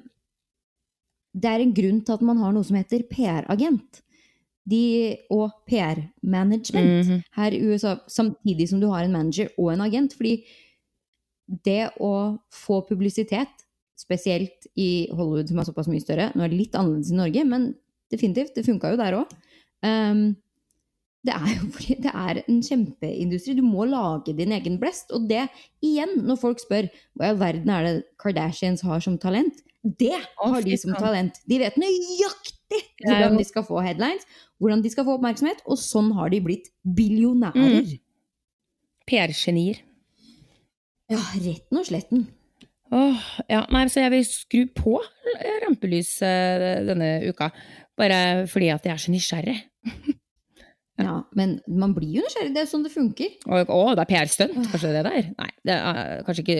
det 1.32 1.48
er 1.50 1.64
en 1.64 1.74
grunn 1.74 2.02
til 2.04 2.14
at 2.14 2.24
man 2.28 2.40
har 2.42 2.52
noe 2.54 2.66
som 2.66 2.76
heter 2.78 3.06
PR-agent. 3.10 4.02
De, 4.68 5.16
og 5.30 5.50
PR-management 5.66 7.06
Mhm. 7.08 7.22
her 7.34 7.50
i 7.50 7.58
USA, 7.66 7.96
samtidig 8.08 8.68
som 8.68 8.80
du 8.80 8.86
har 8.88 9.02
en 9.04 9.12
manager 9.12 9.48
og 9.58 9.72
en 9.72 9.80
agent. 9.80 10.14
Fordi 10.14 10.44
det 11.64 11.90
å 12.00 12.38
få 12.52 12.86
publisitet, 12.88 13.48
spesielt 13.98 14.66
i 14.76 15.08
Hollywood 15.12 15.48
som 15.48 15.58
er 15.58 15.64
såpass 15.64 15.86
mye 15.86 16.00
større 16.02 16.32
Nå 16.34 16.42
er 16.42 16.48
det 16.48 16.58
litt 16.58 16.72
annerledes 16.74 17.10
i 17.12 17.14
Norge, 17.18 17.44
men 17.46 17.74
definitivt, 18.10 18.54
det 18.54 18.64
funka 18.66 18.90
jo 18.90 18.96
der 18.96 19.12
òg. 19.18 19.28
det 21.24 21.34
er 21.34 21.50
jo 21.54 21.66
fordi 21.74 21.96
det 22.02 22.12
er 22.14 22.40
en 22.48 22.62
kjempeindustri. 22.62 23.54
Du 23.58 23.62
må 23.62 23.84
lage 23.88 24.34
din 24.36 24.52
egen 24.52 24.78
blest. 24.78 25.10
Og 25.14 25.28
det, 25.30 25.48
igjen, 25.84 26.16
når 26.26 26.40
folk 26.40 26.62
spør 26.62 26.88
hva 27.18 27.28
i 27.28 27.32
all 27.32 27.38
verden 27.42 27.70
er 27.70 27.82
det 27.88 27.94
Kardashians 28.22 28.82
har 28.86 29.00
som 29.04 29.18
talent, 29.22 29.62
det 29.82 30.14
har 30.14 30.62
de 30.62 30.76
som 30.78 30.94
talent. 30.94 31.40
De 31.50 31.58
vet 31.58 31.78
nøyaktig 31.80 32.82
hvordan 33.02 33.38
de 33.38 33.46
skal 33.46 33.64
få 33.66 33.82
headlines, 33.84 34.26
hvordan 34.62 34.82
de 34.84 34.92
skal 34.92 35.06
få 35.06 35.16
oppmerksomhet, 35.18 35.64
og 35.66 35.80
sånn 35.80 36.12
har 36.16 36.30
de 36.32 36.38
blitt 36.44 36.70
billionærer. 36.86 37.90
Mm. 37.90 37.98
PR-genier. 39.10 39.82
Ja, 41.10 41.18
retten 41.18 41.80
og 41.80 41.88
sletten. 41.88 42.24
Åh, 42.92 43.28
ja, 43.50 43.62
nei, 43.72 43.86
så 43.90 44.04
jeg 44.04 44.12
vil 44.12 44.24
skru 44.28 44.62
på 44.76 44.98
rampelyset 45.64 46.86
denne 46.88 47.14
uka. 47.26 47.50
Bare 47.98 48.46
fordi 48.48 48.68
at 48.72 48.86
jeg 48.86 48.94
er 48.94 49.06
så 49.06 49.14
nysgjerrig. 49.14 49.60
Ja, 51.00 51.22
men 51.34 51.56
man 51.66 51.94
blir 51.96 52.18
jo 52.18 52.22
nysgjerrig. 52.22 52.52
Det 52.54 52.60
er 52.62 52.66
sånn 52.68 52.84
det 52.84 52.92
funker. 52.92 53.30
Å, 53.48 53.62
det 53.96 54.02
er 54.04 54.08
PR-stunt, 54.10 54.58
kanskje 54.70 54.90
det 54.92 55.00
der? 55.06 55.30
Nei, 55.38 55.48
det 55.66 55.74
er 55.74 56.20
kanskje 56.26 56.44
ikke 56.44 56.58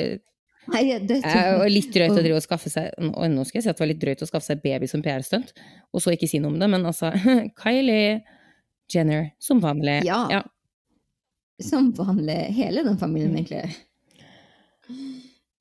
Nei, 0.70 0.82
det 1.02 1.18
Det 1.18 1.26
er 1.26 1.64
litt 1.70 1.90
drøyt 1.90 2.14
å 2.14 2.20
drive 2.20 2.38
og 2.38 2.44
skaffe 2.44 2.70
seg 2.70 2.92
og 3.02 3.24
nå 3.32 3.42
skal 3.48 3.58
jeg 3.58 3.64
si 3.64 3.70
at 3.72 3.78
det 3.78 3.82
var 3.82 3.90
litt 3.90 4.02
drøyt 4.02 4.22
å 4.22 4.28
skaffe 4.28 4.46
seg 4.46 4.62
baby 4.62 4.86
som 4.90 5.02
PR-stunt, 5.02 5.50
og 5.90 6.04
så 6.04 6.14
ikke 6.14 6.28
si 6.30 6.38
noe 6.38 6.54
om 6.54 6.60
det, 6.60 6.68
men 6.70 6.86
altså 6.86 7.10
Kylie 7.62 8.20
Jenner, 8.92 9.30
som 9.42 9.60
vanlig. 9.62 10.02
Ja. 10.06 10.26
ja. 10.30 10.42
Som 11.62 11.92
vanlig. 11.96 12.36
Hele 12.56 12.84
den 12.86 12.98
familien, 13.00 13.34
egentlig. 13.38 13.64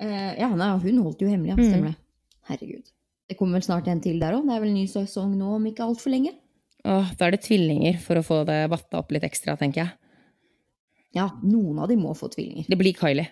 Uh, 0.01 0.33
ja, 0.39 0.49
nei, 0.57 0.71
hun 0.83 1.01
holdt 1.05 1.21
jo 1.23 1.29
hemmelig, 1.29 1.53
ja. 1.53 1.57
Mm. 1.59 1.69
Stemmer 1.69 1.93
det. 1.93 1.97
Herregud. 2.51 2.93
Det 3.29 3.37
kommer 3.39 3.59
vel 3.59 3.65
snart 3.65 3.87
en 3.87 4.01
til 4.03 4.19
der 4.19 4.35
òg. 4.35 4.47
Det 4.49 4.55
er 4.57 4.63
vel 4.63 4.73
en 4.73 4.79
ny 4.81 4.87
sesong 4.91 5.35
nå 5.39 5.55
om 5.55 5.67
ikke 5.69 5.85
altfor 5.85 6.11
lenge. 6.11 6.33
Åh, 6.81 7.13
da 7.17 7.27
er 7.27 7.35
det 7.35 7.43
tvillinger 7.45 7.99
for 8.01 8.19
å 8.19 8.25
få 8.25 8.41
det 8.49 8.63
vatta 8.73 8.99
opp 8.99 9.13
litt 9.13 9.25
ekstra, 9.27 9.55
tenker 9.59 9.85
jeg. 9.85 9.93
Ja, 11.15 11.29
noen 11.43 11.79
av 11.83 11.91
de 11.91 11.99
må 11.99 12.15
få 12.17 12.31
tvillinger. 12.33 12.65
Det 12.71 12.79
blir 12.79 12.97
Kylie. 12.97 13.29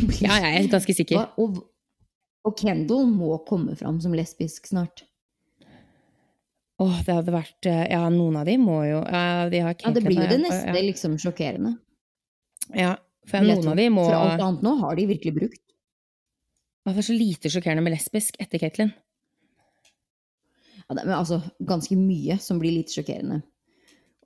Blir 0.00 0.22
Ja, 0.26 0.38
jeg 0.42 0.64
er 0.64 0.68
ganske 0.72 0.94
sikker. 0.96 1.22
Og, 1.36 1.38
og, 1.42 1.62
og 2.48 2.56
Kendal 2.58 3.06
må 3.10 3.36
komme 3.48 3.76
fram 3.78 4.00
som 4.02 4.14
lesbisk 4.16 4.66
snart. 4.70 5.04
Åh, 6.82 6.98
det 7.06 7.14
hadde 7.14 7.34
vært 7.34 7.66
eh, 7.70 7.84
Ja, 7.92 8.06
noen 8.10 8.36
av 8.40 8.46
de 8.48 8.56
må 8.58 8.80
jo 8.88 9.02
Ja, 9.04 9.48
de 9.52 9.60
har 9.62 9.76
Ja, 9.76 9.90
Det 9.94 10.02
blir 10.02 10.18
jo 10.18 10.28
det 10.30 10.40
neste 10.42 10.72
ja. 10.72 10.82
liksom 10.82 11.18
sjokkerende. 11.20 11.76
Ja, 12.74 12.96
for 13.28 13.44
noen 13.46 13.68
av 13.70 13.76
de 13.78 13.86
må 13.92 14.06
For 14.08 14.16
alt 14.18 14.42
annet 14.42 14.64
nå 14.66 14.72
har 14.80 14.96
de 14.98 15.06
virkelig 15.12 15.34
brukt. 15.36 15.60
Det 16.82 16.96
er 16.98 17.06
så 17.06 17.14
lite 17.14 17.50
sjokkerende 17.52 17.84
med 17.86 17.94
lesbisk 17.94 18.38
etter 18.42 18.58
Katelyn. 18.58 18.90
Ja, 20.88 20.96
det, 20.96 21.04
men 21.06 21.14
altså, 21.14 21.38
ganske 21.68 21.94
mye 21.98 22.38
som 22.42 22.58
blir 22.58 22.74
lite 22.74 22.96
sjokkerende. 22.96 23.42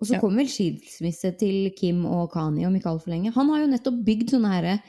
Og 0.00 0.06
så 0.08 0.14
Ja. 0.16 0.20
kommer 0.20 0.42
vel 0.42 0.48
skilsmisse 0.52 1.30
til 1.40 1.70
Kim 1.76 2.04
og 2.06 2.30
Kani 2.32 2.64
om 2.68 2.74
ikke 2.76 2.88
altfor 2.94 3.12
lenge. 3.12 3.32
Han 3.36 3.48
har 3.52 3.60
jo 3.62 3.68
nettopp 3.74 4.00
bygd 4.06 4.32
sånne 4.32 4.52
her 4.54 4.80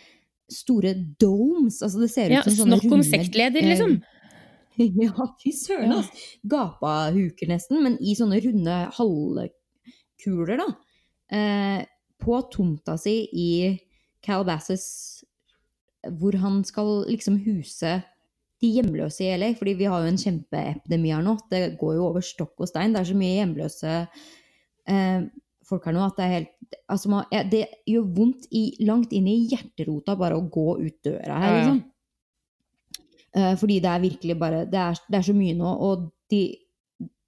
store 0.51 0.93
domes. 1.19 1.81
Altså 1.83 1.99
det 2.03 2.09
ser 2.13 2.31
ut 2.31 2.37
Ja, 2.37 2.43
som 2.45 2.55
sånne 2.61 2.79
Snakk 2.79 2.93
om 2.97 3.03
sektleder, 3.05 3.63
eh, 3.63 3.73
liksom! 3.73 3.97
Ja, 4.77 5.25
fy 5.41 5.49
søren, 5.57 5.89
Ja. 5.89 5.95
altså. 6.03 6.25
Gapahuker 6.45 7.49
nesten, 7.49 7.79
men 7.81 7.95
i 7.97 8.13
sånne 8.13 8.37
runde 8.43 8.75
halvkuler, 8.93 10.59
da. 10.61 10.67
Eh, 11.33 11.85
på 12.21 12.37
tomta 12.53 12.93
si 13.01 13.15
i 13.33 13.49
Calabasas, 14.25 15.23
hvor 16.19 16.37
han 16.37 16.63
skal 16.63 17.05
liksom 17.09 17.39
huse 17.45 18.03
de 18.61 18.69
hjemløse 18.75 19.25
i 19.25 19.33
LA. 19.37 19.51
Fordi 19.57 19.73
vi 19.77 19.89
har 19.89 20.01
jo 20.05 20.11
en 20.13 20.17
kjempeepidemi 20.21 21.11
her 21.13 21.25
nå. 21.25 21.35
Det 21.51 21.77
går 21.81 21.97
jo 21.97 22.05
over 22.11 22.21
stokk 22.25 22.55
og 22.63 22.69
stein. 22.69 22.93
Det 22.93 23.01
er 23.01 23.09
så 23.11 23.17
mye 23.17 23.35
hjemløse 23.41 23.95
eh, 24.87 25.21
folk 25.67 25.87
her 25.87 25.95
nå 25.95 26.05
at 26.05 26.17
det 26.19 26.25
er 26.25 26.35
helt 26.37 26.53
Altså, 26.87 27.07
man, 27.11 27.27
det 27.51 27.61
gjør 27.87 28.07
vondt 28.15 28.47
i, 28.55 28.63
langt 28.83 29.13
inn 29.15 29.27
i 29.31 29.45
hjerterota 29.47 30.17
bare 30.19 30.35
å 30.35 30.45
gå 30.51 30.73
ut 30.81 30.97
døra 31.05 31.37
her, 31.39 31.53
liksom. 31.57 31.77
Eh, 33.37 33.53
fordi 33.59 33.77
det 33.83 33.91
er 33.91 34.03
virkelig 34.03 34.35
bare 34.39 34.63
det 34.67 34.79
er, 34.81 34.99
det 35.07 35.19
er 35.19 35.25
så 35.27 35.35
mye 35.37 35.55
nå, 35.55 35.71
og 35.87 36.09
de, 36.31 36.41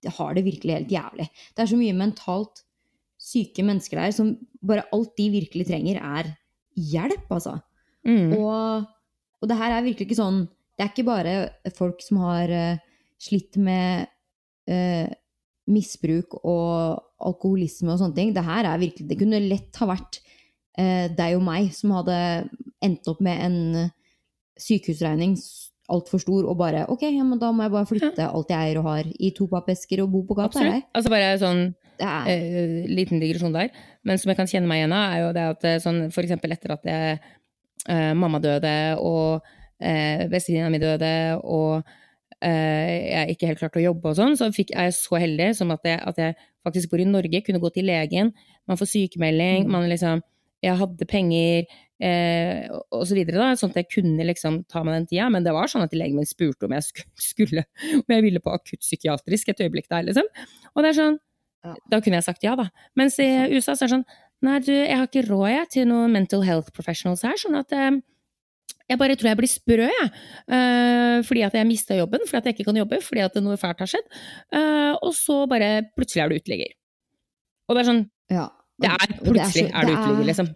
de 0.04 0.14
har 0.16 0.36
det 0.36 0.46
virkelig 0.48 0.76
helt 0.76 0.92
jævlig. 0.92 1.28
Det 1.56 1.64
er 1.64 1.72
så 1.72 1.80
mye 1.80 1.98
mentalt 1.98 2.64
syke 3.20 3.66
mennesker 3.68 4.00
der 4.00 4.16
som 4.16 4.34
bare 4.66 4.88
alt 4.96 5.12
de 5.20 5.28
virkelig 5.34 5.68
trenger, 5.70 6.00
er 6.00 6.34
hjelp, 6.76 7.28
altså. 7.36 7.58
Mm. 8.08 8.36
Og, 8.40 8.88
og 9.40 9.52
det 9.52 9.60
her 9.60 9.76
er 9.76 9.84
virkelig 9.84 10.06
ikke 10.08 10.16
sånn 10.22 10.38
Det 10.48 10.86
er 10.86 10.92
ikke 10.94 11.04
bare 11.10 11.34
folk 11.76 12.00
som 12.00 12.22
har 12.24 12.48
uh, 12.48 13.02
slitt 13.20 13.58
med 13.60 14.08
uh, 14.72 15.10
misbruk 15.68 16.38
og 16.40 17.09
alkoholisme 17.20 17.94
og 17.94 18.02
sånne 18.02 18.18
ting. 18.18 18.34
Det 18.36 18.46
her 18.46 18.68
er 18.70 18.82
virkelig 18.82 19.08
Det 19.10 19.20
kunne 19.20 19.42
lett 19.44 19.80
ha 19.82 19.90
vært 19.90 20.22
eh, 20.80 21.08
deg 21.12 21.38
og 21.38 21.44
meg 21.46 21.72
som 21.76 21.96
hadde 21.98 22.20
endt 22.86 23.10
opp 23.12 23.20
med 23.26 23.44
en 23.44 23.58
sykehusregning 24.60 25.36
altfor 25.90 26.22
stor 26.22 26.48
og 26.50 26.58
bare 26.60 26.86
Ok, 26.92 27.04
ja, 27.08 27.26
men 27.26 27.40
da 27.42 27.52
må 27.56 27.66
jeg 27.66 27.74
bare 27.74 27.90
flytte 27.90 28.28
alt 28.28 28.52
jeg 28.54 28.70
eier 28.70 28.80
og 28.82 28.90
har 28.92 29.10
i 29.10 29.32
to 29.36 29.48
pappesker 29.52 30.04
og 30.04 30.12
bo 30.14 30.24
på 30.28 30.38
gata. 30.38 30.64
Altså 30.96 31.12
bare 31.12 31.32
sånn 31.42 31.64
eh, 32.00 32.86
liten 32.90 33.22
digresjon 33.22 33.56
der, 33.56 33.72
men 34.08 34.22
som 34.22 34.32
jeg 34.32 34.40
kan 34.40 34.50
kjenne 34.50 34.70
meg 34.70 34.84
igjen 34.84 34.96
av, 34.96 35.14
er 35.14 35.24
jo 35.24 35.32
det 35.36 35.48
at 35.54 35.68
eh, 35.68 35.80
sånn 35.84 36.04
for 36.16 36.26
eksempel 36.26 36.56
etter 36.56 36.76
at 36.76 36.86
jeg, 36.88 37.18
eh, 37.90 38.12
mamma 38.18 38.42
døde 38.44 38.76
og 39.04 39.50
eh, 39.82 40.28
bestevenninna 40.32 40.72
mi 40.72 40.82
døde, 40.82 41.14
og 41.44 41.82
eh, 42.40 42.94
jeg 43.10 43.36
ikke 43.36 43.52
helt 43.52 43.64
klarte 43.64 43.82
å 43.82 43.88
jobbe 43.90 44.14
og 44.14 44.20
sånn, 44.22 44.38
så 44.40 44.52
fikk, 44.56 44.76
er 44.76 44.90
jeg 44.90 45.00
så 45.02 45.20
heldig 45.20 45.52
som 45.60 45.76
at 45.76 45.90
jeg, 45.90 46.00
at 46.00 46.24
jeg 46.24 46.38
faktisk 46.66 46.92
bor 46.92 47.00
i 47.02 47.08
Norge, 47.08 47.42
kunne 47.46 47.62
gå 47.62 47.72
til 47.74 47.86
legen, 47.90 48.34
man 48.68 48.78
får 48.78 48.92
sykemelding, 48.96 49.66
Mm. 49.68 49.72
man 49.72 49.90
liksom 49.90 50.22
Jeg 50.62 50.76
hadde 50.76 51.06
penger, 51.08 51.64
eh, 52.04 52.68
og 52.92 53.06
så 53.08 53.16
videre, 53.16 53.38
da, 53.40 53.54
sånn 53.56 53.70
at 53.72 53.78
jeg 53.80 53.88
kunne 53.94 54.26
liksom 54.28 54.68
ta 54.68 54.84
meg 54.84 54.94
den 54.98 55.06
tida, 55.08 55.30
men 55.32 55.42
det 55.46 55.54
var 55.56 55.68
sånn 55.72 55.86
at 55.86 55.94
legen 55.96 56.18
min 56.18 56.26
spurte 56.28 56.66
om 56.68 56.74
jeg 56.76 56.84
skulle, 56.84 57.06
skulle 57.32 57.64
om 57.96 58.04
jeg 58.12 58.24
ville 58.26 58.42
på 58.44 58.52
akuttpsykiatrisk 58.52 59.48
et 59.54 59.62
øyeblikk 59.64 59.88
der, 59.88 60.04
liksom. 60.04 60.28
Og 60.76 60.84
det 60.84 60.90
er 60.90 61.00
sånn 61.02 61.20
Ja. 61.64 61.76
Da 61.92 62.00
kunne 62.02 62.16
jeg 62.20 62.24
sagt 62.24 62.44
ja, 62.44 62.56
da. 62.56 62.70
Mens 62.96 63.18
i 63.20 63.26
USA 63.56 63.74
så 63.76 63.84
er 63.84 63.88
det 63.88 63.96
sånn 63.98 64.06
Nei, 64.42 64.60
du, 64.60 64.72
jeg 64.72 64.96
har 64.96 65.08
ikke 65.08 65.28
råd 65.28 65.50
jeg, 65.50 65.70
til 65.70 65.88
noen 65.88 66.12
mental 66.12 66.42
health 66.44 66.72
professionals 66.72 67.22
her, 67.24 67.36
sånn 67.36 67.58
at 67.60 67.72
eh, 67.76 67.98
jeg 68.90 68.98
bare 68.98 69.16
tror 69.16 69.30
jeg 69.30 69.38
blir 69.38 69.52
sprø, 69.52 69.86
jeg. 69.88 70.10
Uh, 70.50 71.22
fordi 71.28 71.44
at 71.46 71.54
jeg 71.54 71.68
mista 71.70 71.96
jobben, 71.98 72.24
fordi 72.26 72.38
at 72.42 72.46
jeg 72.50 72.56
ikke 72.58 72.66
kan 72.72 72.80
jobbe, 72.82 73.02
fordi 73.06 73.22
at 73.26 73.36
noe 73.46 73.58
fælt 73.62 73.80
har 73.86 73.92
skjedd. 73.92 74.08
Uh, 74.56 74.94
og 75.06 75.14
så 75.14 75.44
bare 75.50 75.70
plutselig 75.96 76.24
er 76.24 76.30
du 76.30 76.36
uteligger. 76.42 76.74
Og 77.70 77.76
det 77.78 77.84
er 77.86 77.90
sånn 77.92 78.04
Ja. 78.34 78.48
Det 78.80 78.88
er 78.90 78.98
plutselig 78.98 79.24
det 79.24 79.34
plutselig 79.34 79.70
så- 79.70 79.76
er 79.76 79.86
du 79.86 79.94
uteligger, 79.94 80.26
liksom. 80.32 80.50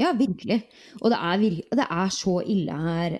Ja, 0.00 0.12
virkelig. 0.16 0.62
Og 1.02 1.10
det 1.10 1.18
er, 1.20 1.38
det 1.76 1.86
er 1.90 2.08
så 2.10 2.40
ille 2.46 2.72
her 2.72 3.18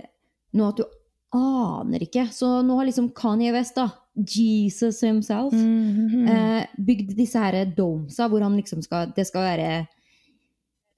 nå 0.54 0.68
at 0.68 0.76
du 0.76 0.84
aner 1.32 2.00
ikke. 2.02 2.24
Så 2.34 2.62
nå 2.66 2.76
har 2.76 2.86
liksom 2.88 3.10
Kanye 3.14 3.52
West, 3.52 3.76
da, 3.76 3.88
Jesus 4.16 5.00
himself, 5.00 5.52
Mhm. 5.54 6.26
eh, 6.28 6.66
bygd 6.76 7.14
disse 7.16 7.38
her 7.38 7.64
domesa 7.66 8.28
hvor 8.28 8.42
han 8.42 8.56
liksom 8.56 8.82
skal 8.82 9.12
Det 9.14 9.26
skal 9.26 9.42
være 9.42 9.86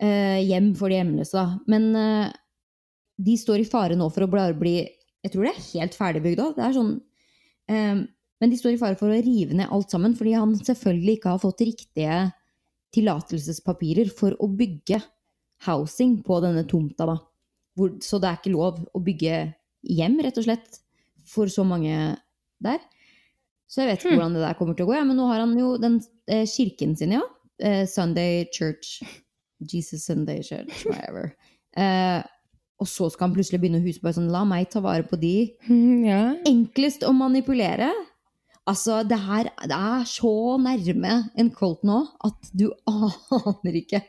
eh, 0.01 0.41
hjem 0.49 0.75
for 0.75 0.89
de 0.89 0.97
hjemløse, 0.97 1.33
da. 1.33 1.59
Men 1.69 1.95
eh, 1.97 2.33
de 3.23 3.37
står 3.39 3.63
i 3.63 3.69
fare 3.69 3.97
nå 3.99 4.09
for 4.13 4.27
å 4.27 4.31
bare 4.33 4.57
bli 4.59 4.77
Jeg 5.23 5.33
tror 5.33 5.47
det 5.47 5.53
er 5.53 5.67
helt 5.79 5.95
ferdigbygd 5.95 6.41
òg. 6.43 6.55
Det 6.57 6.65
er 6.67 6.73
sånn 6.75 6.93
eh, 7.71 8.01
Men 8.43 8.51
de 8.51 8.57
står 8.59 8.75
i 8.75 8.81
fare 8.81 8.99
for 8.99 9.13
å 9.13 9.19
rive 9.23 9.55
ned 9.55 9.71
alt 9.71 9.93
sammen, 9.95 10.17
fordi 10.19 10.33
han 10.35 10.57
selvfølgelig 10.59 11.19
ikke 11.21 11.35
har 11.37 11.43
fått 11.43 11.63
riktige 11.63 12.17
tillatelsespapirer 12.97 14.11
for 14.13 14.35
å 14.43 14.49
bygge 14.51 14.99
housing 15.67 16.17
på 16.27 16.41
denne 16.43 16.65
tomta, 16.69 17.07
da. 17.07 17.17
Hvor, 17.79 17.95
så 18.05 18.19
det 18.21 18.29
er 18.29 18.41
ikke 18.41 18.53
lov 18.57 18.81
å 18.93 19.01
bygge 19.05 19.37
hjem, 19.89 20.19
rett 20.27 20.41
og 20.43 20.45
slett, 20.49 20.81
for 21.25 21.47
så 21.49 21.63
mange 21.65 21.95
der. 22.63 22.83
Så 23.71 23.81
jeg 23.81 23.93
vet 23.93 24.03
ikke 24.03 24.11
Hmm. 24.11 24.19
hvordan 24.19 24.35
det 24.37 24.43
der 24.43 24.59
kommer 24.59 24.75
til 24.77 24.85
å 24.85 24.91
gå, 24.91 24.97
ja, 24.99 25.05
men 25.07 25.17
nå 25.17 25.29
har 25.31 25.41
han 25.41 25.55
jo 25.57 25.77
den 25.81 26.01
eh, 26.27 26.45
kirken 26.45 26.97
sin, 26.99 27.15
ja. 27.15 27.23
Eh, 27.63 27.87
Sunday 27.87 28.45
Church. 28.53 28.99
Jesus 29.63 30.05
Sunday 30.05 30.43
Church, 30.43 30.83
whatever. 30.91 31.37
Eh, 31.79 32.23
og 32.83 32.89
så 32.91 33.09
skal 33.13 33.29
han 33.29 33.37
plutselig 33.37 33.61
begynne 33.63 33.79
å 33.79 33.87
huske 33.87 34.03
på 34.03 34.15
sånn, 34.17 34.33
la 34.33 34.43
meg 34.49 34.71
ta 34.73 34.83
vare 34.85 35.07
på 35.07 35.19
de. 35.21 35.37
Ja. 36.09 36.35
Enklest 36.49 37.07
å 37.07 37.13
manipulere. 37.15 37.93
Altså, 38.69 39.01
det 39.07 39.19
her 39.23 39.49
det 39.67 39.79
er 39.79 40.05
så 40.07 40.35
nærme 40.63 41.17
en 41.39 41.51
Colt 41.55 41.83
nå 41.87 42.03
at 42.27 42.53
du 42.55 42.69
aner 42.91 43.79
ikke. 43.81 44.03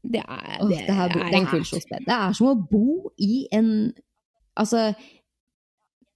Det 0.00 0.22
er, 0.22 0.56
Åh, 0.62 0.68
det 0.70 0.84
det, 0.86 0.96
her, 0.96 1.10
er 1.10 1.14
det 1.14 1.24
er 1.26 1.38
en 1.42 1.48
kul 1.50 1.64
spennende. 1.66 2.06
Det 2.08 2.16
er 2.16 2.36
som 2.38 2.52
å 2.52 2.58
bo 2.70 3.12
i 3.18 3.44
en 3.54 3.72
Altså, 4.60 4.80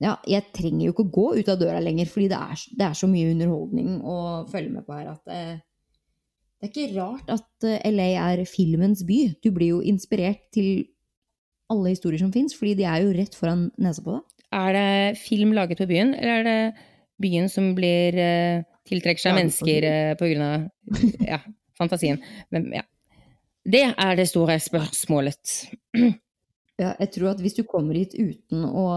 ja, 0.03 0.17
jeg 0.29 0.51
trenger 0.53 0.83
jo 0.89 0.93
ikke 0.93 1.05
å 1.07 1.13
gå 1.15 1.27
ut 1.39 1.49
av 1.49 1.61
døra 1.61 1.79
lenger, 1.81 2.09
fordi 2.11 2.27
det 2.29 2.41
er, 2.41 2.65
det 2.77 2.85
er 2.85 2.97
så 2.99 3.09
mye 3.09 3.31
underholdning 3.31 3.93
å 4.03 4.17
følge 4.51 4.73
med 4.75 4.85
på 4.85 4.97
her 4.99 5.13
at 5.15 5.31
eh, 5.33 5.63
det 6.61 6.67
er 6.67 6.73
ikke 6.73 6.97
rart 6.99 7.31
at 7.33 7.67
eh, 7.69 7.87
LA 7.95 8.09
er 8.25 8.43
filmens 8.49 9.05
by. 9.07 9.21
Du 9.45 9.51
blir 9.55 9.77
jo 9.77 9.81
inspirert 9.87 10.43
til 10.53 10.87
alle 11.75 11.93
historier 11.95 12.23
som 12.23 12.33
fins, 12.35 12.55
fordi 12.57 12.77
de 12.81 12.89
er 12.89 13.05
jo 13.05 13.13
rett 13.17 13.37
foran 13.39 13.69
nesa 13.83 14.05
på 14.05 14.17
deg. 14.17 14.25
Er 14.55 14.77
det 14.77 15.19
film 15.19 15.55
laget 15.57 15.83
på 15.83 15.89
byen, 15.91 16.15
eller 16.15 16.41
er 16.41 16.49
det 16.49 16.89
byen 17.23 17.49
som 17.51 17.73
blir 17.77 18.19
eh, 18.21 18.65
tiltrekker 18.89 19.23
seg 19.23 19.39
mennesker 19.39 19.87
eh, 19.91 20.43
av 20.45 21.25
ja, 21.27 21.41
fantasien? 21.79 22.21
Men 22.55 22.71
ja. 22.75 22.85
Det 23.65 23.87
er 23.91 24.19
det 24.19 24.29
store 24.31 24.61
spørsmålet. 24.63 25.57
Ja, 26.75 26.89
jeg 26.99 27.13
tror 27.15 27.29
at 27.31 27.39
hvis 27.39 27.55
du 27.55 27.61
kommer 27.71 27.95
hit 27.95 28.17
uten 28.19 28.65
å 28.67 28.89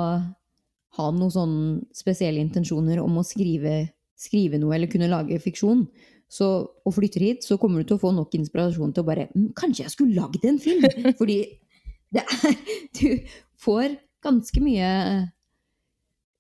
ha 0.98 1.12
noen 1.14 1.30
sånne 1.30 1.66
spesielle 1.94 2.42
intensjoner 2.42 2.98
om 3.04 3.20
å 3.22 3.26
skrive, 3.26 3.84
skrive 4.18 4.58
noe 4.58 4.74
eller 4.74 4.90
kunne 4.90 5.10
lage 5.12 5.38
fiksjon, 5.44 5.84
så, 6.26 6.48
og 6.66 6.96
flytter 6.96 7.24
hit, 7.24 7.46
så 7.46 7.60
kommer 7.62 7.84
du 7.84 7.92
til 7.92 8.00
å 8.00 8.02
få 8.02 8.12
nok 8.16 8.34
inspirasjon 8.36 8.96
til 8.96 9.06
å 9.06 9.08
bare 9.08 9.28
«Mm, 9.32 9.52
Kanskje 9.56 9.86
jeg 9.86 9.94
skulle 9.94 10.18
lagd 10.18 10.44
en 10.50 10.58
film? 10.60 10.88
Fordi 11.20 11.38
er 12.16 12.60
Du 13.00 13.08
får 13.62 13.98
ganske 14.24 14.62
mye 14.64 14.90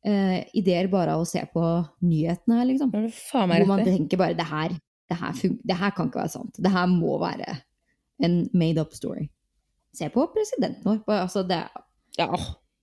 uh, 0.07 0.39
ideer 0.57 0.89
bare 0.91 1.15
av 1.15 1.23
å 1.23 1.29
se 1.29 1.43
på 1.53 1.63
nyhetene 2.05 2.59
her, 2.59 2.69
liksom. 2.71 2.93
Hvor 2.93 3.65
man 3.69 3.83
tenker 3.85 4.19
bare 4.19 4.37
det 4.37 4.47
her, 4.47 4.77
det, 5.09 5.17
her 5.19 5.41
det 5.41 5.79
her 5.81 5.95
kan 5.95 6.11
ikke 6.11 6.23
være 6.23 6.35
sant. 6.37 6.61
Det 6.61 6.73
her 6.73 6.87
må 6.91 7.17
være 7.21 7.59
en 8.23 8.39
made 8.57 8.81
up 8.81 8.95
story. 8.97 9.27
Se 9.97 10.09
på 10.13 10.25
presidenten 10.33 10.85
vår. 10.85 11.03
Altså, 11.19 11.43
det 11.47 11.65
Ja, 12.17 12.31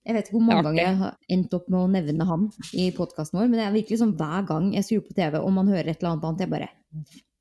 jeg 0.04 0.14
vet 0.14 0.26
ikke 0.28 0.36
hvor 0.36 0.44
mange 0.44 0.60
er 0.60 0.66
ganger 0.68 0.82
jeg 0.82 0.96
har 1.00 1.14
endt 1.32 1.54
opp 1.56 1.68
med 1.72 1.80
å 1.80 1.90
nevne 1.90 2.26
han 2.28 2.48
i 2.76 2.90
podkasten 2.94 3.38
vår, 3.38 3.46
men 3.48 3.60
det 3.60 3.66
er 3.66 3.76
virkelig 3.78 4.00
sånn 4.02 4.16
hver 4.18 4.44
gang 4.50 4.66
jeg 4.74 4.86
skrur 4.86 5.06
på 5.06 5.16
TV 5.16 5.38
og 5.40 5.54
man 5.56 5.70
hører 5.72 5.90
et 5.90 6.02
eller 6.02 6.12
annet 6.12 6.26
annet, 6.28 6.42
jeg 6.44 6.52
bare 6.52 6.68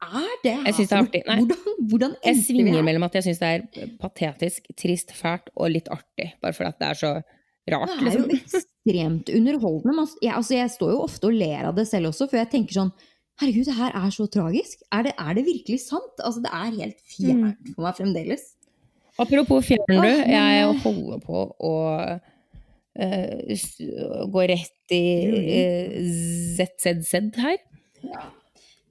Er 0.03 0.33
det 0.43 0.51
her 0.57 0.65
Jeg 0.67 0.73
synes 0.77 0.89
det 0.89 0.97
er 0.97 1.03
artig. 1.05 1.21
Nei. 1.27 1.37
Hvordan, 1.43 1.87
hvordan 1.91 2.15
Jeg 2.25 2.41
svinger 2.43 2.73
her? 2.79 2.85
mellom 2.89 3.03
at 3.07 3.15
jeg 3.19 3.23
syns 3.27 3.39
det 3.43 3.49
er 3.53 3.93
patetisk, 4.01 4.67
trist, 4.79 5.13
fælt 5.17 5.49
og 5.55 5.71
litt 5.71 5.87
artig. 5.93 6.33
Bare 6.41 6.53
fordi 6.57 6.71
det 6.79 6.87
er 6.89 6.99
så 6.99 7.11
rart, 7.73 7.93
Det 7.99 8.11
er 8.11 8.17
jo 8.19 8.27
liksom. 8.27 8.35
ekstremt 8.43 9.29
underholdende. 9.37 10.05
Jeg, 10.21 10.33
altså, 10.35 10.53
jeg 10.57 10.69
står 10.75 10.91
jo 10.95 11.01
ofte 11.05 11.29
og 11.29 11.33
ler 11.39 11.69
av 11.69 11.75
det 11.77 11.87
selv 11.87 12.11
også, 12.11 12.27
for 12.29 12.37
jeg 12.41 12.49
tenker 12.51 12.73
sånn 12.81 12.91
Herregud, 13.41 13.65
det 13.65 13.73
her 13.73 13.95
er 13.97 14.11
så 14.13 14.27
tragisk. 14.29 14.83
Er 14.93 15.07
det, 15.07 15.13
er 15.17 15.33
det 15.33 15.41
virkelig 15.47 15.79
sant? 15.87 16.19
Altså, 16.21 16.43
det 16.43 16.51
er 16.53 16.75
helt 16.75 16.99
fjernt 17.09 17.57
Mm. 17.65 17.71
for 17.73 17.81
meg 17.87 17.95
fremdeles. 17.97 18.43
Apropos 19.17 19.65
fjern, 19.65 19.87
du. 19.89 20.05
Jeg 20.29 20.67
holder 20.83 21.17
på 21.25 21.41
å 21.65 21.71
uh, 23.01 24.27
gå 24.35 24.43
rett 24.53 24.93
i 24.93 25.01
uh, 25.33 25.97
ZZZ 26.59 27.13
her. 27.41 27.57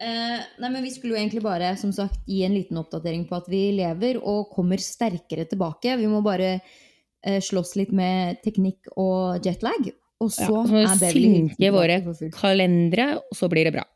Eh, 0.02 0.38
nei, 0.58 0.68
men 0.68 0.82
Vi 0.82 0.90
skulle 0.90 1.14
jo 1.14 1.20
egentlig 1.20 1.44
bare 1.44 1.76
som 1.78 1.92
sagt, 1.94 2.24
gi 2.26 2.42
en 2.42 2.56
liten 2.56 2.78
oppdatering 2.80 3.26
på 3.28 3.38
at 3.38 3.48
vi 3.50 3.68
lever 3.76 4.18
og 4.18 4.50
kommer 4.54 4.82
sterkere 4.82 5.46
tilbake. 5.46 5.94
Vi 6.00 6.08
må 6.10 6.22
bare 6.24 6.56
eh, 6.58 7.38
slåss 7.38 7.76
litt 7.78 7.92
med 7.94 8.40
teknikk 8.42 8.90
og 8.96 9.46
jetlag. 9.46 9.92
Og 10.22 10.30
så 10.34 10.48
Ja, 10.48 10.64
så 10.66 10.80
er 10.82 10.98
Beverly 10.98 11.30
synke 11.36 11.70
våre 11.74 12.00
kalendere, 12.34 13.08
og 13.22 13.38
så 13.38 13.48
blir 13.50 13.66
det 13.68 13.74
bra. 13.78 13.86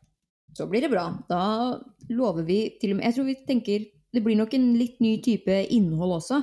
Så 0.55 0.67
blir 0.67 0.83
det 0.83 0.91
bra. 0.91 1.09
Da 1.29 1.75
lover 2.09 2.47
vi 2.47 2.77
til 2.81 2.95
og 2.95 2.99
med 2.99 3.05
Jeg 3.05 3.15
tror 3.17 3.27
vi 3.27 3.37
tenker 3.47 3.85
det 4.15 4.23
blir 4.23 4.37
nok 4.39 4.53
en 4.55 4.71
litt 4.79 5.01
ny 5.03 5.17
type 5.21 5.51
innhold 5.75 6.15
også. 6.21 6.39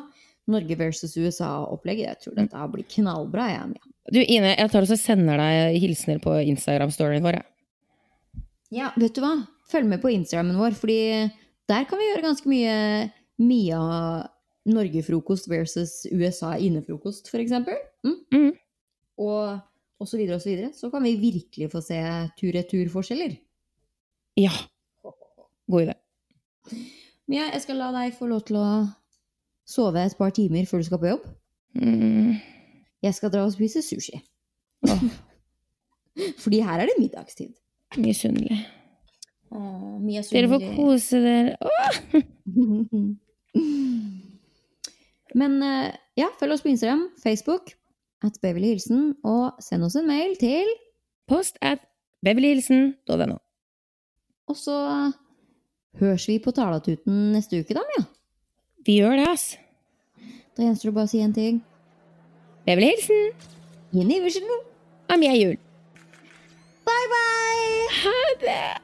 Norge 0.52 0.76
versus 0.76 1.16
USA-opplegget. 1.16 2.04
Jeg 2.04 2.20
tror 2.20 2.36
dette 2.36 2.68
blir 2.70 2.84
knallbra. 2.92 3.48
Jeg, 3.48 3.80
ja. 3.80 3.92
Du 4.12 4.20
Ine, 4.20 4.52
jeg 4.52 4.70
tar 4.70 4.84
og 4.84 5.00
sender 5.00 5.40
deg 5.40 5.78
hilsener 5.80 6.20
på 6.22 6.36
Instagram-storyen 6.52 7.24
vår. 7.24 7.40
Ja, 8.74 8.92
vet 9.00 9.16
du 9.16 9.22
hva? 9.24 9.38
Følg 9.70 9.88
med 9.88 10.02
på 10.02 10.12
Instagrammen 10.12 10.58
vår, 10.60 10.76
fordi 10.76 10.98
der 11.70 11.86
kan 11.88 12.00
vi 12.00 12.08
gjøre 12.10 12.24
ganske 12.26 12.50
mye 12.50 12.74
Mia 13.40 13.80
Norge-frokost 14.64 15.48
versus 15.50 16.04
USA 16.12 16.54
innefrokost, 16.56 17.28
for 17.30 17.42
eksempel. 17.42 17.76
Mm? 18.04 18.18
Mhm. 18.32 18.52
Og, 19.24 19.58
og 20.00 20.08
så 20.08 20.18
videre 20.18 20.38
og 20.38 20.42
så 20.42 20.50
videre. 20.50 20.72
Så 20.74 20.90
kan 20.90 21.04
vi 21.04 21.16
virkelig 21.20 21.70
få 21.72 21.80
se 21.84 22.00
tur-retur-forskjeller. 22.40 23.36
Ja. 24.40 24.50
God 25.70 25.86
idé. 25.86 25.94
Mia, 27.26 27.48
jeg 27.52 27.62
skal 27.62 27.78
la 27.80 27.92
deg 27.94 28.16
få 28.18 28.28
lov 28.28 28.42
til 28.48 28.58
å 28.60 28.68
sove 29.68 30.02
et 30.04 30.16
par 30.18 30.32
timer 30.34 30.66
før 30.68 30.82
du 30.82 30.88
skal 30.88 31.00
på 31.00 31.12
jobb. 31.12 31.28
Mm. 31.80 32.34
Jeg 33.04 33.16
skal 33.16 33.32
dra 33.32 33.44
og 33.46 33.54
spise 33.54 33.82
sushi. 33.84 34.20
Oh. 34.88 35.04
Fordi 36.42 36.60
her 36.64 36.82
er 36.82 36.90
det 36.90 36.98
middagstid. 36.98 37.54
Misunnelig. 38.00 38.58
Åh, 39.54 39.98
Mia 40.02 40.22
Dere 40.32 40.48
får 40.50 40.64
kose 40.74 41.20
dere. 41.22 41.54
Men 45.40 45.62
eh, 45.62 45.94
ja, 46.18 46.28
følg 46.40 46.56
oss 46.56 46.62
på 46.64 46.70
Instagram, 46.72 47.08
Facebook, 47.22 47.74
at 48.24 48.38
Beverly 48.42 48.72
Hilsen, 48.74 49.14
og 49.26 49.58
send 49.62 49.86
oss 49.86 49.96
en 49.98 50.08
mail 50.10 50.36
til 50.40 50.66
Post 51.30 51.56
at 51.64 51.78
beverlyhilsen.no. 52.26 53.38
Og 54.50 54.56
så 54.60 54.76
høres 56.00 56.26
vi 56.28 56.38
på 56.42 56.52
Talatuten 56.52 57.32
neste 57.32 57.62
uke, 57.62 57.76
da, 57.76 57.84
Mia. 57.94 58.04
Vi 58.84 58.98
gjør 59.00 59.16
det, 59.22 59.28
ass. 59.30 59.46
Da 60.54 60.66
gjenstår 60.66 60.90
det 60.90 60.96
bare 60.98 61.08
å 61.08 61.12
si 61.14 61.22
en 61.24 61.34
ting. 61.36 61.62
Beverly 62.68 62.92
Hilsen. 62.92 63.52
Jenny 63.94 64.18
Iversen. 64.20 64.56
Am 65.14 65.22
jeg 65.24 65.40
jul. 65.40 65.60
Bye, 66.84 67.12
bye! 67.12 67.84
Ha 68.02 68.18
det! 68.42 68.83